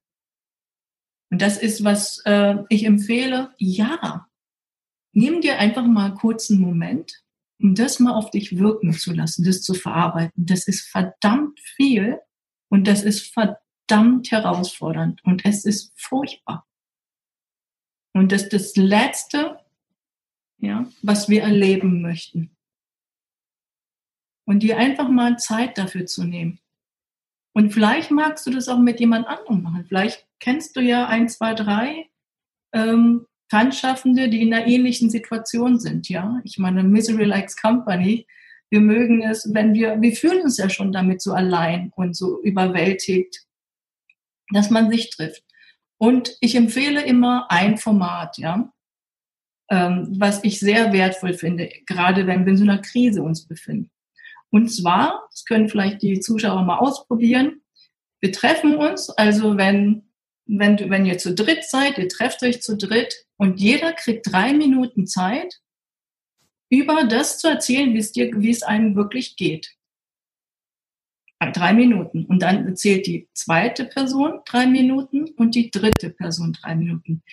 Und 1.32 1.42
das 1.42 1.58
ist, 1.58 1.84
was 1.84 2.22
äh, 2.26 2.58
ich 2.70 2.84
empfehle. 2.84 3.54
Ja, 3.58 4.28
nimm 5.14 5.42
dir 5.42 5.58
einfach 5.58 5.86
mal 5.86 6.14
kurz 6.14 6.52
einen 6.52 6.60
Moment, 6.60 7.24
um 7.60 7.76
das 7.76 8.00
mal 8.00 8.14
auf 8.14 8.30
dich 8.30 8.60
wirken 8.60 8.94
zu 8.94 9.14
lassen, 9.14 9.46
das 9.46 9.62
zu 9.62 9.74
verarbeiten. 9.74 10.46
Das 10.46 10.68
ist 10.68 10.82
verdammt 10.82 11.60
viel 11.60 12.20
und 12.70 12.88
das 12.88 13.04
ist 13.04 13.34
verdammt 13.34 13.63
herausfordernd 14.30 15.24
und 15.24 15.46
es 15.46 15.66
ist 15.66 15.94
furchtbar. 15.96 16.66
Und 18.14 18.32
das 18.32 18.44
ist 18.44 18.54
das 18.54 18.76
Letzte, 18.76 19.60
ja, 20.60 20.88
was 21.02 21.30
wir 21.30 21.44
erleben 21.44 22.02
möchten. 22.02 22.56
Und 24.46 24.62
dir 24.62 24.78
einfach 24.78 25.10
mal 25.10 25.38
Zeit 25.38 25.78
dafür 25.78 26.06
zu 26.06 26.24
nehmen. 26.24 26.60
Und 27.54 27.72
vielleicht 27.72 28.12
magst 28.12 28.46
du 28.46 28.52
das 28.52 28.68
auch 28.68 28.80
mit 28.80 29.00
jemand 29.00 29.28
anderem 29.28 29.64
machen. 29.64 29.86
Vielleicht 29.88 30.28
kennst 30.40 30.76
du 30.76 30.82
ja 30.82 31.08
ein, 31.08 31.30
zwei, 31.30 31.54
drei 31.54 32.10
ähm, 32.74 33.26
Tanzschaffende, 33.50 34.30
die 34.30 34.42
in 34.42 34.54
einer 34.54 34.68
ähnlichen 34.68 35.10
Situation 35.10 35.80
sind. 35.80 36.10
Ja, 36.10 36.42
ich 36.44 36.58
meine, 36.58 36.84
Misery 36.84 37.26
Likes 37.26 37.56
Company. 37.56 38.28
Wir 38.70 38.82
mögen 38.82 39.22
es, 39.22 39.54
wenn 39.54 39.76
wir, 39.76 40.02
wir 40.02 40.14
fühlen 40.14 40.42
uns 40.42 40.58
ja 40.58 40.68
schon 40.68 40.92
damit 40.92 41.22
so 41.22 41.34
allein 41.34 41.92
und 41.96 42.16
so 42.16 42.42
überwältigt, 42.42 43.46
dass 44.52 44.70
man 44.70 44.90
sich 44.90 45.10
trifft. 45.10 45.44
Und 45.98 46.36
ich 46.42 46.56
empfehle 46.56 47.04
immer 47.04 47.48
ein 47.50 47.78
Format, 47.78 48.38
ja, 48.38 48.72
ähm, 49.70 50.08
was 50.18 50.44
ich 50.44 50.60
sehr 50.60 50.92
wertvoll 50.92 51.34
finde, 51.34 51.70
gerade 51.86 52.28
wenn 52.28 52.46
wir 52.46 52.52
in 52.52 52.58
so 52.58 52.64
einer 52.64 52.80
Krise 52.80 53.24
uns 53.24 53.48
befinden. 53.48 53.90
Und 54.50 54.70
zwar, 54.70 55.28
das 55.32 55.46
können 55.46 55.70
vielleicht 55.70 56.02
die 56.02 56.20
Zuschauer 56.20 56.64
mal 56.64 56.78
ausprobieren. 56.78 57.62
Wir 58.20 58.32
treffen 58.32 58.76
uns, 58.76 59.10
also 59.10 59.58
wenn, 59.58 60.10
wenn, 60.46 60.78
wenn 60.90 61.06
ihr 61.06 61.18
zu 61.18 61.34
dritt 61.34 61.64
seid, 61.64 61.98
ihr 61.98 62.10
trefft 62.10 62.44
euch 62.44 62.62
zu 62.62 62.78
dritt 62.78 63.26
und 63.38 63.60
jeder 63.60 63.94
kriegt 63.94 64.32
drei 64.32 64.54
Minuten 64.54 65.08
Zeit, 65.08 65.60
über 66.70 67.04
das 67.06 67.38
zu 67.40 67.48
erzählen, 67.48 67.94
wie 67.94 68.00
es 68.00 68.12
dir, 68.12 68.32
wie 68.36 68.50
es 68.50 68.64
einem 68.64 68.96
wirklich 68.96 69.36
geht 69.38 69.76
drei 71.52 71.74
Minuten. 71.74 72.26
Und 72.26 72.42
dann 72.42 72.68
erzählt 72.68 73.08
die 73.08 73.28
zweite 73.34 73.86
Person 73.86 74.40
drei 74.46 74.68
Minuten 74.68 75.30
und 75.38 75.56
die 75.56 75.72
dritte 75.72 76.10
Person 76.10 76.54
drei 76.54 76.76
Minuten. 76.76 77.24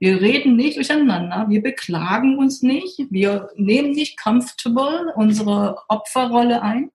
Wir 0.00 0.20
reden 0.20 0.56
nicht 0.56 0.76
durcheinander, 0.76 1.46
wir 1.48 1.62
beklagen 1.62 2.38
uns 2.38 2.62
nicht, 2.62 2.98
wir 3.10 3.50
nehmen 3.56 3.92
nicht 3.92 4.18
comfortable 4.20 5.12
unsere 5.16 5.76
Opferrolle 5.88 6.62
ein, 6.62 6.90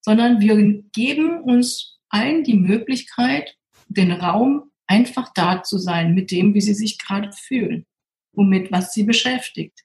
sondern 0.00 0.40
wir 0.40 0.82
geben 0.92 1.42
uns 1.42 2.00
allen 2.08 2.44
die 2.44 2.56
Möglichkeit, 2.56 3.56
den 3.88 4.12
Raum 4.12 4.70
einfach 4.86 5.32
da 5.34 5.62
zu 5.62 5.78
sein 5.78 6.14
mit 6.14 6.30
dem, 6.30 6.54
wie 6.54 6.60
sie 6.60 6.74
sich 6.74 6.98
gerade 6.98 7.32
fühlen, 7.32 7.86
womit 8.32 8.70
was 8.72 8.92
sie 8.92 9.04
beschäftigt. 9.04 9.84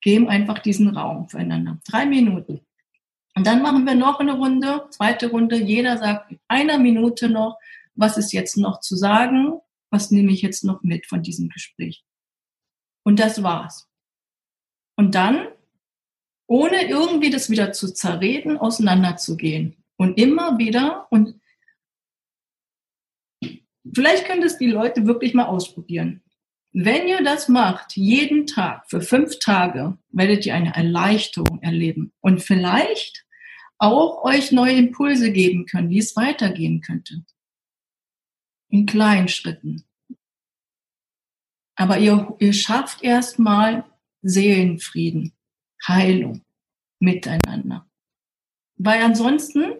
Geben 0.00 0.28
einfach 0.28 0.58
diesen 0.58 0.88
Raum 0.88 1.28
füreinander. 1.28 1.80
Drei 1.88 2.06
Minuten. 2.06 2.60
Und 3.36 3.46
dann 3.46 3.62
machen 3.62 3.84
wir 3.84 3.94
noch 3.94 4.20
eine 4.20 4.34
Runde, 4.34 4.86
zweite 4.90 5.30
Runde. 5.30 5.56
Jeder 5.56 5.98
sagt 5.98 6.30
in 6.30 6.38
einer 6.48 6.78
Minute 6.78 7.28
noch, 7.28 7.58
was 7.94 8.16
ist 8.16 8.32
jetzt 8.32 8.56
noch 8.56 8.80
zu 8.80 8.96
sagen, 8.96 9.60
was 9.90 10.10
nehme 10.10 10.32
ich 10.32 10.42
jetzt 10.42 10.64
noch 10.64 10.82
mit 10.82 11.06
von 11.06 11.22
diesem 11.22 11.48
Gespräch. 11.48 12.04
Und 13.04 13.20
das 13.20 13.42
war's. 13.42 13.88
Und 14.96 15.14
dann, 15.14 15.48
ohne 16.46 16.88
irgendwie 16.88 17.30
das 17.30 17.50
wieder 17.50 17.72
zu 17.72 17.92
zerreden, 17.92 18.56
auseinanderzugehen. 18.56 19.84
Und 19.96 20.18
immer 20.18 20.58
wieder, 20.58 21.06
und 21.10 21.40
vielleicht 23.92 24.26
können 24.26 24.42
das 24.42 24.58
die 24.58 24.66
Leute 24.70 25.06
wirklich 25.06 25.34
mal 25.34 25.46
ausprobieren. 25.46 26.22
Wenn 26.72 27.06
ihr 27.06 27.22
das 27.22 27.48
macht, 27.48 27.96
jeden 27.96 28.46
Tag 28.46 28.88
für 28.90 29.00
fünf 29.00 29.38
Tage, 29.38 29.96
werdet 30.10 30.44
ihr 30.44 30.54
eine 30.54 30.74
Erleichterung 30.74 31.62
erleben. 31.62 32.12
Und 32.20 32.42
vielleicht 32.42 33.23
auch 33.78 34.24
euch 34.24 34.52
neue 34.52 34.76
Impulse 34.76 35.32
geben 35.32 35.66
können, 35.66 35.90
wie 35.90 35.98
es 35.98 36.16
weitergehen 36.16 36.80
könnte. 36.80 37.24
In 38.68 38.86
kleinen 38.86 39.28
Schritten. 39.28 39.84
Aber 41.76 41.98
ihr, 41.98 42.34
ihr 42.38 42.52
schafft 42.52 43.02
erstmal 43.02 43.84
Seelenfrieden, 44.22 45.32
Heilung 45.86 46.42
miteinander. 47.00 47.86
Weil 48.76 49.02
ansonsten 49.02 49.74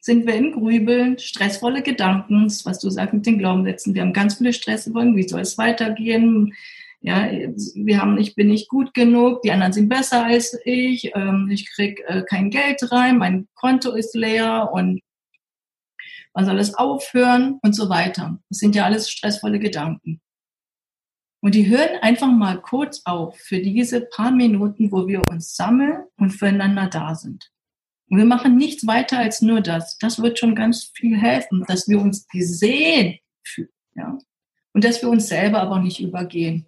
sind 0.00 0.26
wir 0.26 0.34
im 0.34 0.52
Grübeln, 0.52 1.18
stressvolle 1.18 1.82
Gedanken, 1.82 2.46
was 2.64 2.78
du 2.78 2.90
sagst 2.90 3.14
mit 3.14 3.26
den 3.26 3.38
Glaubenssätzen. 3.38 3.94
Wir 3.94 4.02
haben 4.02 4.12
ganz 4.12 4.36
viele 4.36 4.52
Stressfolgen. 4.52 5.16
Wie 5.16 5.28
soll 5.28 5.40
es 5.40 5.58
weitergehen? 5.58 6.54
Ja, 7.00 7.30
wir 7.30 8.00
haben, 8.00 8.18
ich 8.18 8.34
bin 8.34 8.48
nicht 8.48 8.68
gut 8.68 8.94
genug, 8.94 9.42
die 9.42 9.52
anderen 9.52 9.72
sind 9.72 9.88
besser 9.88 10.24
als 10.24 10.58
ich, 10.64 11.12
ähm, 11.14 11.48
ich 11.50 11.70
krieg 11.70 12.02
äh, 12.06 12.22
kein 12.22 12.50
Geld 12.50 12.90
rein, 12.90 13.18
mein 13.18 13.48
Konto 13.54 13.92
ist 13.92 14.14
leer 14.14 14.70
und 14.72 15.00
man 16.34 16.44
soll 16.44 16.58
es 16.58 16.74
aufhören 16.74 17.58
und 17.62 17.74
so 17.74 17.88
weiter. 17.88 18.38
Das 18.50 18.58
sind 18.58 18.74
ja 18.74 18.84
alles 18.84 19.10
stressvolle 19.10 19.58
Gedanken. 19.58 20.20
Und 21.40 21.54
die 21.54 21.68
hören 21.68 21.98
einfach 22.02 22.30
mal 22.30 22.60
kurz 22.60 23.02
auf 23.04 23.38
für 23.38 23.60
diese 23.60 24.00
paar 24.00 24.32
Minuten, 24.32 24.90
wo 24.90 25.06
wir 25.06 25.22
uns 25.30 25.54
sammeln 25.54 26.04
und 26.16 26.30
füreinander 26.30 26.88
da 26.88 27.14
sind. 27.14 27.52
Und 28.08 28.18
wir 28.18 28.24
machen 28.24 28.56
nichts 28.56 28.86
weiter 28.86 29.18
als 29.18 29.42
nur 29.42 29.60
das. 29.60 29.98
Das 29.98 30.20
wird 30.20 30.38
schon 30.38 30.54
ganz 30.54 30.92
viel 30.94 31.16
helfen, 31.16 31.64
dass 31.66 31.88
wir 31.88 32.00
uns 32.00 32.26
gesehen 32.28 33.18
fühlen. 33.44 33.68
Ja? 33.94 34.18
Und 34.72 34.84
dass 34.84 35.02
wir 35.02 35.08
uns 35.08 35.28
selber 35.28 35.60
aber 35.60 35.80
nicht 35.80 36.00
übergehen. 36.00 36.66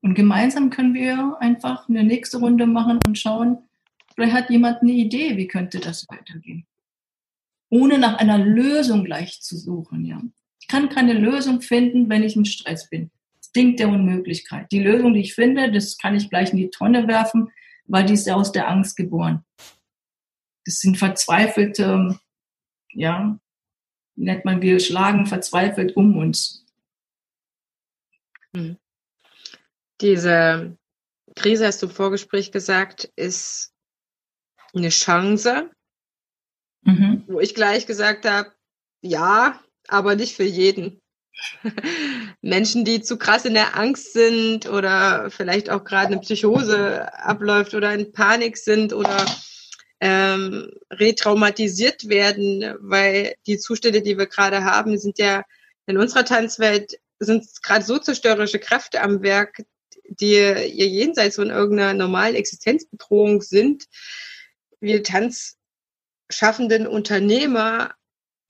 Und 0.00 0.14
gemeinsam 0.14 0.70
können 0.70 0.94
wir 0.94 1.36
einfach 1.40 1.88
eine 1.88 2.04
nächste 2.04 2.38
Runde 2.38 2.66
machen 2.66 3.00
und 3.06 3.18
schauen, 3.18 3.58
vielleicht 4.14 4.34
hat 4.34 4.50
jemand 4.50 4.82
eine 4.82 4.92
Idee, 4.92 5.36
wie 5.36 5.48
könnte 5.48 5.80
das 5.80 6.06
weitergehen. 6.08 6.66
Ohne 7.70 7.98
nach 7.98 8.18
einer 8.18 8.38
Lösung 8.38 9.04
gleich 9.04 9.40
zu 9.40 9.56
suchen, 9.56 10.04
ja. 10.04 10.22
Ich 10.60 10.68
kann 10.68 10.88
keine 10.88 11.14
Lösung 11.14 11.60
finden, 11.60 12.08
wenn 12.08 12.22
ich 12.22 12.36
im 12.36 12.44
Stress 12.44 12.88
bin. 12.88 13.10
Das 13.40 13.52
Ding 13.52 13.76
der 13.76 13.88
Unmöglichkeit. 13.88 14.70
Die 14.70 14.82
Lösung, 14.82 15.14
die 15.14 15.20
ich 15.20 15.34
finde, 15.34 15.70
das 15.72 15.98
kann 15.98 16.14
ich 16.14 16.30
gleich 16.30 16.50
in 16.52 16.58
die 16.58 16.70
Tonne 16.70 17.08
werfen, 17.08 17.50
weil 17.86 18.04
die 18.04 18.14
ist 18.14 18.26
ja 18.26 18.34
aus 18.34 18.52
der 18.52 18.68
Angst 18.68 18.96
geboren. 18.96 19.44
Das 20.64 20.76
sind 20.76 20.98
verzweifelte, 20.98 22.18
ja, 22.92 23.38
nennt 24.16 24.44
man, 24.44 24.60
wir 24.60 24.78
schlagen 24.80 25.26
verzweifelt 25.26 25.96
um 25.96 26.16
uns. 26.18 26.66
Hm. 28.54 28.76
Diese 30.00 30.76
Krise, 31.34 31.66
hast 31.66 31.82
du 31.82 31.86
im 31.86 31.92
Vorgespräch 31.92 32.52
gesagt, 32.52 33.10
ist 33.16 33.72
eine 34.74 34.90
Chance, 34.90 35.70
mhm. 36.82 37.24
wo 37.26 37.40
ich 37.40 37.54
gleich 37.54 37.86
gesagt 37.86 38.28
habe, 38.28 38.52
ja, 39.00 39.60
aber 39.88 40.16
nicht 40.16 40.36
für 40.36 40.44
jeden. 40.44 41.00
Menschen, 42.42 42.84
die 42.84 43.00
zu 43.00 43.16
krass 43.16 43.44
in 43.44 43.54
der 43.54 43.76
Angst 43.76 44.12
sind 44.12 44.68
oder 44.68 45.30
vielleicht 45.30 45.70
auch 45.70 45.84
gerade 45.84 46.08
eine 46.08 46.20
Psychose 46.20 47.12
abläuft 47.14 47.74
oder 47.74 47.94
in 47.94 48.12
Panik 48.12 48.56
sind 48.56 48.92
oder 48.92 49.24
ähm, 50.00 50.70
retraumatisiert 50.90 52.08
werden, 52.08 52.74
weil 52.80 53.34
die 53.46 53.58
Zustände, 53.58 54.02
die 54.02 54.18
wir 54.18 54.26
gerade 54.26 54.64
haben, 54.64 54.98
sind 54.98 55.18
ja 55.18 55.44
in 55.86 55.96
unserer 55.96 56.24
Tanzwelt 56.24 56.98
sind 57.20 57.46
gerade 57.62 57.84
so 57.84 57.98
zerstörerische 57.98 58.58
Kräfte 58.58 59.00
am 59.00 59.22
Werk, 59.22 59.62
die 60.08 60.34
ihr 60.34 60.88
jenseits 60.88 61.36
von 61.36 61.50
irgendeiner 61.50 61.94
normalen 61.94 62.34
Existenzbedrohung 62.34 63.42
sind. 63.42 63.84
Wir 64.80 65.02
Tanz 65.02 65.56
schaffenden 66.30 66.86
Unternehmer, 66.86 67.94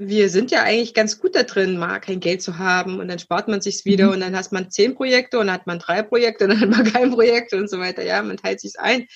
wir 0.00 0.28
sind 0.28 0.52
ja 0.52 0.62
eigentlich 0.62 0.94
ganz 0.94 1.18
gut 1.18 1.34
da 1.34 1.42
drin, 1.42 1.76
mal 1.76 1.98
kein 1.98 2.20
Geld 2.20 2.40
zu 2.40 2.58
haben 2.58 3.00
und 3.00 3.08
dann 3.08 3.18
spart 3.18 3.48
man 3.48 3.60
sich's 3.60 3.84
wieder 3.84 4.06
mhm. 4.06 4.12
und 4.12 4.20
dann 4.20 4.36
hat 4.36 4.52
man 4.52 4.70
zehn 4.70 4.94
Projekte 4.94 5.38
und 5.38 5.48
dann 5.48 5.54
hat 5.54 5.66
man 5.66 5.80
drei 5.80 6.02
Projekte 6.02 6.44
und 6.44 6.50
dann 6.50 6.60
hat 6.60 6.70
man 6.70 6.84
kein 6.92 7.10
Projekt 7.10 7.52
und 7.52 7.68
so 7.68 7.80
weiter. 7.80 8.04
Ja, 8.04 8.22
man 8.22 8.36
teilt 8.36 8.60
sich's 8.60 8.76
ein. 8.76 9.06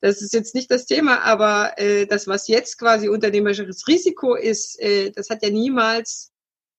Das 0.00 0.22
ist 0.22 0.32
jetzt 0.32 0.54
nicht 0.54 0.70
das 0.70 0.86
Thema, 0.86 1.22
aber 1.22 1.72
äh, 1.76 2.06
das, 2.06 2.28
was 2.28 2.46
jetzt 2.46 2.78
quasi 2.78 3.08
unternehmerisches 3.08 3.88
Risiko 3.88 4.36
ist, 4.36 4.80
äh, 4.80 5.10
das 5.10 5.28
hat 5.28 5.42
ja 5.42 5.50
niemals 5.50 6.30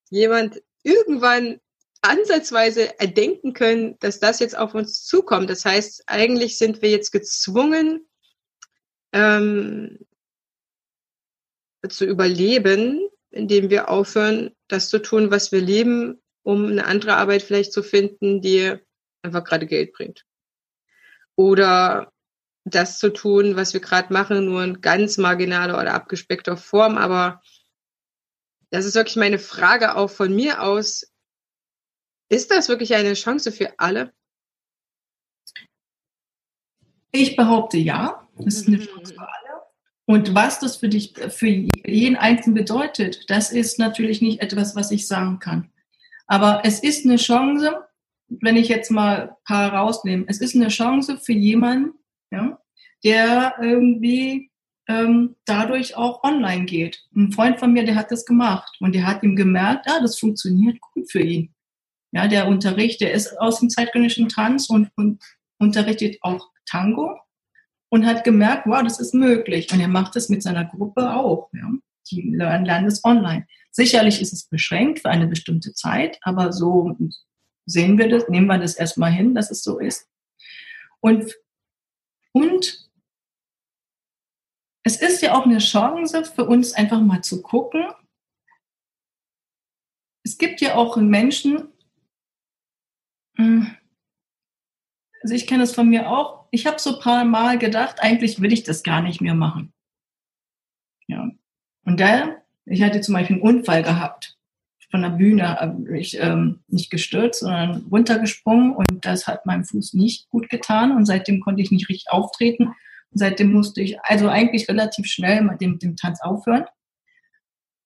jemand 0.09 0.61
irgendwann 0.83 1.59
ansatzweise 2.01 2.99
erdenken 2.99 3.53
können, 3.53 3.97
dass 3.99 4.19
das 4.19 4.39
jetzt 4.39 4.57
auf 4.57 4.73
uns 4.73 5.03
zukommt. 5.05 5.49
Das 5.49 5.65
heißt, 5.65 6.03
eigentlich 6.07 6.57
sind 6.57 6.81
wir 6.81 6.89
jetzt 6.89 7.11
gezwungen, 7.11 8.07
ähm, 9.11 9.99
zu 11.87 12.05
überleben, 12.05 13.07
indem 13.31 13.69
wir 13.69 13.89
aufhören, 13.89 14.55
das 14.67 14.89
zu 14.89 14.99
tun, 14.99 15.31
was 15.31 15.51
wir 15.51 15.61
lieben, 15.61 16.21
um 16.43 16.65
eine 16.65 16.85
andere 16.85 17.15
Arbeit 17.15 17.41
vielleicht 17.41 17.73
zu 17.73 17.83
finden, 17.83 18.41
die 18.41 18.75
einfach 19.21 19.43
gerade 19.43 19.65
Geld 19.65 19.93
bringt. 19.93 20.25
Oder 21.35 22.11
das 22.65 22.99
zu 22.99 23.11
tun, 23.11 23.55
was 23.55 23.73
wir 23.73 23.79
gerade 23.79 24.11
machen, 24.11 24.45
nur 24.45 24.63
in 24.63 24.81
ganz 24.81 25.17
marginaler 25.17 25.79
oder 25.79 25.93
abgespeckter 25.93 26.57
Form. 26.57 26.97
Aber 26.97 27.41
das 28.71 28.85
ist 28.85 28.95
wirklich 28.95 29.15
meine 29.15 29.39
Frage 29.39 29.95
auch 29.95 30.09
von 30.09 30.33
mir 30.33 30.61
aus. 30.61 31.11
Ist 32.29 32.51
das 32.51 32.69
wirklich 32.69 32.95
eine 32.95 33.13
Chance 33.13 33.51
für 33.51 33.77
alle? 33.79 34.13
Ich 37.11 37.35
behaupte 37.35 37.77
ja. 37.77 38.27
Das 38.37 38.55
ist 38.55 38.67
eine 38.67 38.77
mhm. 38.77 38.83
Chance 38.83 39.13
für 39.15 39.21
alle. 39.21 39.61
Und 40.05 40.33
was 40.33 40.59
das 40.59 40.77
für 40.77 40.89
dich, 40.89 41.13
für 41.29 41.47
jeden 41.47 42.15
Einzelnen 42.15 42.55
bedeutet, 42.55 43.29
das 43.29 43.51
ist 43.51 43.77
natürlich 43.77 44.21
nicht 44.21 44.41
etwas, 44.41 44.75
was 44.75 44.91
ich 44.91 45.07
sagen 45.07 45.39
kann. 45.39 45.71
Aber 46.25 46.61
es 46.63 46.79
ist 46.79 47.05
eine 47.05 47.17
Chance, 47.17 47.85
wenn 48.27 48.55
ich 48.55 48.69
jetzt 48.69 48.91
mal 48.91 49.29
ein 49.29 49.35
paar 49.45 49.73
rausnehme, 49.73 50.25
es 50.27 50.41
ist 50.41 50.55
eine 50.55 50.69
Chance 50.69 51.17
für 51.17 51.33
jemanden, 51.33 51.93
ja, 52.31 52.59
der 53.03 53.55
irgendwie 53.61 54.51
ähm, 54.87 55.35
dadurch 55.45 55.95
auch 55.95 56.23
online 56.23 56.65
geht. 56.65 57.03
Ein 57.15 57.31
Freund 57.31 57.59
von 57.59 57.73
mir, 57.73 57.85
der 57.85 57.95
hat 57.95 58.11
das 58.11 58.25
gemacht 58.25 58.77
und 58.79 58.93
der 58.93 59.05
hat 59.05 59.23
ihm 59.23 59.35
gemerkt, 59.35 59.87
ja, 59.87 59.99
das 59.99 60.17
funktioniert 60.17 60.79
gut 60.81 61.11
für 61.11 61.21
ihn. 61.21 61.53
Ja, 62.11 62.27
der 62.27 62.47
Unterricht, 62.47 63.01
der 63.01 63.13
ist 63.13 63.39
aus 63.39 63.59
dem 63.59 63.69
zeitgenössischen 63.69 64.29
Tanz 64.29 64.69
und, 64.69 64.91
und 64.95 65.23
unterrichtet 65.59 66.17
auch 66.21 66.49
Tango 66.65 67.19
und 67.89 68.05
hat 68.05 68.23
gemerkt, 68.23 68.65
wow, 68.65 68.81
das 68.83 68.99
ist 68.99 69.13
möglich. 69.13 69.71
Und 69.71 69.79
er 69.79 69.87
macht 69.87 70.15
es 70.15 70.29
mit 70.29 70.41
seiner 70.41 70.65
Gruppe 70.65 71.13
auch. 71.13 71.49
Ja. 71.53 71.69
Die 72.11 72.21
lernen, 72.21 72.65
lernen 72.65 72.87
es 72.87 73.03
online. 73.03 73.45
Sicherlich 73.71 74.21
ist 74.21 74.33
es 74.33 74.45
beschränkt 74.47 74.99
für 74.99 75.09
eine 75.09 75.27
bestimmte 75.27 75.73
Zeit, 75.73 76.17
aber 76.21 76.51
so 76.51 76.97
sehen 77.65 77.97
wir 77.97 78.09
das, 78.09 78.27
nehmen 78.29 78.47
wir 78.47 78.57
das 78.57 78.75
erstmal 78.75 79.11
hin, 79.11 79.35
dass 79.35 79.51
es 79.51 79.63
so 79.63 79.79
ist. 79.79 80.07
Und, 81.01 81.35
und 82.31 82.89
es 84.83 84.97
ist 85.01 85.21
ja 85.21 85.37
auch 85.37 85.45
eine 85.45 85.59
Chance 85.59 86.25
für 86.25 86.45
uns 86.45 86.73
einfach 86.73 86.99
mal 86.99 87.21
zu 87.21 87.41
gucken. 87.43 87.85
Es 90.23 90.37
gibt 90.37 90.61
ja 90.61 90.75
auch 90.75 90.97
Menschen, 90.97 91.69
also 95.21 95.33
ich 95.33 95.47
kenne 95.47 95.63
es 95.63 95.73
von 95.73 95.89
mir 95.89 96.09
auch, 96.09 96.45
ich 96.51 96.65
habe 96.65 96.79
so 96.79 96.95
ein 96.95 97.01
paar 97.01 97.25
Mal 97.25 97.57
gedacht, 97.57 98.01
eigentlich 98.01 98.41
will 98.41 98.53
ich 98.53 98.63
das 98.63 98.83
gar 98.83 99.01
nicht 99.01 99.21
mehr 99.21 99.35
machen. 99.35 99.73
Ja. 101.07 101.29
Und 101.85 101.99
da, 101.99 102.37
ich 102.65 102.81
hatte 102.81 103.01
zum 103.01 103.13
Beispiel 103.13 103.37
einen 103.37 103.43
Unfall 103.43 103.83
gehabt. 103.83 104.35
Von 104.91 105.03
der 105.03 105.09
Bühne 105.09 105.85
ich 105.93 106.19
ähm, 106.19 106.61
nicht 106.67 106.89
gestürzt, 106.89 107.41
sondern 107.41 107.85
runtergesprungen 107.91 108.75
und 108.75 109.05
das 109.05 109.27
hat 109.27 109.45
meinem 109.45 109.63
Fuß 109.63 109.93
nicht 109.93 110.29
gut 110.29 110.49
getan 110.49 110.91
und 110.95 111.05
seitdem 111.05 111.41
konnte 111.41 111.61
ich 111.61 111.69
nicht 111.69 111.89
richtig 111.89 112.11
auftreten. 112.11 112.67
Und 113.11 113.17
seitdem 113.17 113.51
musste 113.51 113.81
ich 113.81 114.01
also 114.01 114.29
eigentlich 114.29 114.67
relativ 114.67 115.05
schnell 115.05 115.41
mit 115.41 115.61
dem, 115.61 115.77
dem 115.77 115.95
Tanz 115.95 116.21
aufhören. 116.21 116.65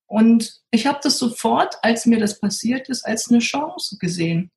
Und 0.06 0.62
ich 0.72 0.88
habe 0.88 1.00
das 1.04 1.18
sofort, 1.18 1.76
als 1.82 2.06
mir 2.06 2.20
das 2.20 2.40
passiert 2.40 2.88
ist, 2.88 3.06
als 3.06 3.30
eine 3.30 3.40
Chance 3.40 3.98
gesehen. 3.98 4.52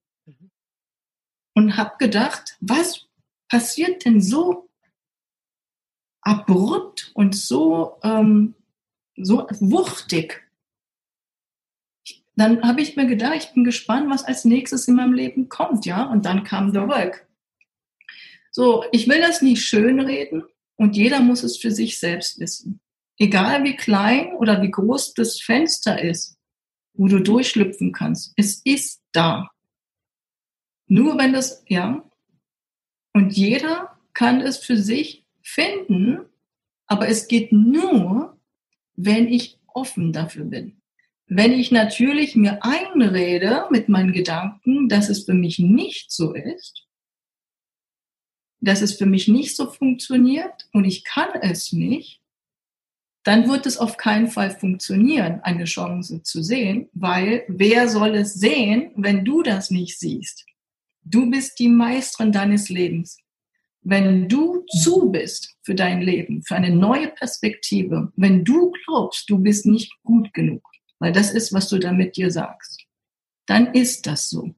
Und 1.57 1.79
habe 1.79 1.97
gedacht, 1.99 2.59
was 2.61 3.07
passiert 3.49 4.05
denn 4.05 4.21
so 4.21 4.69
abrupt 6.21 7.13
und 7.15 7.35
so, 7.35 7.99
ähm, 8.03 8.55
so 9.17 9.47
wuchtig? 9.61 10.47
Dann 12.35 12.63
habe 12.63 12.83
ich 12.83 12.97
mir 12.97 13.07
gedacht, 13.07 13.37
ich 13.37 13.55
bin 13.55 13.65
gespannt, 13.65 14.11
was 14.11 14.23
als 14.23 14.45
nächstes 14.45 14.87
in 14.87 14.97
meinem 14.97 15.15
Leben 15.15 15.49
kommt, 15.49 15.87
ja. 15.87 16.05
Und 16.05 16.27
dann 16.27 16.45
kam 16.45 16.75
der 16.75 16.89
Work. 16.89 17.27
So, 18.51 18.85
ich 18.93 19.09
will 19.09 19.21
das 19.21 19.41
nicht 19.41 19.63
schönreden 19.65 20.45
und 20.77 20.95
jeder 20.95 21.21
muss 21.21 21.43
es 21.43 21.57
für 21.57 21.71
sich 21.71 21.99
selbst 21.99 22.39
wissen. 22.39 22.81
Egal 23.19 23.65
wie 23.65 23.77
klein 23.77 24.35
oder 24.35 24.61
wie 24.61 24.71
groß 24.71 25.15
das 25.15 25.41
Fenster 25.41 26.03
ist, 26.03 26.37
wo 26.93 27.09
du 27.09 27.21
durchschlüpfen 27.21 27.93
kannst, 27.93 28.35
es 28.37 28.61
ist 28.63 29.01
da. 29.13 29.49
Nur 30.87 31.19
wenn 31.19 31.33
das, 31.33 31.65
ja, 31.69 32.05
und 33.13 33.33
jeder 33.33 33.99
kann 34.13 34.41
es 34.41 34.59
für 34.59 34.77
sich 34.77 35.25
finden, 35.43 36.21
aber 36.87 37.09
es 37.09 37.29
geht 37.29 37.53
nur, 37.53 38.39
wenn 38.95 39.29
ich 39.29 39.59
offen 39.67 40.13
dafür 40.13 40.45
bin. 40.45 40.81
Wenn 41.27 41.53
ich 41.53 41.73
natürlich 41.73 42.37
mir 42.37 42.63
einrede 42.63 43.67
mit 43.71 43.89
meinen 43.89 44.13
Gedanken, 44.13 44.89
dass 44.89 45.09
es 45.09 45.25
für 45.25 45.35
mich 45.35 45.59
nicht 45.59 46.13
so 46.13 46.35
ist, 46.35 46.87
dass 48.61 48.81
es 48.81 48.95
für 48.95 49.07
mich 49.07 49.29
nicht 49.29 49.57
so 49.57 49.71
funktioniert 49.71 50.69
und 50.73 50.85
ich 50.85 51.05
kann 51.05 51.29
es 51.43 51.73
nicht, 51.73 52.21
dann 53.25 53.49
wird 53.49 53.67
es 53.67 53.77
auf 53.77 53.97
keinen 53.97 54.29
Fall 54.29 54.51
funktionieren, 54.51 55.41
eine 55.43 55.65
Chance 55.65 56.23
zu 56.23 56.43
sehen, 56.43 56.89
weil 56.93 57.45
wer 57.49 57.89
soll 57.89 58.15
es 58.15 58.35
sehen, 58.35 58.93
wenn 58.95 59.25
du 59.25 59.43
das 59.43 59.71
nicht 59.71 59.99
siehst? 59.99 60.47
Du 61.09 61.31
bist 61.31 61.61
die 61.61 61.69
Meisterin 61.69 62.33
deines 62.33 62.69
Lebens. 62.69 63.19
Wenn 63.83 64.29
du 64.29 64.65
zu 64.81 65.13
bist 65.13 65.55
für 65.63 65.77
dein 65.77 66.03
Leben, 66.03 66.43
für 66.43 66.57
eine 66.57 66.75
neue 66.75 67.07
Perspektive, 67.09 68.13
wenn 68.17 68.45
du 68.45 68.73
glaubst, 68.73 69.31
du 69.31 69.39
bist 69.39 69.67
nicht 69.67 69.93
gut 70.03 70.35
genug, 70.35 70.69
weil 70.99 71.13
das 71.13 71.31
ist, 71.31 71.53
was 71.53 71.69
du 71.69 71.79
damit 71.79 72.17
dir 72.17 72.33
sagst, 72.33 72.85
dann 73.47 73.73
ist 73.73 74.09
das 74.09 74.29
so. 74.29 74.53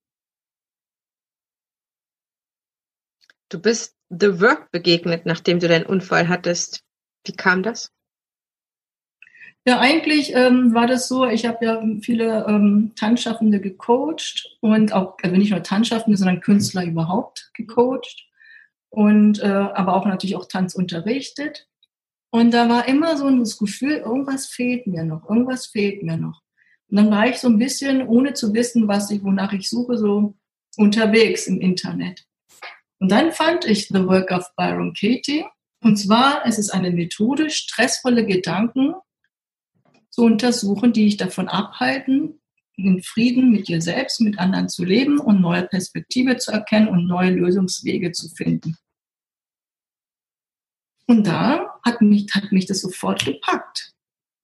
Du 3.51 3.61
bist 3.61 3.94
The 4.09 4.40
Work 4.40 4.70
begegnet, 4.70 5.26
nachdem 5.26 5.59
du 5.59 5.68
deinen 5.68 5.84
Unfall 5.84 6.28
hattest. 6.28 6.82
Wie 7.26 7.32
kam 7.32 7.62
das? 7.62 7.92
Ja, 9.66 9.80
eigentlich 9.80 10.34
ähm, 10.34 10.72
war 10.72 10.86
das 10.86 11.09
so, 11.09 11.26
ich 11.26 11.44
habe 11.44 11.64
ja 11.64 11.82
viele 12.00 12.46
ähm, 12.48 12.92
Tanzschaffende 12.96 13.61
gecoacht 13.61 14.56
und 14.61 14.92
auch, 14.92 15.16
also 15.22 15.36
nicht 15.36 15.50
nur 15.50 15.62
Tanzschaffende, 15.62 16.16
sondern 16.16 16.40
Künstler 16.40 16.84
überhaupt 16.84 17.50
gecoacht 17.54 18.26
und 18.90 19.40
äh, 19.40 19.46
aber 19.46 19.94
auch 19.94 20.06
natürlich 20.06 20.36
auch 20.36 20.48
Tanz 20.48 20.74
unterrichtet. 20.74 21.66
Und 22.30 22.52
da 22.52 22.68
war 22.68 22.88
immer 22.88 23.16
so 23.16 23.28
das 23.38 23.59
Gefühl, 23.59 23.96
irgendwas 23.96 24.46
fehlt 24.46 24.86
mir 24.86 25.04
noch, 25.04 25.28
irgendwas 25.28 25.66
fehlt 25.66 26.02
mir 26.02 26.16
noch. 26.16 26.42
Und 26.90 26.96
dann 26.96 27.11
war 27.11 27.26
ich 27.26 27.38
so 27.38 27.48
ein 27.48 27.59
bisschen, 27.59 28.06
ohne 28.06 28.32
zu 28.32 28.54
wissen, 28.54 28.88
was 28.88 29.11
ich, 29.11 29.22
wonach 29.22 29.52
ich 29.52 29.68
suche, 29.68 29.98
so 29.98 30.34
unterwegs 30.76 31.46
im 31.46 31.61
Internet. 31.61 32.24
Und 33.00 33.11
dann 33.11 33.32
fand 33.32 33.64
ich 33.64 33.88
The 33.88 34.04
Work 34.06 34.30
of 34.30 34.50
Byron 34.56 34.94
Katie. 34.94 35.44
Und 35.82 35.96
zwar 35.96 36.42
es 36.46 36.59
ist 36.59 36.70
eine 36.70 36.90
Methode, 36.90 37.50
stressvolle 37.50 38.26
Gedanken 38.26 38.94
zu 40.18 40.24
untersuchen, 40.24 40.92
die 40.92 41.04
dich 41.04 41.16
davon 41.16 41.46
abhalten, 41.46 42.40
in 42.74 43.04
Frieden 43.04 43.52
mit 43.52 43.68
dir 43.68 43.80
selbst, 43.80 44.20
mit 44.20 44.36
anderen 44.40 44.68
zu 44.68 44.84
leben 44.84 45.20
und 45.20 45.40
neue 45.40 45.62
Perspektive 45.62 46.38
zu 46.38 46.50
erkennen 46.50 46.88
und 46.88 47.06
neue 47.06 47.30
Lösungswege 47.30 48.10
zu 48.10 48.28
finden. 48.28 48.76
Und 51.06 51.24
da 51.24 51.78
hat 51.84 52.00
mich, 52.00 52.26
hat 52.34 52.50
mich 52.50 52.66
das 52.66 52.80
sofort 52.80 53.24
gepackt. 53.26 53.92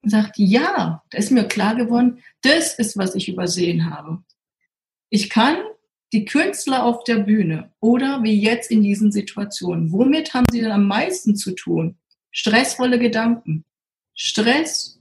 Und 0.00 0.10
sagt, 0.10 0.38
ja, 0.38 1.02
da 1.10 1.18
ist 1.18 1.32
mir 1.32 1.48
klar 1.48 1.74
geworden, 1.74 2.22
das 2.42 2.78
ist, 2.78 2.96
was 2.96 3.16
ich 3.16 3.28
übersehen 3.28 3.90
habe. 3.90 4.22
Ich 5.10 5.28
kann 5.28 5.56
die 6.12 6.24
Künstler 6.24 6.84
auf 6.84 7.02
der 7.02 7.16
Bühne 7.16 7.72
oder 7.80 8.22
wie 8.22 8.40
jetzt 8.40 8.70
in 8.70 8.84
diesen 8.84 9.10
Situationen, 9.10 9.90
womit 9.90 10.34
haben 10.34 10.46
sie 10.52 10.60
denn 10.60 10.70
am 10.70 10.86
meisten 10.86 11.34
zu 11.34 11.52
tun? 11.52 11.98
Stressvolle 12.30 13.00
Gedanken. 13.00 13.64
Stress 14.14 14.93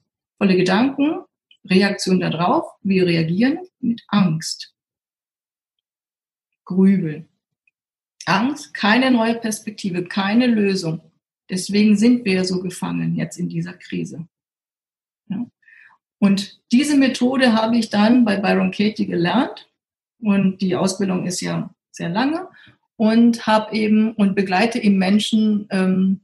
volle 0.43 0.57
Gedanken, 0.57 1.23
Reaktion 1.63 2.19
darauf, 2.19 2.65
wir 2.81 3.05
reagieren 3.05 3.59
mit 3.79 4.03
Angst. 4.09 4.75
Grübeln. 6.65 7.29
Angst, 8.25 8.73
keine 8.73 9.09
neue 9.09 9.35
Perspektive, 9.35 10.03
keine 10.03 10.47
Lösung. 10.47 10.99
Deswegen 11.49 11.95
sind 11.95 12.25
wir 12.25 12.43
so 12.43 12.61
gefangen 12.61 13.15
jetzt 13.15 13.39
in 13.39 13.47
dieser 13.47 13.71
Krise. 13.71 14.27
Ja. 15.29 15.45
Und 16.19 16.59
diese 16.73 16.97
Methode 16.97 17.53
habe 17.53 17.77
ich 17.77 17.89
dann 17.89 18.25
bei 18.25 18.35
Byron 18.35 18.71
Katie 18.71 19.07
gelernt. 19.07 19.71
Und 20.19 20.57
die 20.57 20.75
Ausbildung 20.75 21.25
ist 21.25 21.39
ja 21.39 21.73
sehr 21.91 22.09
lange. 22.09 22.49
Und 22.97 23.47
habe 23.47 23.73
eben 23.73 24.11
und 24.11 24.35
begleite 24.35 24.79
eben 24.79 24.97
Menschen, 24.97 25.67
ähm, 25.69 26.19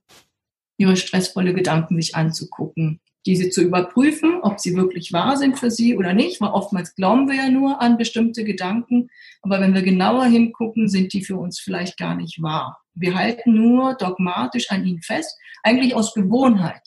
ihre 0.75 0.97
stressvolle 0.97 1.53
Gedanken 1.53 1.95
sich 1.95 2.15
anzugucken 2.15 2.99
diese 3.29 3.51
zu 3.51 3.61
überprüfen, 3.61 4.41
ob 4.41 4.59
sie 4.59 4.75
wirklich 4.75 5.13
wahr 5.13 5.37
sind 5.37 5.59
für 5.59 5.69
sie 5.69 5.95
oder 5.95 6.13
nicht, 6.13 6.41
weil 6.41 6.49
oftmals 6.49 6.95
glauben 6.95 7.27
wir 7.27 7.35
ja 7.35 7.49
nur 7.51 7.79
an 7.79 7.95
bestimmte 7.95 8.43
Gedanken, 8.43 9.11
aber 9.43 9.61
wenn 9.61 9.75
wir 9.75 9.83
genauer 9.83 10.25
hingucken, 10.25 10.89
sind 10.89 11.13
die 11.13 11.23
für 11.23 11.37
uns 11.37 11.59
vielleicht 11.59 11.97
gar 11.97 12.15
nicht 12.15 12.41
wahr. 12.41 12.81
Wir 12.95 13.13
halten 13.13 13.53
nur 13.53 13.93
dogmatisch 13.93 14.71
an 14.71 14.83
ihnen 14.83 15.03
fest, 15.03 15.37
eigentlich 15.61 15.93
aus 15.93 16.15
Gewohnheit. 16.15 16.81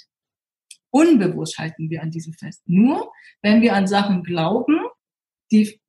Unbewusst 0.90 1.58
halten 1.58 1.90
wir 1.90 2.02
an 2.02 2.10
diese 2.10 2.32
fest. 2.32 2.60
Nur 2.66 3.12
wenn 3.40 3.62
wir 3.62 3.76
an 3.76 3.86
Sachen 3.86 4.24
glauben, 4.24 4.80
die, 5.52 5.80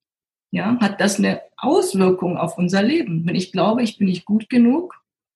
ja, 0.52 0.78
hat 0.80 1.02
das 1.02 1.18
eine 1.18 1.42
Auswirkung 1.58 2.38
auf 2.38 2.60
unser 2.60 2.84
Leben. 2.84 3.26
Wenn 3.26 3.34
ich 3.34 3.52
glaube, 3.52 3.82
ich 3.82 3.98
bin 3.98 4.08
nicht 4.08 4.26
gut 4.26 4.50
genug, 4.50 4.94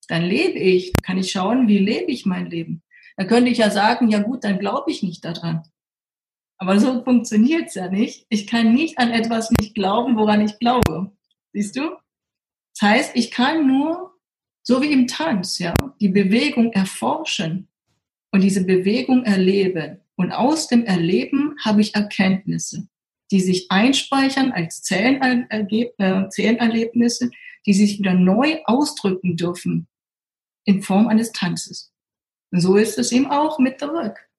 dann 0.09 0.21
lebe 0.21 0.59
ich, 0.59 0.93
kann 1.01 1.17
ich 1.17 1.31
schauen, 1.31 1.67
wie 1.67 1.79
lebe 1.79 2.11
ich 2.11 2.27
mein 2.27 2.51
Leben. 2.51 2.83
Da 3.17 3.25
könnte 3.25 3.49
ich 3.49 3.57
ja 3.57 3.71
sagen, 3.71 4.09
ja 4.09 4.19
gut, 4.19 4.43
dann 4.43 4.59
glaube 4.59 4.91
ich 4.91 5.01
nicht 5.03 5.25
daran. 5.25 5.63
Aber 6.59 6.79
so 6.79 7.03
funktioniert's 7.03 7.75
ja 7.75 7.89
nicht. 7.89 8.25
Ich 8.29 8.47
kann 8.47 8.73
nicht 8.73 8.97
an 8.99 9.11
etwas 9.11 9.51
nicht 9.51 9.75
glauben, 9.75 10.17
woran 10.17 10.41
ich 10.41 10.57
glaube. 10.59 11.11
Siehst 11.53 11.75
du? 11.75 11.97
Das 12.79 12.89
heißt, 12.89 13.11
ich 13.15 13.31
kann 13.31 13.67
nur, 13.67 14.13
so 14.63 14.81
wie 14.81 14.91
im 14.91 15.07
Tanz, 15.07 15.59
ja, 15.59 15.73
die 15.99 16.09
Bewegung 16.09 16.71
erforschen 16.73 17.67
und 18.31 18.41
diese 18.43 18.65
Bewegung 18.65 19.23
erleben. 19.23 19.99
Und 20.15 20.31
aus 20.31 20.67
dem 20.67 20.85
Erleben 20.85 21.55
habe 21.63 21.81
ich 21.81 21.95
Erkenntnisse, 21.95 22.87
die 23.31 23.39
sich 23.39 23.71
einspeichern 23.71 24.51
als 24.51 24.81
äh, 24.91 26.29
Zellenerlebnisse, 26.29 27.31
die 27.65 27.73
sich 27.73 27.99
wieder 27.99 28.13
neu 28.13 28.59
ausdrücken 28.65 29.37
dürfen 29.37 29.87
in 30.65 30.81
Form 30.81 31.07
eines 31.07 31.31
Tanzes. 31.31 31.91
Und 32.51 32.61
so 32.61 32.75
ist 32.75 32.97
es 32.97 33.11
eben 33.11 33.27
auch 33.27 33.59
mit 33.59 33.79
The 33.79 33.87
Work. 33.87 34.29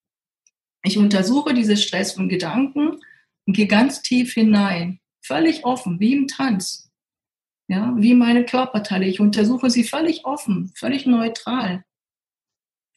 Ich 0.83 0.99
untersuche 0.99 1.55
diese 1.55 1.77
Stress 1.77 2.17
und 2.17 2.29
Gedanken 2.29 3.01
und 3.47 3.57
gehe 3.57 3.67
ganz 3.67 4.03
tief 4.03 4.35
hinein, 4.35 5.01
völlig 5.21 5.65
offen, 5.65 6.01
wie 6.01 6.15
im 6.15 6.29
Tanz. 6.29 6.91
Ja, 7.71 7.95
wie 7.99 8.15
meine 8.15 8.47
Körperteile. 8.47 9.05
Ich 9.05 9.21
untersuche 9.21 9.69
sie 9.69 9.85
völlig 9.85 10.25
offen, 10.25 10.73
völlig 10.75 11.05
neutral. 11.05 11.85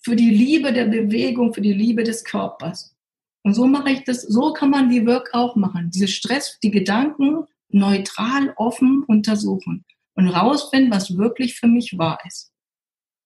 Für 0.02 0.16
die 0.16 0.30
Liebe 0.30 0.72
der 0.72 0.86
Bewegung, 0.86 1.54
für 1.54 1.62
die 1.62 1.74
Liebe 1.74 2.04
des 2.04 2.24
Körpers. 2.24 2.96
Und 3.44 3.54
so 3.54 3.68
mache 3.68 3.92
ich 3.92 4.04
das, 4.06 4.22
so 4.22 4.54
kann 4.54 4.70
man 4.70 4.90
die 4.90 5.06
Work 5.06 5.32
auch 5.34 5.56
machen. 5.56 5.90
Diese 5.92 6.08
Stress, 6.08 6.58
die 6.64 6.72
Gedanken 6.72 7.46
neutral, 7.70 8.54
offen 8.56 9.04
untersuchen 9.04 9.84
und 10.16 10.30
rausfinden, 10.30 10.92
was 10.92 11.18
wirklich 11.18 11.56
für 11.56 11.68
mich 11.68 11.98
wahr 11.98 12.20
ist. 12.26 12.54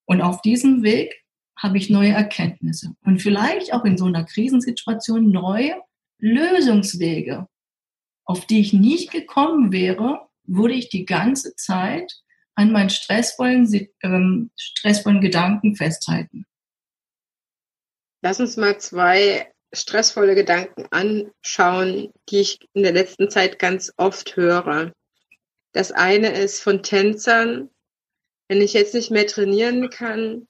Und 0.06 0.22
auf 0.22 0.40
diesem 0.42 0.82
Weg 0.82 1.25
habe 1.56 1.78
ich 1.78 1.90
neue 1.90 2.12
Erkenntnisse 2.12 2.94
und 3.04 3.20
vielleicht 3.20 3.72
auch 3.72 3.84
in 3.84 3.96
so 3.96 4.04
einer 4.04 4.24
Krisensituation 4.24 5.30
neue 5.30 5.80
Lösungswege, 6.18 7.48
auf 8.24 8.46
die 8.46 8.60
ich 8.60 8.72
nicht 8.72 9.10
gekommen 9.10 9.72
wäre, 9.72 10.28
würde 10.44 10.74
ich 10.74 10.88
die 10.88 11.04
ganze 11.04 11.54
Zeit 11.56 12.12
an 12.54 12.72
meinen 12.72 12.90
stressvollen, 12.90 13.88
ähm, 14.02 14.50
stressvollen 14.56 15.20
Gedanken 15.20 15.76
festhalten. 15.76 16.46
Lass 18.22 18.40
uns 18.40 18.56
mal 18.56 18.78
zwei 18.78 19.52
stressvolle 19.72 20.34
Gedanken 20.34 20.86
anschauen, 20.90 22.12
die 22.28 22.40
ich 22.40 22.58
in 22.72 22.82
der 22.82 22.92
letzten 22.92 23.30
Zeit 23.30 23.58
ganz 23.58 23.92
oft 23.96 24.36
höre. 24.36 24.92
Das 25.72 25.92
eine 25.92 26.30
ist 26.30 26.62
von 26.62 26.82
Tänzern, 26.82 27.70
wenn 28.48 28.62
ich 28.62 28.72
jetzt 28.72 28.94
nicht 28.94 29.10
mehr 29.10 29.26
trainieren 29.26 29.90
kann, 29.90 30.48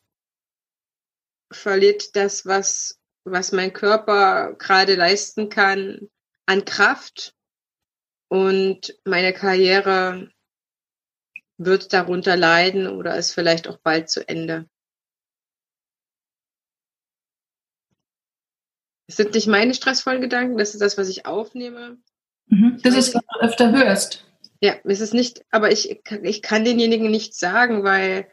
verliert 1.50 2.16
das, 2.16 2.46
was, 2.46 2.98
was 3.24 3.52
mein 3.52 3.72
Körper 3.72 4.54
gerade 4.54 4.94
leisten 4.94 5.48
kann, 5.48 6.08
an 6.46 6.64
Kraft 6.64 7.34
und 8.28 8.98
meine 9.04 9.32
Karriere 9.32 10.30
wird 11.58 11.92
darunter 11.92 12.36
leiden 12.36 12.86
oder 12.86 13.16
ist 13.16 13.32
vielleicht 13.32 13.68
auch 13.68 13.78
bald 13.78 14.10
zu 14.10 14.28
Ende. 14.28 14.68
Das 19.06 19.16
sind 19.16 19.34
nicht 19.34 19.46
meine 19.46 19.72
stressvollen 19.72 20.20
Gedanken, 20.20 20.58
das 20.58 20.74
ist 20.74 20.80
das, 20.80 20.98
was 20.98 21.08
ich 21.08 21.26
aufnehme. 21.26 21.98
Mhm. 22.48 22.80
Das 22.82 22.96
ist, 22.96 23.14
was 23.14 23.22
du 23.22 23.40
öfter 23.40 23.72
hörst. 23.72 24.24
Ja, 24.60 24.74
es 24.84 25.00
ist 25.00 25.14
nicht, 25.14 25.44
aber 25.50 25.70
ich, 25.70 26.00
ich 26.22 26.42
kann 26.42 26.64
denjenigen 26.64 27.10
nicht 27.10 27.34
sagen, 27.34 27.84
weil 27.84 28.28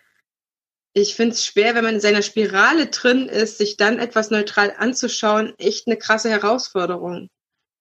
ich 0.93 1.15
finde 1.15 1.33
es 1.33 1.45
schwer, 1.45 1.75
wenn 1.75 1.83
man 1.83 1.95
in 1.95 2.01
seiner 2.01 2.21
Spirale 2.21 2.87
drin 2.87 3.27
ist, 3.27 3.57
sich 3.57 3.77
dann 3.77 3.99
etwas 3.99 4.29
neutral 4.29 4.73
anzuschauen, 4.77 5.53
echt 5.57 5.87
eine 5.87 5.97
krasse 5.97 6.29
Herausforderung. 6.29 7.29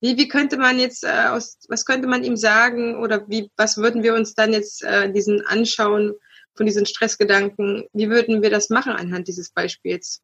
Wie, 0.01 0.17
wie 0.17 0.29
könnte 0.29 0.57
man 0.57 0.79
jetzt 0.79 1.05
äh, 1.05 1.27
aus, 1.29 1.59
was 1.69 1.85
könnte 1.85 2.09
man 2.09 2.25
ihm 2.25 2.37
sagen 2.37 2.97
oder 2.97 3.29
wie, 3.29 3.51
was 3.57 3.77
würden 3.77 4.03
wir 4.03 4.15
uns 4.15 4.35
dann 4.35 4.53
jetzt 4.53 4.83
äh, 4.83 5.13
diesen 5.13 5.47
anschauen 5.47 6.15
von 6.57 6.67
diesen 6.67 6.87
Stressgedanken? 6.87 7.85
Wie 7.93 8.09
würden 8.09 8.43
wir 8.43 8.51
das 8.51 8.71
machen 8.71 8.93
anhand 8.93 9.29
dieses 9.29 9.51
Beispiels? 9.51 10.21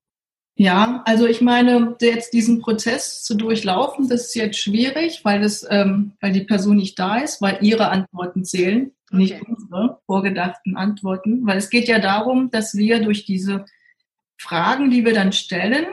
Ja, 0.57 1.05
also 1.07 1.27
ich 1.27 1.41
meine, 1.41 1.95
jetzt 2.01 2.33
diesen 2.33 2.61
Prozess 2.61 3.23
zu 3.23 3.37
durchlaufen, 3.37 4.09
das 4.09 4.27
ist 4.27 4.35
jetzt 4.35 4.59
schwierig, 4.59 5.21
weil 5.25 5.41
das, 5.41 5.65
ähm, 5.71 6.15
weil 6.21 6.33
die 6.33 6.43
Person 6.43 6.77
nicht 6.77 6.99
da 6.99 7.19
ist, 7.19 7.41
weil 7.41 7.59
ihre 7.61 7.91
Antworten 7.91 8.45
zählen, 8.45 8.91
okay. 9.09 9.17
nicht 9.17 9.43
unsere 9.43 10.01
vorgedachten 10.07 10.77
Antworten. 10.77 11.47
Weil 11.47 11.59
es 11.59 11.71
geht 11.71 11.89
ja 11.89 11.99
darum, 11.99 12.51
dass 12.51 12.75
wir 12.75 13.03
durch 13.03 13.25
diese 13.25 13.65
Fragen, 14.39 14.91
die 14.91 15.05
wir 15.05 15.15
dann 15.15 15.33
stellen, 15.33 15.87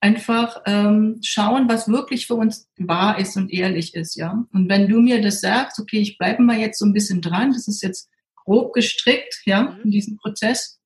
einfach 0.00 0.62
ähm, 0.66 1.18
schauen, 1.22 1.68
was 1.68 1.88
wirklich 1.88 2.26
für 2.26 2.34
uns 2.34 2.68
wahr 2.78 3.18
ist 3.18 3.36
und 3.36 3.52
ehrlich 3.52 3.94
ist, 3.94 4.14
ja. 4.16 4.44
Und 4.52 4.68
wenn 4.68 4.88
du 4.88 5.00
mir 5.00 5.20
das 5.20 5.40
sagst, 5.40 5.80
okay, 5.80 5.98
ich 5.98 6.18
bleibe 6.18 6.42
mal 6.42 6.58
jetzt 6.58 6.78
so 6.78 6.84
ein 6.84 6.92
bisschen 6.92 7.20
dran, 7.20 7.52
das 7.52 7.66
ist 7.66 7.82
jetzt 7.82 8.08
grob 8.36 8.72
gestrickt, 8.72 9.42
ja, 9.46 9.62
mhm. 9.62 9.80
in 9.84 9.90
diesem 9.90 10.16
Prozess, 10.16 10.80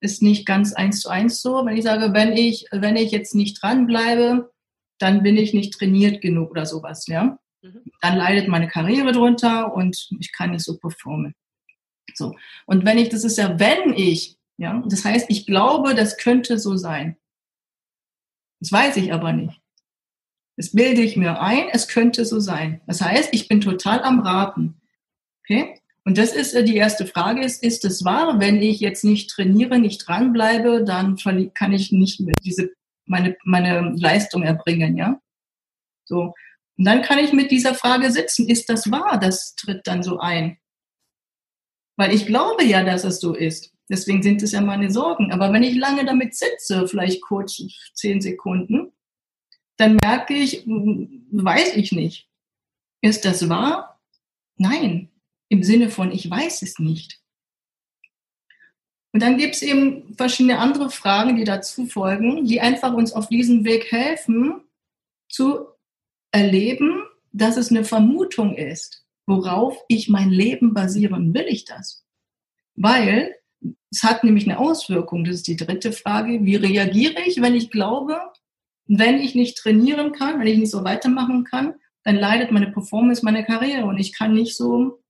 ist 0.00 0.22
nicht 0.22 0.46
ganz 0.46 0.72
eins 0.72 1.00
zu 1.00 1.08
eins 1.08 1.42
so. 1.42 1.64
Wenn 1.64 1.76
ich 1.76 1.84
sage, 1.84 2.12
wenn 2.12 2.32
ich, 2.32 2.66
wenn 2.70 2.96
ich 2.96 3.10
jetzt 3.10 3.34
nicht 3.34 3.62
dranbleibe, 3.62 4.50
dann 4.98 5.22
bin 5.22 5.36
ich 5.36 5.54
nicht 5.54 5.74
trainiert 5.74 6.20
genug 6.20 6.50
oder 6.50 6.66
sowas, 6.66 7.06
ja. 7.06 7.38
Mhm. 7.62 7.82
Dann 8.00 8.16
leidet 8.16 8.48
meine 8.48 8.68
Karriere 8.68 9.12
drunter 9.12 9.74
und 9.74 10.08
ich 10.18 10.32
kann 10.32 10.50
nicht 10.50 10.64
so 10.64 10.78
performen. 10.78 11.34
So. 12.14 12.34
Und 12.66 12.84
wenn 12.84 12.98
ich, 12.98 13.08
das 13.08 13.24
ist 13.24 13.38
ja, 13.38 13.58
wenn 13.58 13.92
ich, 13.94 14.36
ja, 14.56 14.82
das 14.86 15.04
heißt, 15.04 15.26
ich 15.28 15.46
glaube, 15.46 15.94
das 15.94 16.16
könnte 16.16 16.58
so 16.58 16.76
sein. 16.76 17.16
Das 18.60 18.72
weiß 18.72 18.96
ich 18.98 19.12
aber 19.12 19.32
nicht. 19.32 19.58
Das 20.56 20.72
bilde 20.72 21.00
ich 21.00 21.16
mir 21.16 21.40
ein, 21.40 21.68
es 21.72 21.88
könnte 21.88 22.24
so 22.26 22.38
sein. 22.40 22.82
Das 22.86 23.00
heißt, 23.00 23.30
ich 23.32 23.48
bin 23.48 23.60
total 23.62 24.02
am 24.02 24.20
Raten. 24.20 24.80
Okay? 25.42 25.80
Und 26.04 26.18
das 26.18 26.32
ist 26.32 26.54
äh, 26.54 26.64
die 26.64 26.76
erste 26.76 27.06
Frage 27.06 27.42
ist, 27.42 27.62
ist 27.62 27.84
es 27.84 28.04
wahr, 28.04 28.40
wenn 28.40 28.60
ich 28.60 28.80
jetzt 28.80 29.04
nicht 29.04 29.30
trainiere, 29.30 29.78
nicht 29.78 30.06
dranbleibe, 30.06 30.84
dann 30.84 31.16
kann 31.16 31.72
ich 31.72 31.92
nicht 31.92 32.20
mehr 32.20 32.36
diese, 32.42 32.70
meine, 33.06 33.36
meine 33.44 33.94
Leistung 33.96 34.42
erbringen, 34.42 34.96
ja? 34.96 35.20
So. 36.04 36.34
Und 36.80 36.86
dann 36.86 37.02
kann 37.02 37.18
ich 37.18 37.34
mit 37.34 37.50
dieser 37.50 37.74
Frage 37.74 38.10
sitzen, 38.10 38.48
ist 38.48 38.70
das 38.70 38.90
wahr? 38.90 39.18
Das 39.20 39.54
tritt 39.54 39.86
dann 39.86 40.02
so 40.02 40.18
ein. 40.18 40.56
Weil 41.98 42.14
ich 42.14 42.24
glaube 42.24 42.64
ja, 42.64 42.82
dass 42.82 43.04
es 43.04 43.20
so 43.20 43.34
ist. 43.34 43.74
Deswegen 43.90 44.22
sind 44.22 44.42
es 44.42 44.52
ja 44.52 44.62
meine 44.62 44.90
Sorgen. 44.90 45.30
Aber 45.30 45.52
wenn 45.52 45.62
ich 45.62 45.76
lange 45.76 46.06
damit 46.06 46.34
sitze, 46.34 46.88
vielleicht 46.88 47.20
kurz 47.20 47.62
zehn 47.92 48.22
Sekunden, 48.22 48.94
dann 49.76 49.98
merke 50.02 50.32
ich, 50.32 50.66
weiß 50.66 51.76
ich 51.76 51.92
nicht. 51.92 52.30
Ist 53.02 53.26
das 53.26 53.50
wahr? 53.50 54.00
Nein, 54.56 55.10
im 55.50 55.62
Sinne 55.62 55.90
von, 55.90 56.10
ich 56.10 56.30
weiß 56.30 56.62
es 56.62 56.78
nicht. 56.78 57.20
Und 59.12 59.22
dann 59.22 59.36
gibt 59.36 59.56
es 59.56 59.60
eben 59.60 60.14
verschiedene 60.16 60.58
andere 60.58 60.88
Fragen, 60.88 61.36
die 61.36 61.44
dazu 61.44 61.84
folgen, 61.84 62.46
die 62.46 62.62
einfach 62.62 62.94
uns 62.94 63.12
auf 63.12 63.28
diesem 63.28 63.66
Weg 63.66 63.92
helfen, 63.92 64.62
zu 65.28 65.69
erleben, 66.32 67.02
dass 67.32 67.56
es 67.56 67.70
eine 67.70 67.84
Vermutung 67.84 68.56
ist, 68.56 69.04
worauf 69.26 69.78
ich 69.88 70.08
mein 70.08 70.30
Leben 70.30 70.74
basieren 70.74 71.34
will 71.34 71.46
ich 71.48 71.64
das? 71.64 72.04
Weil 72.74 73.34
es 73.90 74.02
hat 74.02 74.24
nämlich 74.24 74.44
eine 74.44 74.58
Auswirkung. 74.58 75.24
Das 75.24 75.36
ist 75.36 75.48
die 75.48 75.56
dritte 75.56 75.92
Frage. 75.92 76.44
Wie 76.44 76.56
reagiere 76.56 77.22
ich, 77.26 77.40
wenn 77.40 77.54
ich 77.54 77.70
glaube, 77.70 78.20
wenn 78.86 79.20
ich 79.20 79.34
nicht 79.34 79.58
trainieren 79.58 80.12
kann, 80.12 80.40
wenn 80.40 80.46
ich 80.46 80.58
nicht 80.58 80.70
so 80.70 80.84
weitermachen 80.84 81.44
kann, 81.44 81.74
dann 82.04 82.16
leidet 82.16 82.50
meine 82.50 82.72
Performance, 82.72 83.24
meine 83.24 83.44
Karriere 83.44 83.84
und 83.84 83.98
ich 83.98 84.16
kann 84.16 84.32
nicht 84.32 84.56
so 84.56 85.00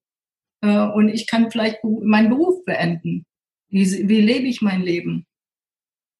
äh, 0.60 0.86
und 0.88 1.08
ich 1.08 1.26
kann 1.26 1.50
vielleicht 1.50 1.84
meinen 1.84 2.30
Beruf 2.30 2.64
beenden. 2.64 3.24
Wie, 3.68 4.08
wie 4.08 4.20
lebe 4.20 4.48
ich 4.48 4.60
mein 4.60 4.82
Leben? 4.82 5.26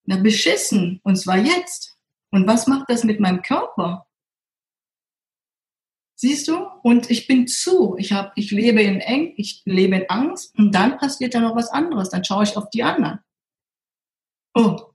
Na, 0.04 0.16
beschissen. 0.16 1.00
Und 1.02 1.16
zwar 1.16 1.38
jetzt. 1.38 1.96
Und 2.30 2.46
was 2.46 2.66
macht 2.66 2.88
das 2.88 3.04
mit 3.04 3.18
meinem 3.20 3.42
Körper? 3.42 4.06
Siehst 6.20 6.48
du? 6.48 6.66
Und 6.82 7.10
ich 7.10 7.26
bin 7.26 7.46
zu. 7.46 7.96
Ich, 7.96 8.12
hab, 8.12 8.36
ich 8.36 8.50
lebe 8.50 8.82
in 8.82 9.00
Eng, 9.00 9.32
ich 9.38 9.62
lebe 9.64 9.96
in 9.96 10.10
Angst 10.10 10.54
und 10.58 10.74
dann 10.74 10.98
passiert 10.98 11.34
da 11.34 11.40
noch 11.40 11.56
was 11.56 11.70
anderes. 11.70 12.10
Dann 12.10 12.24
schaue 12.24 12.44
ich 12.44 12.58
auf 12.58 12.68
die 12.68 12.82
anderen. 12.82 13.20
Oh, 14.52 14.92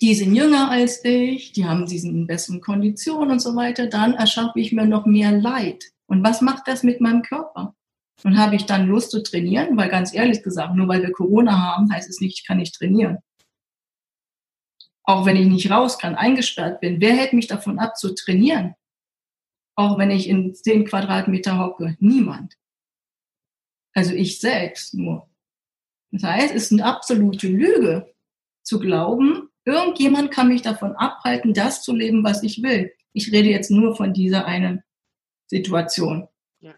die 0.00 0.14
sind 0.14 0.36
jünger 0.36 0.70
als 0.70 1.04
ich, 1.04 1.50
die 1.50 1.64
haben 1.64 1.86
diesen 1.86 2.28
besseren 2.28 2.60
Konditionen 2.60 3.32
und 3.32 3.40
so 3.40 3.56
weiter. 3.56 3.88
Dann 3.88 4.14
erschaffe 4.14 4.60
ich 4.60 4.70
mir 4.70 4.86
noch 4.86 5.04
mehr 5.04 5.32
Leid. 5.32 5.82
Und 6.06 6.22
was 6.22 6.40
macht 6.40 6.68
das 6.68 6.84
mit 6.84 7.00
meinem 7.00 7.22
Körper? 7.22 7.74
Und 8.22 8.38
habe 8.38 8.54
ich 8.54 8.66
dann 8.66 8.86
Lust 8.86 9.10
zu 9.10 9.20
trainieren? 9.20 9.76
Weil 9.76 9.88
ganz 9.88 10.14
ehrlich 10.14 10.44
gesagt, 10.44 10.76
nur 10.76 10.86
weil 10.86 11.02
wir 11.02 11.10
Corona 11.10 11.58
haben, 11.58 11.92
heißt 11.92 12.08
es 12.08 12.20
nicht, 12.20 12.38
ich 12.38 12.46
kann 12.46 12.58
nicht 12.58 12.76
trainieren. 12.76 13.18
Auch 15.02 15.26
wenn 15.26 15.34
ich 15.34 15.48
nicht 15.48 15.72
raus 15.72 15.98
kann, 15.98 16.14
eingesperrt 16.14 16.80
bin, 16.80 17.00
wer 17.00 17.16
hält 17.16 17.32
mich 17.32 17.48
davon 17.48 17.80
ab 17.80 17.96
zu 17.96 18.14
trainieren? 18.14 18.76
Auch 19.76 19.98
wenn 19.98 20.10
ich 20.10 20.28
in 20.28 20.54
zehn 20.54 20.84
Quadratmeter 20.84 21.58
hocke, 21.58 21.96
niemand. 22.00 22.56
Also 23.92 24.14
ich 24.14 24.40
selbst 24.40 24.94
nur. 24.94 25.28
Das 26.10 26.22
heißt, 26.22 26.54
es 26.54 26.64
ist 26.64 26.72
eine 26.72 26.84
absolute 26.84 27.48
Lüge 27.48 28.14
zu 28.62 28.78
glauben, 28.78 29.50
irgendjemand 29.64 30.30
kann 30.30 30.48
mich 30.48 30.62
davon 30.62 30.92
abhalten, 30.92 31.54
das 31.54 31.82
zu 31.82 31.94
leben, 31.94 32.24
was 32.24 32.42
ich 32.42 32.62
will. 32.62 32.92
Ich 33.12 33.32
rede 33.32 33.48
jetzt 33.48 33.70
nur 33.70 33.96
von 33.96 34.12
dieser 34.12 34.46
einen 34.46 34.82
Situation. 35.46 36.28
Ja. 36.60 36.74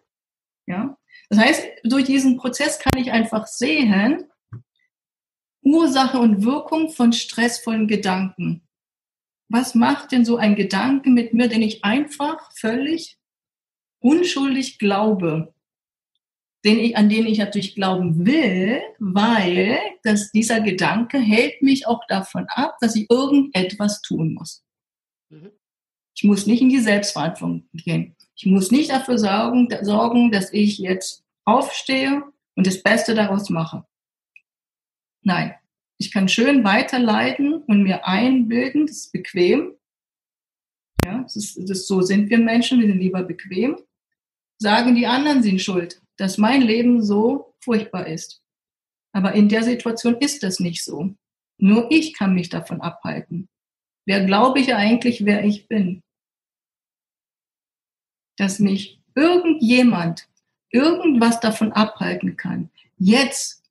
ja? 0.66 0.98
Das 1.28 1.38
heißt, 1.38 1.66
durch 1.84 2.04
diesen 2.04 2.36
Prozess 2.36 2.78
kann 2.78 3.00
ich 3.00 3.12
einfach 3.12 3.46
sehen, 3.46 4.24
Ursache 5.62 6.18
und 6.18 6.44
Wirkung 6.44 6.90
von 6.90 7.12
stressvollen 7.12 7.88
Gedanken 7.88 8.65
was 9.48 9.74
macht 9.74 10.12
denn 10.12 10.24
so 10.24 10.36
ein 10.36 10.56
Gedanke 10.56 11.10
mit 11.10 11.32
mir, 11.34 11.48
den 11.48 11.62
ich 11.62 11.84
einfach 11.84 12.50
völlig 12.56 13.18
unschuldig 14.00 14.78
glaube, 14.78 15.54
den 16.64 16.80
ich, 16.80 16.96
an 16.96 17.08
den 17.08 17.26
ich 17.26 17.38
natürlich 17.38 17.74
glauben 17.74 18.26
will, 18.26 18.80
weil 18.98 19.78
dass 20.02 20.32
dieser 20.32 20.60
Gedanke 20.60 21.18
hält 21.18 21.62
mich 21.62 21.86
auch 21.86 22.00
davon 22.08 22.46
ab, 22.48 22.76
dass 22.80 22.96
ich 22.96 23.08
irgendetwas 23.10 24.02
tun 24.02 24.34
muss. 24.34 24.64
Mhm. 25.28 25.52
Ich 26.16 26.24
muss 26.24 26.46
nicht 26.46 26.62
in 26.62 26.70
die 26.70 26.80
Selbstverantwortung 26.80 27.68
gehen. 27.72 28.16
Ich 28.34 28.46
muss 28.46 28.70
nicht 28.70 28.90
dafür 28.90 29.18
sorgen, 29.18 29.68
sorgen, 29.82 30.30
dass 30.30 30.52
ich 30.52 30.78
jetzt 30.78 31.24
aufstehe 31.44 32.22
und 32.54 32.66
das 32.66 32.82
Beste 32.82 33.14
daraus 33.14 33.50
mache. 33.50 33.86
Nein, 35.22 35.54
ich 35.98 36.12
kann 36.12 36.28
schön 36.28 36.64
weiterleiten 36.64 37.54
und 37.62 37.82
mir 37.82 38.06
einbilden, 38.06 38.86
das 38.86 38.96
ist 38.96 39.12
bequem. 39.12 39.74
Ja, 41.04 41.22
das 41.22 41.36
ist, 41.36 41.70
das, 41.70 41.86
so 41.86 42.02
sind 42.02 42.28
wir 42.30 42.38
Menschen, 42.38 42.80
wir 42.80 42.88
sind 42.88 42.98
lieber 42.98 43.22
bequem. 43.22 43.78
Sagen 44.58 44.94
die 44.94 45.06
anderen 45.06 45.42
sind 45.42 45.60
schuld, 45.60 46.02
dass 46.16 46.38
mein 46.38 46.62
Leben 46.62 47.02
so 47.02 47.54
furchtbar 47.60 48.06
ist. 48.06 48.42
Aber 49.12 49.32
in 49.32 49.48
der 49.48 49.62
Situation 49.62 50.16
ist 50.16 50.42
das 50.42 50.60
nicht 50.60 50.84
so. 50.84 51.14
Nur 51.58 51.90
ich 51.90 52.12
kann 52.14 52.34
mich 52.34 52.48
davon 52.48 52.80
abhalten. 52.80 53.48
Wer 54.06 54.24
glaube 54.24 54.60
ich 54.60 54.74
eigentlich, 54.74 55.24
wer 55.24 55.44
ich 55.44 55.68
bin? 55.68 56.02
Dass 58.36 58.58
mich 58.58 59.00
irgendjemand 59.14 60.28
irgendwas 60.70 61.40
davon 61.40 61.72
abhalten 61.72 62.36
kann, 62.36 62.70
jetzt 62.98 63.65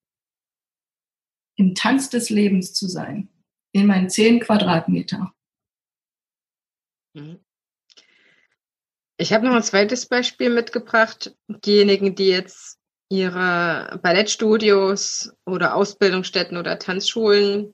im 1.56 1.76
Tanz 1.76 2.10
des 2.10 2.30
Lebens 2.30 2.74
zu 2.74 2.88
sein, 2.88 3.30
in 3.72 3.88
meinen 3.88 4.10
zehn 4.10 4.40
Quadratmeter. 4.40 5.34
Mhm. 7.14 7.40
Ich 9.18 9.32
habe 9.32 9.46
noch 9.46 9.56
ein 9.56 9.64
zweites 9.64 10.08
Beispiel 10.08 10.50
mitgebracht. 10.50 11.36
Diejenigen, 11.48 12.16
die 12.16 12.28
jetzt 12.28 12.80
ihre 13.10 14.00
Ballettstudios 14.02 15.34
oder 15.46 15.76
Ausbildungsstätten 15.76 16.58
oder 16.58 16.80
Tanzschulen 16.80 17.74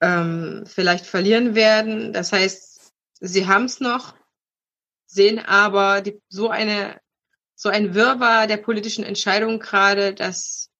ähm, 0.00 0.64
vielleicht 0.66 1.04
verlieren 1.04 1.54
werden. 1.54 2.14
Das 2.14 2.32
heißt, 2.32 2.92
sie 3.20 3.46
haben 3.46 3.64
es 3.64 3.80
noch, 3.80 4.14
sehen 5.06 5.38
aber 5.38 6.00
die, 6.00 6.20
so 6.28 6.48
eine 6.48 7.00
so 7.56 7.70
ein 7.70 7.94
Wirrwarr 7.94 8.46
der 8.46 8.58
politischen 8.58 9.02
Entscheidungen 9.02 9.58
gerade, 9.58 10.14
dass 10.14 10.70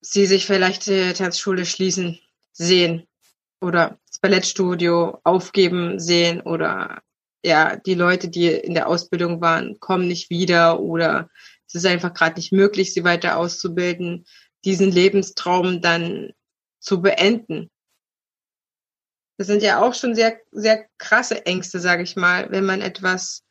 sie 0.00 0.26
sich 0.26 0.46
vielleicht 0.46 0.86
die 0.86 1.12
Tanzschule 1.12 1.66
schließen 1.66 2.20
sehen 2.52 3.06
oder 3.60 3.98
das 4.06 4.18
Ballettstudio 4.20 5.20
aufgeben 5.24 5.98
sehen 5.98 6.40
oder 6.40 7.02
ja, 7.44 7.76
die 7.76 7.94
Leute, 7.94 8.28
die 8.28 8.48
in 8.48 8.74
der 8.74 8.88
Ausbildung 8.88 9.40
waren, 9.40 9.78
kommen 9.80 10.08
nicht 10.08 10.30
wieder 10.30 10.80
oder 10.80 11.30
es 11.66 11.74
ist 11.74 11.86
einfach 11.86 12.14
gerade 12.14 12.36
nicht 12.36 12.52
möglich, 12.52 12.92
sie 12.92 13.04
weiter 13.04 13.36
auszubilden, 13.36 14.26
diesen 14.64 14.90
Lebenstraum 14.90 15.80
dann 15.80 16.32
zu 16.80 17.00
beenden. 17.00 17.70
Das 19.36 19.46
sind 19.46 19.62
ja 19.62 19.80
auch 19.80 19.94
schon 19.94 20.14
sehr, 20.14 20.40
sehr 20.50 20.86
krasse 20.98 21.46
Ängste, 21.46 21.78
sage 21.78 22.02
ich 22.02 22.16
mal, 22.16 22.50
wenn 22.50 22.64
man 22.64 22.80
etwas 22.80 23.44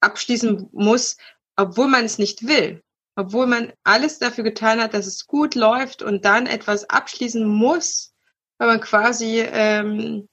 abschließen 0.00 0.68
muss, 0.72 1.16
obwohl 1.56 1.86
man 1.86 2.04
es 2.04 2.18
nicht 2.18 2.48
will 2.48 2.82
obwohl 3.20 3.46
man 3.46 3.72
alles 3.84 4.18
dafür 4.18 4.44
getan 4.44 4.80
hat, 4.80 4.94
dass 4.94 5.06
es 5.06 5.26
gut 5.26 5.54
läuft 5.54 6.02
und 6.02 6.24
dann 6.24 6.46
etwas 6.46 6.88
abschließen 6.88 7.46
muss, 7.46 8.14
weil 8.58 8.68
man 8.68 8.80
quasi 8.80 9.40
ähm, 9.40 10.28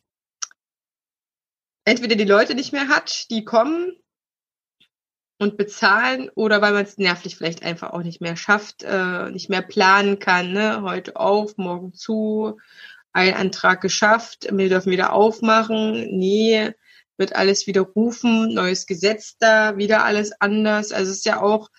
entweder 1.86 2.16
die 2.16 2.26
Leute 2.26 2.56
nicht 2.56 2.74
mehr 2.74 2.90
hat, 2.90 3.30
die 3.30 3.46
kommen 3.46 3.94
und 5.40 5.58
bezahlen, 5.58 6.30
oder 6.36 6.62
weil 6.62 6.74
man 6.74 6.84
es 6.84 6.98
nervlich 6.98 7.38
vielleicht 7.38 7.64
einfach 7.64 7.92
auch 7.92 8.02
nicht 8.02 8.22
mehr 8.22 8.36
schafft, 8.36 8.84
äh, 8.84 9.30
nicht 9.30 9.50
mehr 9.50 9.62
planen 9.62 10.20
kann, 10.20 10.52
ne? 10.52 10.82
heute 10.82 11.16
auf, 11.16 11.58
morgen 11.58 11.94
zu, 11.94 12.58
ein 13.14 13.34
Antrag 13.34 13.82
geschafft, 13.82 14.48
wir 14.52 14.70
dürfen 14.70 14.92
wieder 14.92 15.14
aufmachen, 15.14 16.18
nee, 16.18 16.72
wird 17.18 17.36
alles 17.36 17.68
wieder 17.68 17.82
rufen, 17.82 18.54
neues 18.54 18.86
Gesetz 18.86 19.38
da, 19.38 19.78
wieder 19.78 20.04
alles 20.04 20.32
anders. 20.40 20.92
Also 20.92 21.12
es 21.12 21.18
ist 21.18 21.26
ja 21.26 21.42
auch 21.42 21.70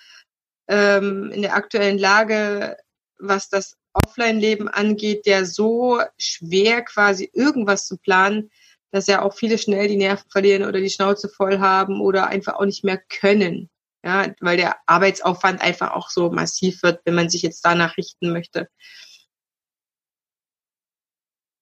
ähm, 0.69 1.31
in 1.33 1.43
der 1.43 1.55
aktuellen 1.55 1.99
Lage, 1.99 2.77
was 3.19 3.49
das 3.49 3.77
Offline-Leben 3.93 4.69
angeht, 4.69 5.27
der 5.27 5.45
so 5.45 6.01
schwer 6.19 6.83
quasi 6.83 7.31
irgendwas 7.33 7.87
zu 7.87 7.97
planen, 7.97 8.51
dass 8.91 9.07
ja 9.07 9.23
auch 9.23 9.35
viele 9.35 9.59
schnell 9.59 9.89
die 9.89 9.97
Nerven 9.97 10.31
verlieren 10.31 10.65
oder 10.65 10.81
die 10.81 10.91
Schnauze 10.91 11.29
voll 11.29 11.59
haben 11.59 12.01
oder 12.01 12.29
einfach 12.29 12.55
auch 12.55 12.65
nicht 12.65 12.85
mehr 12.85 12.99
können. 12.99 13.71
Ja, 14.05 14.33
weil 14.41 14.57
der 14.57 14.77
Arbeitsaufwand 14.87 15.61
einfach 15.61 15.91
auch 15.91 16.09
so 16.09 16.31
massiv 16.31 16.83
wird, 16.83 17.01
wenn 17.05 17.17
man 17.17 17.29
sich 17.29 17.43
jetzt 17.43 17.65
danach 17.65 17.97
richten 17.97 18.33
möchte. 18.33 18.69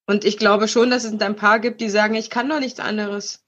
Und 0.07 0.25
ich 0.25 0.37
glaube 0.37 0.69
schon, 0.69 0.91
dass 0.91 1.05
es 1.05 1.21
ein 1.21 1.37
paar 1.37 1.59
gibt, 1.61 1.81
die 1.81 1.89
sagen, 1.89 2.15
ich 2.15 2.31
kann 2.31 2.49
doch 2.49 2.61
nichts 2.61 2.79
anderes. 2.79 3.43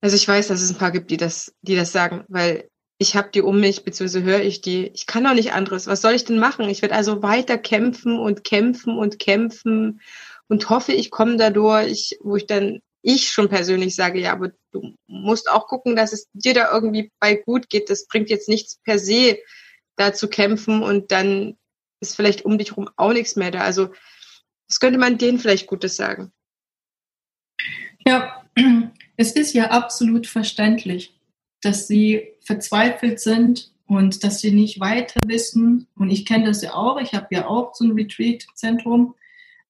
Also 0.00 0.16
ich 0.16 0.26
weiß, 0.26 0.48
dass 0.48 0.62
es 0.62 0.70
ein 0.70 0.78
paar 0.78 0.90
gibt, 0.90 1.10
die 1.10 1.18
das, 1.18 1.54
die 1.60 1.76
das 1.76 1.92
sagen, 1.92 2.24
weil 2.28 2.70
ich 3.00 3.16
habe 3.16 3.30
die 3.32 3.40
um 3.40 3.58
mich, 3.58 3.82
beziehungsweise 3.82 4.22
höre 4.24 4.42
ich 4.42 4.60
die. 4.60 4.88
Ich 4.88 5.06
kann 5.06 5.24
doch 5.24 5.32
nicht 5.32 5.54
anderes. 5.54 5.86
Was 5.86 6.02
soll 6.02 6.12
ich 6.12 6.26
denn 6.26 6.38
machen? 6.38 6.68
Ich 6.68 6.82
werde 6.82 6.94
also 6.94 7.22
weiter 7.22 7.56
kämpfen 7.56 8.18
und 8.18 8.44
kämpfen 8.44 8.98
und 8.98 9.18
kämpfen 9.18 10.02
und 10.48 10.68
hoffe, 10.68 10.92
ich 10.92 11.10
komme 11.10 11.38
dadurch, 11.38 12.18
wo 12.20 12.36
ich 12.36 12.46
dann 12.46 12.80
ich 13.00 13.30
schon 13.30 13.48
persönlich 13.48 13.96
sage, 13.96 14.20
ja, 14.20 14.32
aber 14.32 14.52
du 14.72 14.94
musst 15.06 15.50
auch 15.50 15.66
gucken, 15.66 15.96
dass 15.96 16.12
es 16.12 16.28
dir 16.34 16.52
da 16.52 16.70
irgendwie 16.70 17.10
bei 17.20 17.36
gut 17.36 17.70
geht. 17.70 17.88
Das 17.88 18.06
bringt 18.06 18.28
jetzt 18.28 18.50
nichts 18.50 18.78
per 18.84 18.98
se, 18.98 19.38
da 19.96 20.12
zu 20.12 20.28
kämpfen 20.28 20.82
und 20.82 21.10
dann 21.10 21.56
ist 22.00 22.16
vielleicht 22.16 22.44
um 22.44 22.58
dich 22.58 22.72
herum 22.72 22.90
auch 22.96 23.14
nichts 23.14 23.34
mehr 23.34 23.50
da. 23.50 23.60
Also 23.60 23.94
das 24.68 24.78
könnte 24.78 24.98
man 24.98 25.16
denen 25.16 25.38
vielleicht 25.38 25.68
Gutes 25.68 25.96
sagen. 25.96 26.32
Ja, 28.06 28.44
es 29.16 29.32
ist 29.32 29.54
ja 29.54 29.70
absolut 29.70 30.26
verständlich 30.26 31.14
dass 31.60 31.86
sie 31.86 32.28
verzweifelt 32.50 33.20
sind 33.20 33.72
und 33.86 34.24
dass 34.24 34.40
sie 34.40 34.50
nicht 34.50 34.80
weiter 34.80 35.20
wissen. 35.24 35.86
Und 35.94 36.10
ich 36.10 36.26
kenne 36.26 36.46
das 36.46 36.62
ja 36.62 36.74
auch, 36.74 37.00
ich 37.00 37.14
habe 37.14 37.28
ja 37.30 37.46
auch 37.46 37.74
so 37.76 37.84
ein 37.84 37.92
Retreat-Zentrum. 37.92 39.14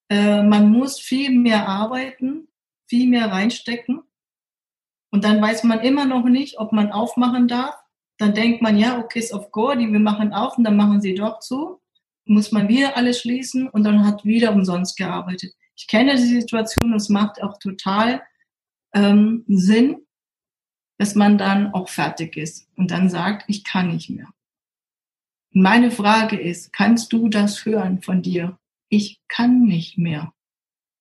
Äh, 0.09 0.43
man 0.43 0.70
muss 0.70 0.99
viel 0.99 1.31
mehr 1.31 1.68
arbeiten, 1.68 2.49
viel 2.87 3.07
mehr 3.07 3.31
reinstecken. 3.31 4.01
Und 5.11 5.24
dann 5.24 5.43
weiß 5.43 5.64
man 5.64 5.81
immer 5.81 6.07
noch 6.07 6.24
nicht, 6.24 6.59
ob 6.59 6.72
man 6.72 6.91
aufmachen 6.91 7.49
darf. 7.49 7.74
Dann 8.16 8.33
denkt 8.33 8.62
man, 8.62 8.78
ja, 8.78 8.99
okay, 8.99 9.18
ist 9.18 9.35
of 9.35 9.51
go, 9.53 9.74
die 9.74 9.93
wir 9.93 10.01
machen 10.01 10.33
auf 10.33 10.57
und 10.57 10.64
dann 10.64 10.76
machen 10.76 11.03
sie 11.03 11.14
doch 11.14 11.41
zu. 11.41 11.81
Muss 12.24 12.51
man 12.51 12.68
wieder 12.68 12.97
alles 12.97 13.20
schließen 13.20 13.68
und 13.68 13.85
dann 13.85 14.07
hat 14.07 14.24
wieder 14.24 14.53
umsonst 14.53 14.97
gearbeitet. 14.97 15.53
Ich 15.76 15.87
kenne 15.87 16.14
die 16.14 16.41
Situation 16.41 16.93
und 16.93 16.97
es 16.97 17.11
macht 17.11 17.43
auch 17.43 17.59
total 17.59 18.22
ähm, 18.95 19.45
Sinn, 19.49 20.07
dass 21.01 21.15
man 21.15 21.39
dann 21.39 21.73
auch 21.73 21.89
fertig 21.89 22.37
ist 22.37 22.69
und 22.77 22.91
dann 22.91 23.09
sagt, 23.09 23.45
ich 23.49 23.65
kann 23.65 23.89
nicht 23.89 24.11
mehr. 24.11 24.29
Meine 25.51 25.91
Frage 25.91 26.39
ist, 26.39 26.75
kannst 26.75 27.15
du 27.15 27.31
das 27.31 27.65
hören 27.65 28.03
von 28.03 28.21
dir? 28.21 28.59
Ich 28.91 29.19
kann 29.27 29.65
nicht 29.65 29.97
mehr. 29.97 30.35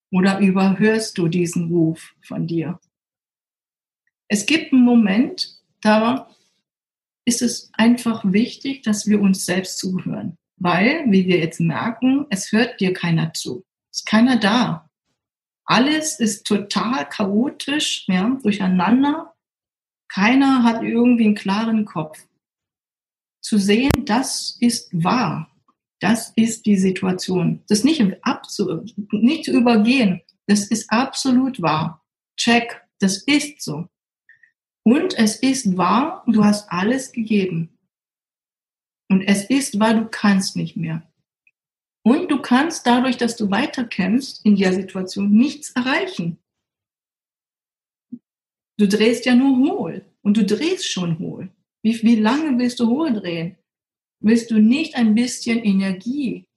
Oder 0.10 0.40
überhörst 0.40 1.18
du 1.18 1.28
diesen 1.28 1.68
Ruf 1.68 2.16
von 2.22 2.48
dir? 2.48 2.80
Es 4.30 4.46
gibt 4.46 4.72
einen 4.72 4.86
Moment, 4.86 5.60
da 5.82 6.34
ist 7.26 7.42
es 7.42 7.70
einfach 7.74 8.24
wichtig, 8.24 8.84
dass 8.84 9.06
wir 9.06 9.20
uns 9.20 9.46
selbst 9.46 9.80
zuhören. 9.80 10.38
Weil, 10.56 11.12
wie 11.12 11.28
wir 11.28 11.40
jetzt 11.40 11.60
merken, 11.60 12.26
es 12.30 12.54
hört 12.54 12.80
dir 12.80 12.94
keiner 12.94 13.34
zu. 13.34 13.66
Es 13.92 14.00
ist 14.00 14.06
keiner 14.06 14.40
da. 14.40 14.90
Alles 15.66 16.22
ist 16.22 16.48
total 16.48 17.06
chaotisch, 17.10 18.06
ja, 18.08 18.30
durcheinander. 18.42 19.36
Keiner 20.10 20.64
hat 20.64 20.84
irgendwie 20.84 21.26
einen 21.26 21.36
klaren 21.36 21.86
Kopf. 21.86 22.28
Zu 23.42 23.58
sehen, 23.58 23.92
das 24.06 24.58
ist 24.60 24.90
wahr. 24.92 25.50
Das 26.00 26.32
ist 26.36 26.66
die 26.66 26.78
Situation. 26.78 27.64
Das 27.68 27.84
nicht, 27.84 28.02
abzu, 28.22 28.86
nicht 29.12 29.46
zu 29.46 29.52
übergehen. 29.52 30.22
Das 30.48 30.68
ist 30.68 30.90
absolut 30.92 31.62
wahr. 31.62 32.04
Check. 32.38 32.82
Das 33.00 33.18
ist 33.24 33.62
so. 33.62 33.88
Und 34.84 35.18
es 35.18 35.38
ist 35.38 35.78
wahr, 35.78 36.24
du 36.28 36.44
hast 36.44 36.72
alles 36.72 37.12
gegeben. 37.12 37.78
Und 39.10 39.22
es 39.22 39.46
ist 39.46 39.80
wahr, 39.80 39.94
du 39.94 40.08
kannst 40.08 40.56
nicht 40.56 40.76
mehr. 40.76 41.04
Und 42.04 42.32
du 42.32 42.42
kannst 42.42 42.88
dadurch, 42.88 43.18
dass 43.18 43.36
du 43.36 43.52
weiterkämpfst 43.52 44.46
in 44.46 44.56
der 44.56 44.74
Situation, 44.74 45.32
nichts 45.32 45.72
erreichen. 45.72 46.40
Du 48.80 48.88
drehst 48.88 49.26
ja 49.26 49.36
nur 49.36 49.58
hohl. 49.58 50.06
Und 50.22 50.38
du 50.38 50.46
drehst 50.46 50.90
schon 50.90 51.20
hohl. 51.20 51.52
Wie, 51.82 52.02
wie 52.02 52.16
lange 52.16 52.58
willst 52.58 52.80
du 52.80 52.88
hohl 52.88 53.12
drehen? 53.12 53.58
Willst 54.22 54.52
du 54.52 54.60
nicht 54.60 54.96
ein 54.96 55.16
bisschen 55.16 55.60
Energie? 55.60 56.48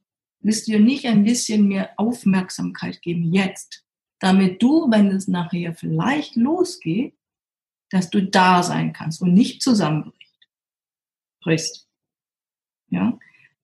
Willst 0.40 0.68
du 0.68 0.72
dir 0.72 0.80
nicht 0.80 1.04
ein 1.06 1.24
bisschen 1.24 1.66
mehr 1.66 1.90
Aufmerksamkeit 1.96 3.02
geben 3.02 3.32
jetzt? 3.32 3.84
Damit 4.20 4.62
du, 4.62 4.88
wenn 4.88 5.08
es 5.08 5.26
nachher 5.26 5.74
vielleicht 5.74 6.36
losgeht, 6.36 7.14
dass 7.90 8.08
du 8.08 8.22
da 8.22 8.62
sein 8.62 8.92
kannst 8.92 9.20
und 9.20 9.34
nicht 9.34 9.60
zusammenbrichst. 9.60 10.48
Brichst. 11.40 11.88
Ja? 12.88 13.18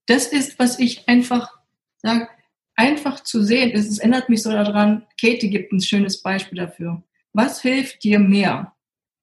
Das 0.06 0.26
ist, 0.26 0.58
was 0.58 0.80
ich 0.80 1.08
einfach 1.08 1.60
sage, 1.98 2.28
einfach 2.74 3.22
zu 3.22 3.44
sehen. 3.44 3.70
Es 3.72 3.98
ändert 3.98 4.28
mich 4.28 4.42
so 4.42 4.50
daran, 4.50 5.06
Katie 5.20 5.48
gibt 5.48 5.72
ein 5.72 5.80
schönes 5.80 6.22
Beispiel 6.22 6.58
dafür. 6.58 7.04
Was 7.32 7.62
hilft 7.62 8.04
dir 8.04 8.18
mehr? 8.18 8.74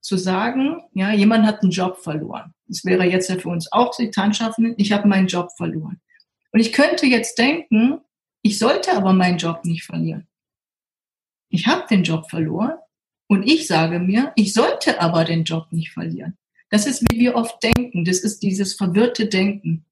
Zu 0.01 0.17
sagen, 0.17 0.83
ja, 0.93 1.11
jemand 1.11 1.45
hat 1.47 1.63
einen 1.63 1.71
Job 1.71 1.97
verloren. 1.97 2.53
Das 2.67 2.85
wäre 2.85 3.05
jetzt 3.05 3.29
ja 3.29 3.37
für 3.37 3.49
uns 3.49 3.71
auch 3.71 3.95
die 3.95 4.11
Tanzschaffenden, 4.11 4.75
ich 4.77 4.91
habe 4.91 5.07
meinen 5.07 5.27
Job 5.27 5.49
verloren. 5.57 5.99
Und 6.51 6.59
ich 6.59 6.73
könnte 6.73 7.07
jetzt 7.07 7.37
denken, 7.39 8.01
ich 8.43 8.59
sollte 8.59 8.95
aber 8.95 9.13
meinen 9.13 9.39
Job 9.39 9.65
nicht 9.65 9.83
verlieren. 9.83 10.27
Ich 11.49 11.65
habe 11.65 11.87
den 11.89 12.03
Job 12.03 12.29
verloren 12.29 12.75
und 13.27 13.43
ich 13.43 13.65
sage 13.65 13.99
mir, 13.99 14.31
ich 14.35 14.53
sollte 14.53 15.01
aber 15.01 15.23
den 15.23 15.43
Job 15.43 15.67
nicht 15.71 15.91
verlieren. 15.91 16.37
Das 16.69 16.85
ist, 16.85 17.03
wie 17.09 17.19
wir 17.19 17.35
oft 17.35 17.57
denken. 17.63 18.05
Das 18.05 18.19
ist 18.19 18.43
dieses 18.43 18.75
verwirrte 18.75 19.27
Denken. 19.27 19.85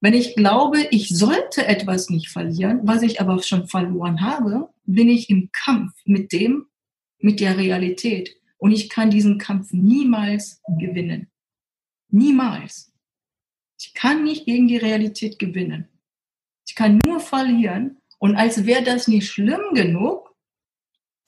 Wenn 0.00 0.14
ich 0.14 0.36
glaube, 0.36 0.86
ich 0.90 1.08
sollte 1.08 1.66
etwas 1.66 2.08
nicht 2.08 2.28
verlieren, 2.28 2.80
was 2.84 3.02
ich 3.02 3.20
aber 3.20 3.42
schon 3.42 3.66
verloren 3.66 4.20
habe, 4.20 4.68
bin 4.84 5.08
ich 5.08 5.28
im 5.28 5.50
Kampf 5.52 5.92
mit 6.04 6.30
dem, 6.30 6.67
mit 7.18 7.40
der 7.40 7.56
Realität. 7.56 8.36
Und 8.58 8.72
ich 8.72 8.88
kann 8.88 9.10
diesen 9.10 9.38
Kampf 9.38 9.72
niemals 9.72 10.60
gewinnen. 10.78 11.30
Niemals. 12.10 12.92
Ich 13.80 13.94
kann 13.94 14.24
nicht 14.24 14.46
gegen 14.46 14.66
die 14.66 14.76
Realität 14.76 15.38
gewinnen. 15.38 15.88
Ich 16.66 16.74
kann 16.74 16.98
nur 16.98 17.20
verlieren. 17.20 17.98
Und 18.18 18.36
als 18.36 18.66
wäre 18.66 18.82
das 18.82 19.06
nicht 19.06 19.28
schlimm 19.30 19.74
genug, 19.74 20.34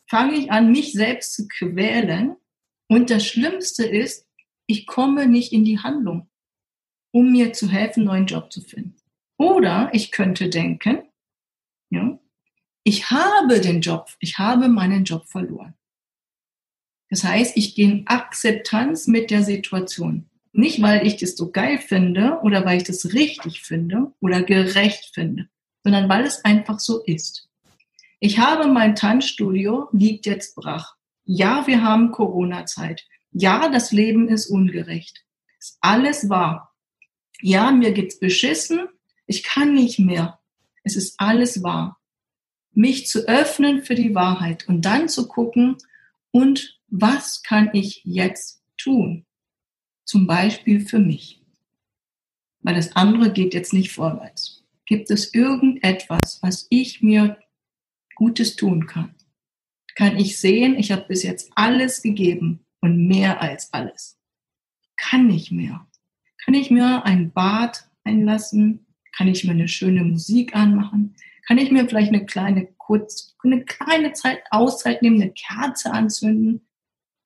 fange 0.08 0.34
ich 0.34 0.50
an, 0.50 0.72
mich 0.72 0.92
selbst 0.92 1.34
zu 1.34 1.46
quälen. 1.46 2.36
Und 2.88 3.10
das 3.10 3.24
Schlimmste 3.24 3.86
ist, 3.86 4.26
ich 4.66 4.86
komme 4.86 5.26
nicht 5.26 5.52
in 5.52 5.64
die 5.64 5.78
Handlung, 5.78 6.28
um 7.12 7.30
mir 7.30 7.52
zu 7.52 7.68
helfen, 7.68 8.04
neuen 8.04 8.26
Job 8.26 8.52
zu 8.52 8.60
finden. 8.60 8.96
Oder 9.36 9.90
ich 9.92 10.10
könnte 10.10 10.48
denken, 10.48 11.02
ja, 11.90 12.18
ich 12.82 13.10
habe 13.10 13.60
den 13.60 13.80
Job, 13.80 14.10
ich 14.18 14.38
habe 14.38 14.68
meinen 14.68 15.04
Job 15.04 15.26
verloren. 15.26 15.74
Das 17.10 17.24
heißt, 17.24 17.56
ich 17.56 17.74
gehe 17.74 17.90
in 17.90 18.06
Akzeptanz 18.06 19.06
mit 19.06 19.30
der 19.30 19.42
Situation. 19.42 20.26
Nicht, 20.52 20.80
weil 20.80 21.06
ich 21.06 21.16
das 21.16 21.36
so 21.36 21.50
geil 21.50 21.78
finde 21.78 22.38
oder 22.42 22.64
weil 22.64 22.78
ich 22.78 22.84
das 22.84 23.12
richtig 23.12 23.62
finde 23.62 24.12
oder 24.20 24.42
gerecht 24.42 25.10
finde, 25.12 25.48
sondern 25.84 26.08
weil 26.08 26.24
es 26.24 26.44
einfach 26.44 26.80
so 26.80 27.02
ist. 27.04 27.48
Ich 28.20 28.38
habe 28.38 28.68
mein 28.68 28.94
Tanzstudio, 28.94 29.88
liegt 29.92 30.26
jetzt 30.26 30.54
brach. 30.54 30.94
Ja, 31.24 31.66
wir 31.66 31.82
haben 31.82 32.10
Corona-Zeit. 32.10 33.06
Ja, 33.32 33.68
das 33.68 33.92
Leben 33.92 34.28
ist 34.28 34.46
ungerecht. 34.46 35.24
Ist 35.58 35.78
alles 35.80 36.28
wahr. 36.28 36.74
Ja, 37.40 37.70
mir 37.70 37.92
geht's 37.92 38.18
beschissen. 38.18 38.88
Ich 39.26 39.42
kann 39.42 39.74
nicht 39.74 39.98
mehr. 39.98 40.40
Es 40.82 40.96
ist 40.96 41.14
alles 41.18 41.62
wahr. 41.62 42.00
Mich 42.72 43.06
zu 43.06 43.28
öffnen 43.28 43.82
für 43.84 43.94
die 43.94 44.14
Wahrheit 44.14 44.68
und 44.68 44.84
dann 44.84 45.08
zu 45.08 45.28
gucken, 45.28 45.76
und 46.30 46.79
was 46.90 47.42
kann 47.42 47.70
ich 47.72 48.02
jetzt 48.04 48.62
tun? 48.76 49.26
Zum 50.04 50.26
Beispiel 50.26 50.80
für 50.80 50.98
mich. 50.98 51.42
Weil 52.60 52.74
das 52.74 52.94
andere 52.96 53.32
geht 53.32 53.54
jetzt 53.54 53.72
nicht 53.72 53.92
vorwärts. 53.92 54.64
Gibt 54.86 55.10
es 55.10 55.32
irgendetwas, 55.34 56.40
was 56.42 56.66
ich 56.68 57.00
mir 57.00 57.38
Gutes 58.16 58.56
tun 58.56 58.86
kann, 58.86 59.14
kann 59.94 60.18
ich 60.18 60.38
sehen, 60.38 60.78
ich 60.78 60.92
habe 60.92 61.06
bis 61.08 61.22
jetzt 61.22 61.50
alles 61.54 62.02
gegeben 62.02 62.60
und 62.80 63.06
mehr 63.06 63.40
als 63.40 63.72
alles. 63.72 64.18
Kann 64.96 65.26
nicht 65.26 65.52
mehr. 65.52 65.86
Kann 66.44 66.54
ich 66.54 66.70
mir 66.70 67.04
ein 67.04 67.32
Bad 67.32 67.88
einlassen? 68.04 68.86
Kann 69.16 69.28
ich 69.28 69.44
mir 69.44 69.52
eine 69.52 69.68
schöne 69.68 70.04
Musik 70.04 70.54
anmachen? 70.54 71.16
Kann 71.46 71.58
ich 71.58 71.70
mir 71.70 71.88
vielleicht 71.88 72.08
eine 72.08 72.26
kleine 72.26 72.66
kurz, 72.76 73.36
eine 73.42 73.64
kleine 73.64 74.12
Zeit 74.12 74.42
Auszeit 74.50 75.02
nehmen, 75.02 75.20
eine 75.20 75.32
Kerze 75.32 75.92
anzünden? 75.92 76.66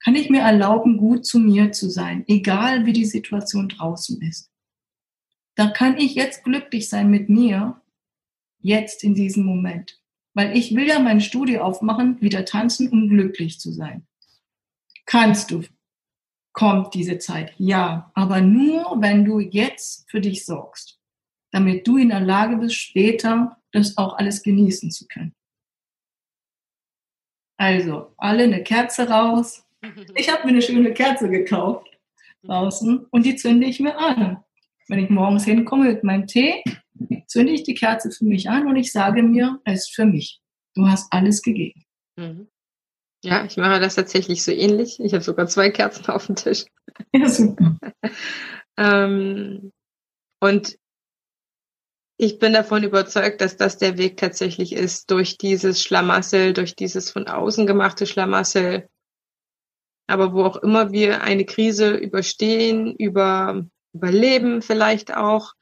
Kann 0.05 0.17
ich 0.17 0.29
mir 0.29 0.43
erlauben, 0.43 0.99
gut 0.99 1.25
zu 1.25 1.39
mir 1.39 1.73
zu 1.73 1.89
sein, 1.89 2.25
egal 2.29 2.85
wie 2.85 2.93
die 2.93 3.07
Situation 3.07 3.71
draußen 3.71 4.21
ist? 4.21 4.51
Da 5.55 5.69
kann 5.71 5.97
ich 5.97 6.15
jetzt 6.15 6.45
glücklich 6.45 6.89
sein 6.91 7.11
mit 7.11 7.31
mir, 7.31 7.81
jetzt 8.59 9.03
in 9.03 9.15
diesem 9.15 9.45
Moment. 9.45 10.01
Weil 10.35 10.57
ich 10.57 10.75
will 10.75 10.87
ja 10.87 10.99
mein 10.99 11.21
Studio 11.21 11.63
aufmachen, 11.63 12.21
wieder 12.21 12.45
tanzen, 12.45 12.89
um 12.91 13.09
glücklich 13.09 13.61
zu 13.61 13.73
sein. 13.73 14.07
Kannst 15.07 15.51
du. 15.51 15.63
Kommt 16.53 16.95
diese 16.95 17.19
Zeit. 17.19 17.55
Ja. 17.57 18.11
Aber 18.15 18.41
nur, 18.41 19.01
wenn 19.01 19.25
du 19.25 19.39
jetzt 19.41 20.11
für 20.11 20.21
dich 20.21 20.45
sorgst. 20.45 21.01
Damit 21.51 21.87
du 21.87 21.97
in 21.97 22.09
der 22.09 22.21
Lage 22.21 22.57
bist, 22.57 22.75
später 22.75 23.57
das 23.71 23.97
auch 23.97 24.19
alles 24.19 24.43
genießen 24.43 24.91
zu 24.91 25.07
können. 25.07 25.35
Also, 27.57 28.13
alle 28.17 28.45
eine 28.45 28.63
Kerze 28.65 29.09
raus. 29.09 29.65
Ich 30.15 30.31
habe 30.31 30.45
mir 30.45 30.51
eine 30.51 30.63
schöne 30.63 30.93
Kerze 30.93 31.29
gekauft 31.29 31.89
draußen 32.45 33.07
und 33.11 33.27
die 33.27 33.37
zünde 33.37 33.67
ich 33.67 33.81
mir 33.81 33.99
an. 33.99 34.39
Wenn 34.89 34.99
ich 34.99 35.11
morgens 35.11 35.45
hinkomme 35.45 35.93
mit 35.93 36.05
meinem 36.05 36.27
Tee, 36.27 36.63
zünde 37.27 37.53
ich 37.53 37.63
die 37.63 37.75
Kerze 37.75 38.11
für 38.11 38.25
mich 38.25 38.49
an 38.51 38.67
und 38.67 38.77
ich 38.77 38.93
sage 38.93 39.23
mir, 39.23 39.61
es 39.65 39.89
ist 39.89 39.95
für 39.95 40.05
mich. 40.05 40.41
Du 40.75 40.87
hast 40.87 41.13
alles 41.13 41.43
gegeben. 41.43 41.85
Mhm. 42.17 42.49
Ja, 43.25 43.45
ich 43.45 43.57
mache 43.57 43.81
das 43.81 43.95
tatsächlich 43.95 44.43
so 44.43 44.53
ähnlich. 44.53 45.01
Ich 45.01 45.15
habe 45.15 45.25
sogar 45.25 45.47
zwei 45.47 45.71
Kerzen 45.71 46.07
auf 46.09 46.27
dem 46.27 46.37
Tisch. 46.37 46.67
Ja, 47.15 47.29
super. 47.29 47.79
ähm, 48.77 49.73
und 50.41 50.77
ich 52.19 52.39
bin 52.39 52.53
davon 52.53 52.85
überzeugt, 52.85 53.41
dass 53.41 53.57
das 53.57 53.79
der 53.79 53.97
Weg 53.97 54.19
tatsächlich 54.19 54.73
ist, 54.73 55.11
durch 55.11 55.39
dieses 55.39 55.83
Schlamassel, 55.83 56.53
durch 56.53 56.77
dieses 56.77 57.11
von 57.11 57.27
außen 57.27 57.67
gemachte 57.67 58.07
Schlamassel. 58.07 58.89
Aber 60.07 60.33
wo 60.33 60.45
auch 60.45 60.57
immer 60.57 60.93
wir 60.93 61.23
eine 61.23 61.45
Krise 61.45 61.95
überstehen, 61.95 62.95
über, 62.97 63.65
überleben 63.93 64.63
vielleicht 64.63 65.15
auch, 65.17 65.55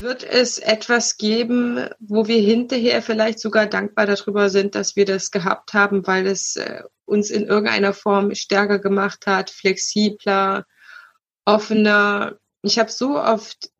wird 0.00 0.24
es 0.24 0.58
etwas 0.58 1.16
geben, 1.16 1.88
wo 2.00 2.26
wir 2.26 2.40
hinterher 2.40 3.00
vielleicht 3.02 3.38
sogar 3.38 3.66
dankbar 3.66 4.06
darüber 4.06 4.50
sind, 4.50 4.74
dass 4.74 4.96
wir 4.96 5.04
das 5.04 5.30
gehabt 5.30 5.72
haben, 5.72 6.06
weil 6.06 6.26
es 6.26 6.56
äh, 6.56 6.82
uns 7.04 7.30
in 7.30 7.46
irgendeiner 7.46 7.92
Form 7.92 8.34
stärker 8.34 8.78
gemacht 8.78 9.26
hat, 9.26 9.50
flexibler, 9.50 10.66
offener. 11.44 12.38
Ich 12.62 12.78
habe 12.78 12.90
so 12.90 13.18
oft 13.18 13.70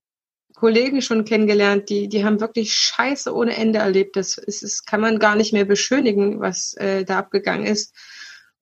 Kollegen 0.55 1.03
schon 1.03 1.24
kennengelernt, 1.24 1.89
die, 1.91 2.09
die 2.09 2.24
haben 2.24 2.41
wirklich 2.41 2.74
Scheiße 2.74 3.35
ohne 3.35 3.57
Ende 3.57 3.80
erlebt. 3.80 4.16
Das 4.16 4.39
ist, 4.39 4.62
das 4.62 4.85
kann 4.85 5.01
man 5.01 5.18
gar 5.18 5.37
nicht 5.37 5.53
mehr 5.53 5.64
beschönigen, 5.64 6.41
was 6.41 6.74
äh, 6.74 7.05
da 7.05 7.18
abgegangen 7.18 7.66
ist. 7.66 7.95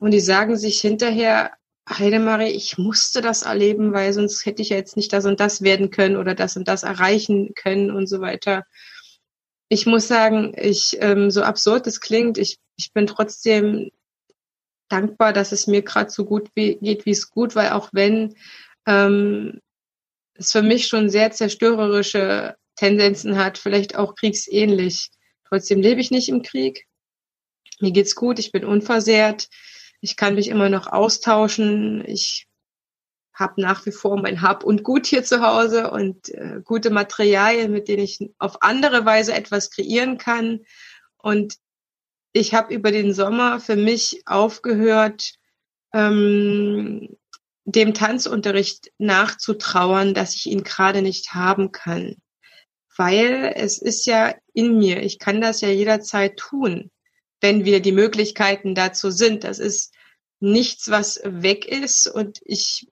Und 0.02 0.10
die 0.10 0.18
sagen 0.18 0.56
sich 0.56 0.80
hinterher, 0.80 1.52
Heidemarie, 1.88 2.50
ich 2.50 2.76
musste 2.76 3.20
das 3.20 3.42
erleben, 3.42 3.92
weil 3.92 4.12
sonst 4.12 4.44
hätte 4.44 4.60
ich 4.60 4.70
ja 4.70 4.76
jetzt 4.76 4.96
nicht 4.96 5.12
das 5.12 5.26
und 5.26 5.38
das 5.38 5.62
werden 5.62 5.92
können 5.92 6.16
oder 6.16 6.34
das 6.34 6.56
und 6.56 6.66
das 6.66 6.82
erreichen 6.82 7.54
können 7.54 7.92
und 7.92 8.08
so 8.08 8.20
weiter. 8.20 8.64
ich 9.68 9.86
muss 9.86 10.08
sagen, 10.08 10.54
ich, 10.58 10.96
ähm, 10.98 11.30
so 11.30 11.42
absurd 11.42 11.86
es 11.86 12.00
klingt, 12.00 12.36
ich, 12.36 12.58
ich 12.76 12.92
bin 12.92 13.06
trotzdem 13.06 13.92
dankbar, 14.88 15.32
dass 15.32 15.52
es 15.52 15.68
mir 15.68 15.82
gerade 15.82 16.10
so 16.10 16.24
gut 16.24 16.48
wie, 16.56 16.78
geht, 16.78 17.06
wie 17.06 17.12
es 17.12 17.30
gut, 17.30 17.54
weil 17.54 17.70
auch 17.70 17.90
wenn 17.92 18.34
ähm, 18.86 19.60
es 20.34 20.50
für 20.50 20.62
mich 20.62 20.88
schon 20.88 21.10
sehr 21.10 21.30
zerstörerische 21.30 22.56
Tendenzen 22.74 23.36
hat, 23.36 23.56
vielleicht 23.56 23.94
auch 23.94 24.16
kriegsähnlich. 24.16 25.10
Trotzdem 25.48 25.80
lebe 25.80 26.00
ich 26.00 26.10
nicht 26.10 26.28
im 26.28 26.42
Krieg. 26.42 26.88
Mir 27.78 27.92
geht's 27.92 28.16
gut, 28.16 28.40
ich 28.40 28.50
bin 28.50 28.64
unversehrt, 28.64 29.46
ich 30.02 30.16
kann 30.16 30.34
mich 30.34 30.48
immer 30.48 30.68
noch 30.68 30.88
austauschen, 30.88 32.04
ich 32.06 32.48
habe 33.32 33.62
nach 33.62 33.86
wie 33.86 33.92
vor 33.92 34.20
mein 34.20 34.42
Hab 34.42 34.64
und 34.64 34.82
Gut 34.82 35.06
hier 35.06 35.24
zu 35.24 35.40
Hause 35.40 35.90
und 35.90 36.28
äh, 36.30 36.60
gute 36.62 36.90
Materialien, 36.90 37.72
mit 37.72 37.88
denen 37.88 38.02
ich 38.02 38.18
auf 38.38 38.62
andere 38.62 39.06
Weise 39.06 39.32
etwas 39.32 39.70
kreieren 39.70 40.18
kann. 40.18 40.60
Und 41.16 41.56
ich 42.32 42.52
habe 42.52 42.74
über 42.74 42.90
den 42.90 43.14
Sommer 43.14 43.60
für 43.60 43.76
mich 43.76 44.22
aufgehört, 44.26 45.34
ähm, 45.94 47.16
dem 47.64 47.94
Tanzunterricht 47.94 48.90
nachzutrauern, 48.98 50.14
dass 50.14 50.34
ich 50.34 50.46
ihn 50.46 50.64
gerade 50.64 51.00
nicht 51.00 51.32
haben 51.32 51.70
kann. 51.70 52.16
Weil 52.96 53.52
es 53.54 53.80
ist 53.80 54.04
ja 54.06 54.34
in 54.52 54.78
mir. 54.78 55.00
Ich 55.02 55.20
kann 55.20 55.40
das 55.40 55.60
ja 55.60 55.68
jederzeit 55.68 56.36
tun, 56.36 56.90
wenn 57.42 57.64
wir 57.66 57.80
die 57.80 57.92
Möglichkeiten 57.92 58.74
dazu 58.74 59.10
sind. 59.10 59.44
Das 59.44 59.58
ist 59.58 59.92
nichts, 60.40 60.90
was 60.90 61.20
weg 61.24 61.66
ist 61.66 62.06
und 62.06 62.40
ich 62.44 62.88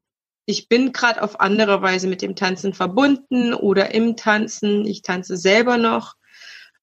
ich 0.47 0.69
bin 0.69 0.93
gerade 0.93 1.23
auf 1.23 1.39
andere 1.39 1.81
Weise 1.81 2.09
mit 2.09 2.23
dem 2.23 2.35
Tanzen 2.35 2.75
verbunden 2.75 3.55
oder 3.55 3.95
im 3.95 4.17
Tanzen. 4.17 4.85
Ich 4.85 5.03
tanze 5.03 5.37
selber 5.37 5.79
noch. 5.79 6.17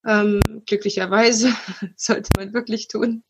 Ähm, 0.05 0.39
glücklicherweise 0.65 1.53
sollte 1.97 2.29
man 2.37 2.53
wirklich 2.53 2.87
tun. 2.87 3.23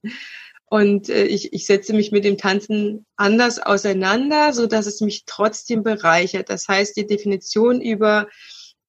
Und 0.70 1.10
äh, 1.10 1.26
ich, 1.26 1.54
ich 1.54 1.66
setze 1.66 1.94
mich 1.94 2.12
mit 2.12 2.24
dem 2.24 2.38
Tanzen 2.38 3.06
anders 3.16 3.58
auseinander, 3.58 4.54
so 4.54 4.68
dass 4.68 4.86
es 4.86 5.02
mich 5.02 5.24
trotzdem 5.26 5.82
bereichert. 5.82 6.50
Das 6.50 6.68
heißt, 6.68 6.96
die 6.98 7.08
Definition 7.08 7.82
über 7.82 8.28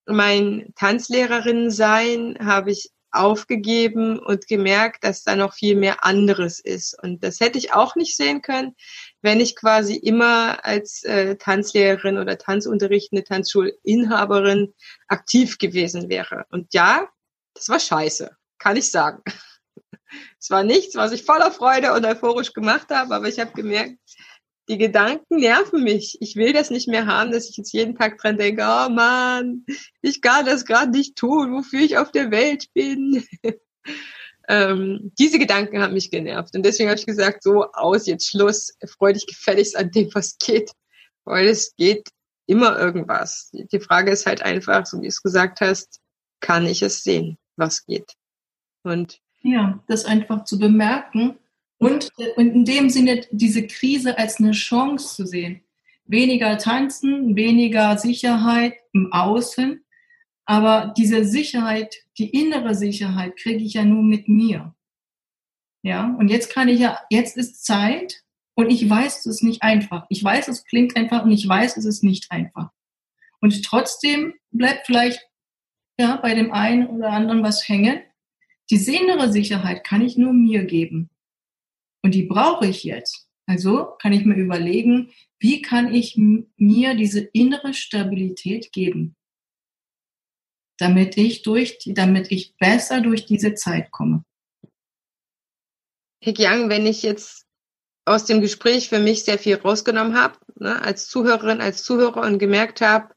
mein 0.06 0.72
Tanzlehrerin 0.74 1.70
sein 1.70 2.36
habe 2.40 2.72
ich 2.72 2.90
aufgegeben 3.10 4.18
und 4.18 4.46
gemerkt, 4.48 5.04
dass 5.04 5.22
da 5.22 5.36
noch 5.36 5.54
viel 5.54 5.76
mehr 5.76 6.04
anderes 6.04 6.60
ist. 6.60 6.96
Und 7.02 7.24
das 7.24 7.40
hätte 7.40 7.58
ich 7.58 7.72
auch 7.72 7.96
nicht 7.96 8.16
sehen 8.16 8.42
können, 8.42 8.74
wenn 9.22 9.40
ich 9.40 9.56
quasi 9.56 9.96
immer 9.96 10.64
als 10.64 11.02
äh, 11.04 11.36
Tanzlehrerin 11.36 12.18
oder 12.18 12.38
Tanzunterrichtende 12.38 13.24
Tanzschulinhaberin 13.24 14.74
aktiv 15.08 15.58
gewesen 15.58 16.08
wäre. 16.08 16.46
Und 16.50 16.74
ja, 16.74 17.08
das 17.54 17.68
war 17.68 17.80
scheiße, 17.80 18.30
kann 18.58 18.76
ich 18.76 18.90
sagen. 18.90 19.22
Es 20.40 20.48
war 20.48 20.64
nichts, 20.64 20.94
was 20.94 21.12
ich 21.12 21.24
voller 21.24 21.50
Freude 21.50 21.92
und 21.92 22.06
euphorisch 22.06 22.54
gemacht 22.54 22.88
habe, 22.88 23.14
aber 23.14 23.28
ich 23.28 23.38
habe 23.38 23.52
gemerkt, 23.52 23.98
die 24.68 24.78
Gedanken 24.78 25.36
nerven 25.36 25.82
mich. 25.82 26.18
Ich 26.20 26.36
will 26.36 26.52
das 26.52 26.70
nicht 26.70 26.88
mehr 26.88 27.06
haben, 27.06 27.32
dass 27.32 27.48
ich 27.48 27.56
jetzt 27.56 27.72
jeden 27.72 27.96
Tag 27.96 28.18
dran 28.18 28.36
denke, 28.36 28.62
oh 28.62 28.88
Mann, 28.90 29.64
ich 30.02 30.20
kann 30.20 30.46
das 30.46 30.64
gerade 30.64 30.90
nicht 30.90 31.16
tun, 31.16 31.52
wofür 31.52 31.80
ich 31.80 31.96
auf 31.96 32.12
der 32.12 32.30
Welt 32.30 32.66
bin. 32.74 33.24
ähm, 34.48 35.12
diese 35.18 35.38
Gedanken 35.38 35.80
haben 35.80 35.94
mich 35.94 36.10
genervt. 36.10 36.54
Und 36.54 36.64
deswegen 36.64 36.90
habe 36.90 36.98
ich 36.98 37.06
gesagt, 37.06 37.42
so 37.42 37.72
aus, 37.72 38.06
jetzt 38.06 38.28
Schluss, 38.28 38.74
freu 38.86 39.12
dich 39.12 39.26
gefälligst 39.26 39.76
an 39.76 39.90
dem, 39.90 40.10
was 40.14 40.36
geht. 40.38 40.72
Weil 41.24 41.48
es 41.48 41.74
geht 41.76 42.08
immer 42.46 42.78
irgendwas. 42.78 43.50
Die 43.52 43.80
Frage 43.80 44.10
ist 44.10 44.26
halt 44.26 44.42
einfach, 44.42 44.86
so 44.86 44.98
wie 44.98 45.02
du 45.02 45.08
es 45.08 45.22
gesagt 45.22 45.60
hast, 45.60 46.00
kann 46.40 46.66
ich 46.66 46.82
es 46.82 47.02
sehen, 47.02 47.38
was 47.56 47.84
geht? 47.84 48.12
Und 48.82 49.20
ja, 49.42 49.82
das 49.86 50.04
einfach 50.04 50.44
zu 50.44 50.58
bemerken 50.58 51.38
und, 51.78 52.10
und 52.36 52.54
in 52.54 52.64
dem 52.64 52.90
Sinne 52.90 53.22
diese 53.30 53.66
Krise 53.66 54.18
als 54.18 54.38
eine 54.38 54.52
Chance 54.52 55.14
zu 55.14 55.26
sehen. 55.26 55.62
Weniger 56.04 56.58
tanzen, 56.58 57.36
weniger 57.36 57.98
Sicherheit 57.98 58.74
im 58.92 59.12
Außen, 59.12 59.84
aber 60.44 60.94
diese 60.96 61.24
Sicherheit, 61.24 61.94
die 62.16 62.30
innere 62.30 62.74
Sicherheit 62.74 63.36
kriege 63.36 63.62
ich 63.62 63.74
ja 63.74 63.84
nur 63.84 64.02
mit 64.02 64.28
mir. 64.28 64.74
Ja, 65.82 66.16
und 66.18 66.28
jetzt 66.28 66.52
kann 66.52 66.68
ich 66.68 66.80
ja, 66.80 66.98
jetzt 67.10 67.36
ist 67.36 67.64
Zeit 67.64 68.22
und 68.54 68.70
ich 68.70 68.88
weiß, 68.88 69.18
es 69.18 69.26
ist 69.26 69.42
nicht 69.42 69.62
einfach. 69.62 70.06
Ich 70.08 70.24
weiß, 70.24 70.48
es 70.48 70.64
klingt 70.64 70.96
einfach 70.96 71.24
und 71.24 71.30
ich 71.30 71.46
weiß, 71.46 71.76
es 71.76 71.84
ist 71.84 72.02
nicht 72.02 72.30
einfach. 72.30 72.70
Und 73.40 73.64
trotzdem 73.64 74.34
bleibt 74.50 74.86
vielleicht 74.86 75.20
ja, 75.98 76.16
bei 76.16 76.34
dem 76.34 76.52
einen 76.52 76.86
oder 76.86 77.10
anderen 77.10 77.42
was 77.42 77.68
hängen. 77.68 78.00
Die 78.70 78.76
innere 78.76 79.30
Sicherheit 79.30 79.84
kann 79.84 80.00
ich 80.00 80.16
nur 80.16 80.32
mir 80.32 80.64
geben. 80.64 81.10
Und 82.02 82.14
die 82.14 82.24
brauche 82.24 82.66
ich 82.66 82.84
jetzt. 82.84 83.26
Also 83.46 83.96
kann 84.00 84.12
ich 84.12 84.24
mir 84.24 84.36
überlegen, 84.36 85.10
wie 85.38 85.62
kann 85.62 85.94
ich 85.94 86.16
mir 86.16 86.94
diese 86.94 87.20
innere 87.20 87.74
Stabilität 87.74 88.72
geben? 88.72 89.16
damit 90.78 91.16
ich 91.16 91.42
durch, 91.42 91.78
damit 91.86 92.30
ich 92.32 92.56
besser 92.56 93.00
durch 93.00 93.26
diese 93.26 93.54
Zeit 93.54 93.90
komme. 93.90 94.24
Herr 96.22 96.34
Yang, 96.36 96.70
wenn 96.70 96.86
ich 96.86 97.02
jetzt 97.02 97.44
aus 98.04 98.24
dem 98.24 98.40
Gespräch 98.40 98.88
für 98.88 98.98
mich 98.98 99.24
sehr 99.24 99.38
viel 99.38 99.56
rausgenommen 99.56 100.16
habe, 100.16 100.38
ne, 100.54 100.80
als 100.80 101.08
Zuhörerin, 101.08 101.60
als 101.60 101.82
Zuhörer 101.82 102.22
und 102.22 102.38
gemerkt 102.38 102.80
habe, 102.80 103.14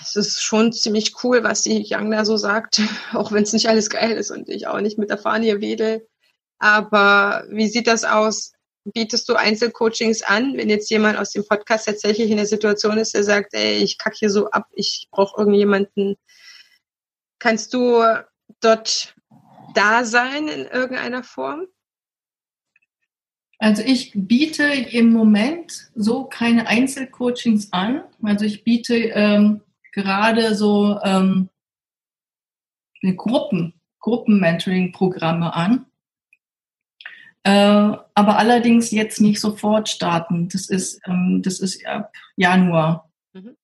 es 0.00 0.16
ist 0.16 0.42
schon 0.42 0.72
ziemlich 0.72 1.24
cool, 1.24 1.42
was 1.42 1.62
die 1.62 1.82
Yang 1.82 2.10
da 2.10 2.24
so 2.24 2.36
sagt, 2.36 2.82
auch 3.12 3.32
wenn 3.32 3.44
es 3.44 3.52
nicht 3.52 3.68
alles 3.68 3.88
geil 3.88 4.12
ist 4.12 4.30
und 4.30 4.48
ich 4.48 4.66
auch 4.66 4.80
nicht 4.80 4.98
mit 4.98 5.10
der 5.10 5.18
Fahne 5.18 5.60
wedel. 5.60 6.06
Aber 6.58 7.44
wie 7.50 7.68
sieht 7.68 7.86
das 7.86 8.04
aus? 8.04 8.52
bietest 8.92 9.28
du 9.28 9.34
Einzelcoachings 9.34 10.22
an, 10.22 10.56
wenn 10.56 10.68
jetzt 10.68 10.90
jemand 10.90 11.18
aus 11.18 11.32
dem 11.32 11.46
Podcast 11.46 11.86
tatsächlich 11.86 12.30
in 12.30 12.36
der 12.36 12.46
Situation 12.46 12.98
ist, 12.98 13.14
der 13.14 13.24
sagt, 13.24 13.54
ey, 13.54 13.82
ich 13.82 13.98
kacke 13.98 14.16
hier 14.18 14.30
so 14.30 14.50
ab, 14.50 14.66
ich 14.72 15.08
brauche 15.10 15.38
irgendjemanden. 15.38 16.16
Kannst 17.38 17.74
du 17.74 18.02
dort 18.60 19.14
da 19.74 20.04
sein 20.04 20.48
in 20.48 20.66
irgendeiner 20.66 21.22
Form? 21.22 21.66
Also 23.58 23.82
ich 23.82 24.12
biete 24.14 24.64
im 24.64 25.12
Moment 25.12 25.90
so 25.94 26.24
keine 26.24 26.68
Einzelcoachings 26.68 27.72
an. 27.72 28.04
Also 28.22 28.44
ich 28.44 28.62
biete 28.62 28.94
ähm, 28.96 29.62
gerade 29.92 30.54
so 30.54 30.98
ähm, 31.02 31.48
Gruppen, 33.16 33.74
Gruppenmentoring-Programme 34.00 35.54
an. 35.54 35.87
Äh, 37.44 37.50
aber 37.50 38.38
allerdings 38.38 38.90
jetzt 38.90 39.20
nicht 39.20 39.40
sofort 39.40 39.88
starten. 39.88 40.48
Das 40.48 40.68
ist, 40.68 41.00
ähm, 41.06 41.40
das 41.42 41.60
ist 41.60 41.84
ab 41.86 42.12
Januar. 42.36 43.10
Mhm. 43.32 43.56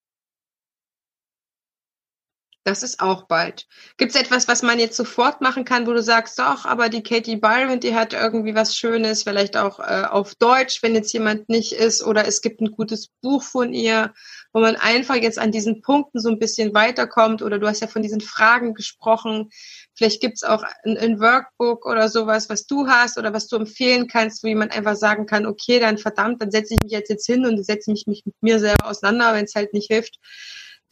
Das 2.66 2.82
ist 2.82 3.00
auch 3.00 3.24
bald. 3.24 3.66
Gibt 3.98 4.14
es 4.14 4.20
etwas, 4.20 4.48
was 4.48 4.62
man 4.62 4.78
jetzt 4.78 4.96
sofort 4.96 5.42
machen 5.42 5.66
kann, 5.66 5.86
wo 5.86 5.92
du 5.92 6.02
sagst, 6.02 6.38
doch, 6.38 6.64
aber 6.64 6.88
die 6.88 7.02
Katie 7.02 7.36
Byron, 7.36 7.78
die 7.78 7.94
hat 7.94 8.14
irgendwie 8.14 8.54
was 8.54 8.74
Schönes, 8.74 9.22
vielleicht 9.22 9.58
auch 9.58 9.80
äh, 9.80 10.04
auf 10.10 10.34
Deutsch, 10.34 10.82
wenn 10.82 10.94
jetzt 10.94 11.12
jemand 11.12 11.50
nicht 11.50 11.72
ist, 11.72 12.02
oder 12.02 12.26
es 12.26 12.40
gibt 12.40 12.62
ein 12.62 12.70
gutes 12.70 13.08
Buch 13.20 13.42
von 13.42 13.74
ihr, 13.74 14.14
wo 14.54 14.60
man 14.60 14.76
einfach 14.76 15.16
jetzt 15.16 15.38
an 15.38 15.52
diesen 15.52 15.82
Punkten 15.82 16.20
so 16.20 16.30
ein 16.30 16.38
bisschen 16.38 16.72
weiterkommt, 16.72 17.42
oder 17.42 17.58
du 17.58 17.68
hast 17.68 17.80
ja 17.80 17.86
von 17.86 18.00
diesen 18.00 18.22
Fragen 18.22 18.72
gesprochen. 18.72 19.50
Vielleicht 19.94 20.22
gibt 20.22 20.36
es 20.36 20.42
auch 20.42 20.64
ein, 20.84 20.96
ein 20.96 21.20
Workbook 21.20 21.84
oder 21.84 22.08
sowas, 22.08 22.48
was 22.48 22.66
du 22.66 22.88
hast 22.88 23.18
oder 23.18 23.34
was 23.34 23.46
du 23.46 23.56
empfehlen 23.56 24.08
kannst, 24.08 24.42
wo 24.42 24.48
jemand 24.48 24.74
einfach 24.74 24.96
sagen 24.96 25.26
kann, 25.26 25.44
okay, 25.44 25.80
dann 25.80 25.98
verdammt, 25.98 26.40
dann 26.40 26.50
setze 26.50 26.72
ich 26.72 26.82
mich 26.82 26.92
jetzt, 26.92 27.10
jetzt 27.10 27.26
hin 27.26 27.44
und 27.44 27.62
setze 27.62 27.90
mich, 27.90 28.06
mich 28.06 28.22
mit 28.24 28.36
mir 28.40 28.58
selber 28.58 28.86
auseinander, 28.86 29.34
wenn 29.34 29.44
es 29.44 29.54
halt 29.54 29.74
nicht 29.74 29.88
hilft 29.88 30.18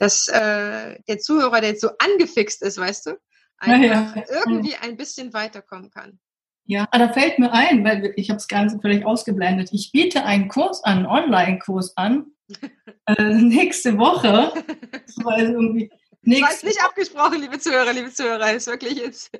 dass 0.02 0.26
äh, 0.26 0.98
der 1.06 1.20
Zuhörer, 1.20 1.60
der 1.60 1.70
jetzt 1.70 1.80
so 1.80 1.90
angefixt 2.00 2.60
ist, 2.62 2.76
weißt 2.76 3.06
du, 3.06 3.10
einfach 3.58 3.84
ja, 3.84 4.14
ja. 4.16 4.24
irgendwie 4.44 4.74
ein 4.74 4.96
bisschen 4.96 5.32
weiterkommen 5.32 5.90
kann. 5.90 6.18
Ja, 6.64 6.88
ah, 6.90 6.98
da 6.98 7.12
fällt 7.12 7.38
mir 7.38 7.52
ein, 7.52 7.84
weil 7.84 8.12
ich 8.16 8.28
habe 8.28 8.38
es 8.38 8.48
ganz 8.48 8.74
völlig 8.82 9.06
ausgeblendet. 9.06 9.68
Ich 9.72 9.92
biete 9.92 10.24
einen 10.24 10.48
Kurs 10.48 10.82
an, 10.82 10.98
einen 10.98 11.06
Online-Kurs 11.06 11.96
an, 11.96 12.26
äh, 13.06 13.34
nächste 13.34 13.96
Woche. 13.96 14.52
Das 15.06 15.24
war 15.24 15.38
irgendwie 15.38 15.88
nächste 16.22 16.48
das 16.48 16.62
nicht 16.64 16.82
abgesprochen, 16.82 17.40
liebe 17.40 17.60
Zuhörer, 17.60 17.92
liebe 17.92 18.10
Zuhörer. 18.12 18.38
Das 18.40 18.54
ist 18.54 18.66
wirklich 18.66 18.98
jetzt, 18.98 19.30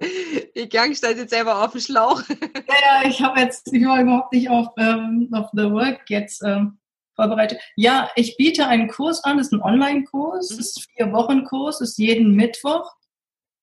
die 0.57 0.69
Gang 0.69 0.97
steht 0.97 1.17
jetzt 1.17 1.31
selber 1.31 1.65
auf 1.65 1.73
dem 1.73 1.81
Schlauch. 1.81 2.23
Ja, 2.29 3.03
ja, 3.03 3.09
ich 3.09 3.21
habe 3.21 3.41
jetzt, 3.41 3.73
ich 3.73 3.85
war 3.85 4.01
überhaupt 4.01 4.33
nicht 4.33 4.49
auf, 4.49 4.69
ähm, 4.79 5.29
auf 5.33 5.49
The 5.55 5.73
Work 5.73 6.09
jetzt 6.09 6.41
ähm, 6.45 6.79
vorbereitet. 7.23 7.61
Ja, 7.77 8.11
ich 8.17 8.37
biete 8.37 8.67
einen 8.67 8.89
Kurs 8.89 9.23
an, 9.25 9.39
das 9.39 9.49
ist 9.49 9.53
ein 9.53 9.63
Online-Kurs, 9.63 10.51
mhm. 10.51 10.57
das 10.57 10.67
ist 10.67 10.79
ein 10.79 10.85
Vier-Wochen-Kurs, 10.97 11.81
ist 11.81 11.99
jeden 11.99 12.35
Mittwoch. 12.35 12.91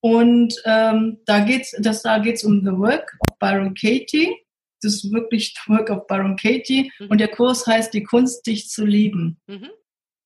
Und 0.01 0.55
ähm, 0.65 1.19
da 1.25 1.41
geht's, 1.41 1.75
das 1.79 2.01
da 2.03 2.19
geht's 2.19 2.43
um 2.43 2.61
The 2.61 2.71
Work 2.71 3.17
of 3.27 3.37
Byron 3.39 3.73
Katie. 3.73 4.33
Das 4.81 4.93
ist 4.93 5.11
wirklich 5.11 5.53
The 5.65 5.73
Work 5.73 5.89
of 5.89 6.07
Byron 6.07 6.37
Katie. 6.37 6.91
Mhm. 6.99 7.07
Und 7.09 7.17
der 7.19 7.27
Kurs 7.27 7.67
heißt 7.67 7.93
Die 7.93 8.03
Kunst, 8.03 8.47
dich 8.47 8.69
zu 8.69 8.85
lieben. 8.85 9.39
Mhm. 9.47 9.69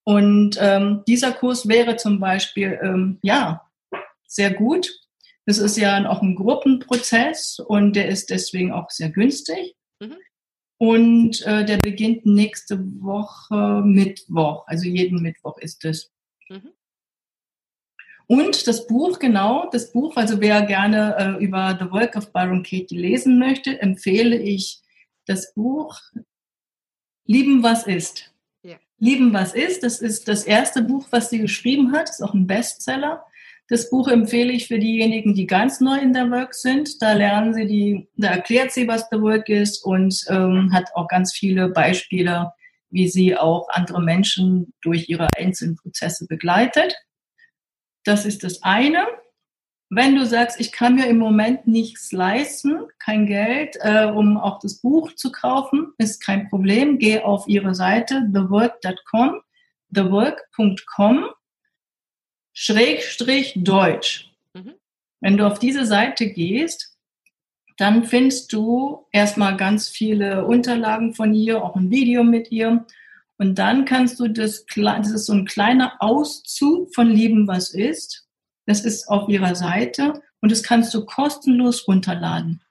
Und 0.05 0.57
ähm, 0.59 1.03
dieser 1.07 1.31
Kurs 1.31 1.67
wäre 1.67 1.95
zum 1.95 2.19
Beispiel, 2.19 2.77
ähm, 2.83 3.19
ja, 3.23 3.61
sehr 4.27 4.53
gut, 4.53 4.89
Das 5.45 5.57
ist 5.57 5.77
ja 5.77 6.09
auch 6.09 6.21
ein 6.21 6.35
Gruppenprozess 6.35 7.59
und 7.59 7.95
der 7.95 8.07
ist 8.07 8.29
deswegen 8.29 8.71
auch 8.71 8.89
sehr 8.89 9.09
günstig. 9.09 9.75
Und 10.77 11.41
äh, 11.45 11.65
der 11.65 11.77
beginnt 11.77 12.25
nächste 12.25 12.79
Woche 13.01 13.81
Mittwoch, 13.85 14.67
also 14.67 14.87
jeden 14.87 15.21
Mittwoch 15.21 15.57
ist 15.59 15.85
es. 15.85 16.11
Mhm. 16.49 16.71
Und 18.27 18.67
das 18.67 18.87
Buch, 18.87 19.19
genau, 19.19 19.69
das 19.71 19.91
Buch, 19.91 20.15
also 20.15 20.39
wer 20.41 20.63
gerne 20.63 21.37
äh, 21.39 21.43
über 21.43 21.77
The 21.79 21.91
Work 21.91 22.15
of 22.15 22.31
Byron 22.33 22.63
Katie 22.63 22.97
lesen 22.97 23.37
möchte, 23.37 23.81
empfehle 23.81 24.37
ich 24.37 24.81
das 25.25 25.53
Buch 25.53 25.99
Lieben, 27.25 27.63
was 27.63 27.87
ist. 27.87 28.33
Ja. 28.63 28.77
Lieben, 28.97 29.33
was 29.33 29.53
ist, 29.53 29.83
das 29.83 29.99
ist 30.01 30.27
das 30.27 30.43
erste 30.43 30.81
Buch, 30.81 31.07
was 31.09 31.29
sie 31.29 31.39
geschrieben 31.39 31.93
hat, 31.93 32.09
ist 32.09 32.21
auch 32.21 32.33
ein 32.33 32.47
Bestseller. 32.47 33.25
Das 33.73 33.89
Buch 33.89 34.07
empfehle 34.07 34.53
ich 34.53 34.67
für 34.67 34.77
diejenigen, 34.77 35.33
die 35.33 35.47
ganz 35.47 35.81
neu 35.81 35.97
in 35.97 36.13
der 36.13 36.29
Work 36.29 36.53
sind. 36.53 37.01
Da 37.01 37.13
lernen 37.13 37.55
sie 37.55 37.65
die, 37.65 38.07
da 38.15 38.27
erklärt 38.27 38.71
sie, 38.71 38.87
was 38.87 39.09
der 39.09 39.19
Work 39.23 39.49
ist 39.49 39.83
und 39.83 40.25
ähm, 40.29 40.71
hat 40.71 40.91
auch 40.93 41.07
ganz 41.07 41.33
viele 41.33 41.69
Beispiele, 41.69 42.53
wie 42.91 43.07
sie 43.07 43.35
auch 43.35 43.67
andere 43.69 43.99
Menschen 43.99 44.75
durch 44.83 45.09
ihre 45.09 45.27
einzelnen 45.35 45.75
Prozesse 45.75 46.27
begleitet. 46.27 46.93
Das 48.03 48.27
ist 48.27 48.43
das 48.43 48.61
eine. 48.61 49.07
Wenn 49.89 50.17
du 50.17 50.27
sagst, 50.27 50.59
ich 50.59 50.71
kann 50.71 50.93
mir 50.93 51.07
im 51.07 51.17
Moment 51.17 51.65
nichts 51.65 52.11
leisten, 52.11 52.77
kein 52.99 53.25
Geld, 53.25 53.75
äh, 53.79 54.05
um 54.05 54.37
auch 54.37 54.59
das 54.59 54.81
Buch 54.81 55.15
zu 55.15 55.31
kaufen, 55.31 55.93
ist 55.97 56.23
kein 56.23 56.47
Problem. 56.47 56.99
Geh 56.99 57.21
auf 57.21 57.47
ihre 57.47 57.73
Seite 57.73 58.21
thework.com, 58.31 59.41
thework.com 59.91 61.25
Schrägstrich 62.53 63.53
Deutsch. 63.55 64.31
Mhm. 64.53 64.73
Wenn 65.19 65.37
du 65.37 65.47
auf 65.47 65.59
diese 65.59 65.85
Seite 65.85 66.27
gehst, 66.27 66.95
dann 67.77 68.05
findest 68.05 68.53
du 68.53 69.05
erstmal 69.11 69.57
ganz 69.57 69.89
viele 69.89 70.45
Unterlagen 70.45 71.13
von 71.15 71.33
ihr, 71.33 71.63
auch 71.63 71.75
ein 71.75 71.89
Video 71.89 72.23
mit 72.23 72.51
ihr. 72.51 72.85
Und 73.37 73.55
dann 73.55 73.85
kannst 73.85 74.19
du 74.19 74.27
das, 74.27 74.65
das 74.75 75.11
ist 75.11 75.25
so 75.25 75.33
ein 75.33 75.45
kleiner 75.45 75.93
Auszug 75.99 76.93
von 76.93 77.09
Lieben, 77.09 77.47
was 77.47 77.73
ist. 77.73 78.27
Das 78.65 78.85
ist 78.85 79.09
auf 79.09 79.27
ihrer 79.27 79.55
Seite 79.55 80.21
und 80.39 80.51
das 80.51 80.63
kannst 80.63 80.93
du 80.93 81.05
kostenlos 81.05 81.87
runterladen. 81.87 82.62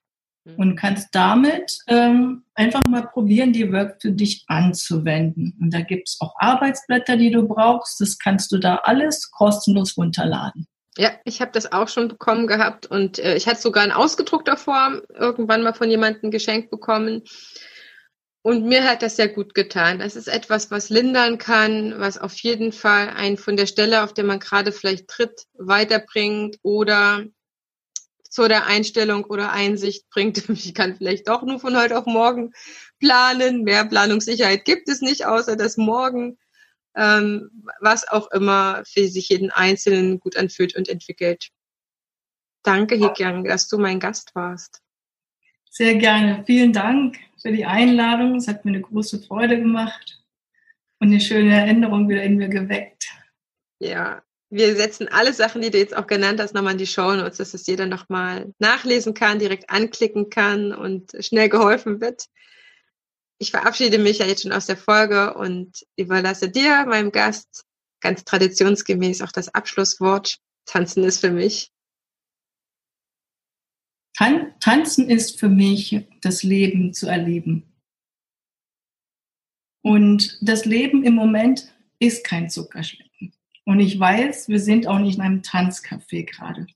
Mhm. 0.45 0.55
und 0.57 0.77
kannst 0.77 1.09
damit 1.13 1.79
ähm, 1.87 2.45
einfach 2.55 2.83
mal 2.89 3.07
probieren, 3.07 3.53
die 3.53 3.73
Work 3.73 4.03
für 4.03 4.11
dich 4.11 4.45
anzuwenden. 4.49 5.57
Und 5.61 5.73
da 5.73 5.81
gibt's 5.81 6.17
auch 6.21 6.35
Arbeitsblätter, 6.39 7.17
die 7.17 7.31
du 7.31 7.47
brauchst. 7.47 8.01
Das 8.01 8.19
kannst 8.19 8.51
du 8.53 8.59
da 8.59 8.77
alles 8.85 9.31
kostenlos 9.31 9.97
runterladen. 9.97 10.67
Ja, 10.99 11.11
ich 11.25 11.41
habe 11.41 11.53
das 11.53 11.73
auch 11.73 11.89
schon 11.89 12.09
bekommen 12.09 12.47
gehabt 12.47 12.87
und 12.87 13.19
äh, 13.19 13.37
ich 13.37 13.47
hatte 13.47 13.63
sogar 13.63 13.85
in 13.85 13.93
ausgedruckter 13.93 14.59
Form 14.59 15.01
irgendwann 15.15 15.63
mal 15.63 15.73
von 15.73 15.89
jemandem 15.89 16.31
geschenkt 16.31 16.71
bekommen. 16.71 17.23
Und 18.43 18.67
mir 18.67 18.83
hat 18.85 19.03
das 19.03 19.17
sehr 19.17 19.29
gut 19.29 19.55
getan. 19.55 20.01
Das 20.01 20.17
ist 20.17 20.27
etwas, 20.27 20.73
was 20.73 20.91
lindern 20.91 21.39
kann, 21.39 21.95
was 21.99 22.19
auf 22.19 22.37
jeden 22.41 22.73
Fall 22.73 23.11
einen 23.11 23.37
von 23.37 23.57
der 23.57 23.67
Stelle, 23.67 24.03
auf 24.03 24.13
der 24.13 24.25
man 24.25 24.41
gerade 24.41 24.73
vielleicht 24.73 25.07
tritt, 25.07 25.45
weiterbringt 25.55 26.57
oder 26.63 27.25
zu 28.33 28.49
der 28.49 28.67
Einstellung 28.67 29.25
oder 29.25 29.53
Einsicht 29.53 30.09
bringt, 30.09 30.39
ich 30.49 30.75
kann 30.75 30.97
vielleicht 30.97 31.29
doch 31.29 31.43
nur 31.43 31.61
von 31.61 31.77
heute 31.77 31.99
auf 31.99 32.07
morgen 32.07 32.53
planen. 32.99 33.63
Mehr 33.63 33.85
Planungssicherheit 33.85 34.65
gibt 34.65 34.89
es 34.89 35.03
nicht, 35.03 35.27
außer 35.27 35.55
das 35.55 35.77
Morgen, 35.77 36.39
ähm, 36.97 37.51
was 37.81 38.09
auch 38.09 38.31
immer 38.31 38.83
für 38.87 39.07
sich 39.07 39.29
jeden 39.29 39.51
Einzelnen 39.51 40.19
gut 40.19 40.37
anfühlt 40.37 40.75
und 40.75 40.89
entwickelt. 40.89 41.51
Danke, 42.63 42.95
Hikyang, 42.95 43.45
dass 43.45 43.69
du 43.69 43.77
mein 43.77 44.01
Gast 44.01 44.35
warst. 44.35 44.81
Sehr 45.69 45.97
gerne. 45.97 46.43
Vielen 46.47 46.73
Dank 46.73 47.19
für 47.41 47.53
die 47.53 47.67
Einladung. 47.67 48.37
Es 48.37 48.49
hat 48.49 48.65
mir 48.65 48.71
eine 48.71 48.81
große 48.81 49.21
Freude 49.21 49.59
gemacht 49.59 50.23
und 51.01 51.09
eine 51.09 51.21
schöne 51.21 51.55
Erinnerung 51.55 52.09
wieder 52.09 52.23
in 52.23 52.37
mir 52.37 52.49
geweckt. 52.49 53.05
Ja, 53.79 54.23
wir 54.53 54.77
setzen 54.77 55.09
alle 55.09 55.33
Sachen, 55.33 55.63
die 55.63 55.71
du 55.71 55.79
jetzt 55.79 55.97
auch 55.97 56.07
genannt 56.07 56.39
hast, 56.39 56.53
nochmal 56.53 56.73
in 56.73 56.79
die 56.79 56.87
Show 56.87 57.15
Notes, 57.15 57.39
dass 57.39 57.55
es 57.55 57.67
jeder 57.67 57.87
nochmal 57.87 58.53
nachlesen 58.59 59.15
kann, 59.15 59.39
direkt 59.39 59.71
anklicken 59.71 60.29
kann 60.29 60.75
und 60.75 61.13
schnell 61.21 61.49
geholfen 61.49 62.03
wird. 62.03 62.27
Ich 63.39 63.51
verabschiede 63.51 63.99
mich 63.99 64.19
ja 64.19 64.27
jetzt 64.27 64.43
schon 64.43 64.53
aus 64.53 64.67
der 64.67 64.77
Folge 64.77 65.33
und 65.33 65.87
überlasse 65.97 66.51
dir, 66.51 66.85
meinem 66.85 67.13
Gast, 67.13 67.65
ganz 68.01 68.25
traditionsgemäß 68.25 69.23
auch 69.23 69.33
das 69.33 69.49
Abschlusswort. 69.55 70.37
Tanzen 70.67 71.05
ist 71.05 71.21
für 71.21 71.31
mich. 71.31 71.73
Tan 74.15 74.55
Tanzen 74.61 75.09
ist 75.09 75.41
für 75.41 75.49
mich 75.49 76.07
das 76.21 76.43
Leben 76.43 76.93
zu 76.93 77.07
erleben. 77.07 77.73
Und 79.83 80.39
das 80.43 80.67
Leben 80.67 81.05
im 81.05 81.15
Moment 81.15 81.73
ist 81.99 82.23
kein 82.23 82.51
Zuckerschlecken. 82.51 83.12
Und 83.65 83.81
ich 83.81 83.99
weiß, 83.99 84.49
wir 84.49 84.59
sind 84.59 84.87
auch 84.87 84.99
nicht 84.99 85.17
in 85.17 85.23
einem 85.23 85.43
Tanzcafé 85.43 86.25
gerade. 86.25 86.67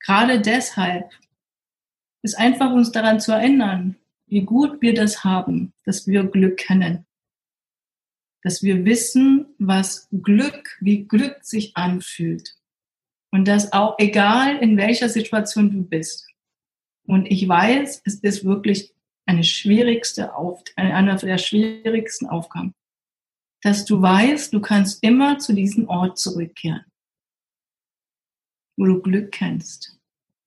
Gerade 0.00 0.40
deshalb 0.40 1.10
ist 2.22 2.38
einfach 2.38 2.72
uns 2.72 2.92
daran 2.92 3.20
zu 3.20 3.32
erinnern, 3.32 3.96
wie 4.26 4.42
gut 4.42 4.80
wir 4.80 4.94
das 4.94 5.24
haben, 5.24 5.72
dass 5.84 6.06
wir 6.06 6.24
Glück 6.24 6.58
kennen. 6.58 7.06
Dass 8.42 8.62
wir 8.62 8.84
wissen, 8.84 9.46
was 9.58 10.08
Glück, 10.10 10.76
wie 10.80 11.04
Glück 11.04 11.44
sich 11.44 11.76
anfühlt. 11.76 12.56
Und 13.32 13.48
das 13.48 13.72
auch 13.72 13.96
egal 13.98 14.58
in 14.58 14.76
welcher 14.76 15.08
Situation 15.08 15.70
du 15.70 15.82
bist. 15.82 16.26
Und 17.06 17.26
ich 17.26 17.46
weiß, 17.46 18.02
es 18.04 18.20
ist 18.20 18.44
wirklich 18.44 18.92
eine 19.26 19.44
schwierigste 19.44 20.34
Auf, 20.36 20.62
eine 20.76 21.16
der 21.16 21.38
schwierigsten 21.38 22.26
Aufgaben 22.26 22.74
dass 23.62 23.84
du 23.84 24.00
weißt, 24.00 24.52
du 24.52 24.60
kannst 24.60 25.02
immer 25.02 25.38
zu 25.38 25.52
diesem 25.52 25.88
Ort 25.88 26.18
zurückkehren, 26.18 26.84
wo 28.76 28.84
du 28.84 29.00
Glück 29.00 29.32
kennst. 29.32 29.98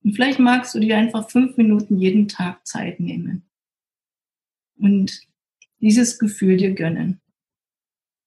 Und 0.03 0.13
vielleicht 0.13 0.39
magst 0.39 0.73
du 0.75 0.79
dir 0.79 0.97
einfach 0.97 1.29
fünf 1.29 1.57
Minuten 1.57 1.97
jeden 1.97 2.27
Tag 2.27 2.65
Zeit 2.65 2.99
nehmen 2.99 3.49
und 4.77 5.21
dieses 5.81 6.19
Gefühl 6.19 6.57
dir 6.57 6.73
gönnen. 6.73 7.21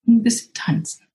Und 0.04 0.16
ein 0.16 0.22
bisschen 0.22 0.52
tanzen. 0.52 1.06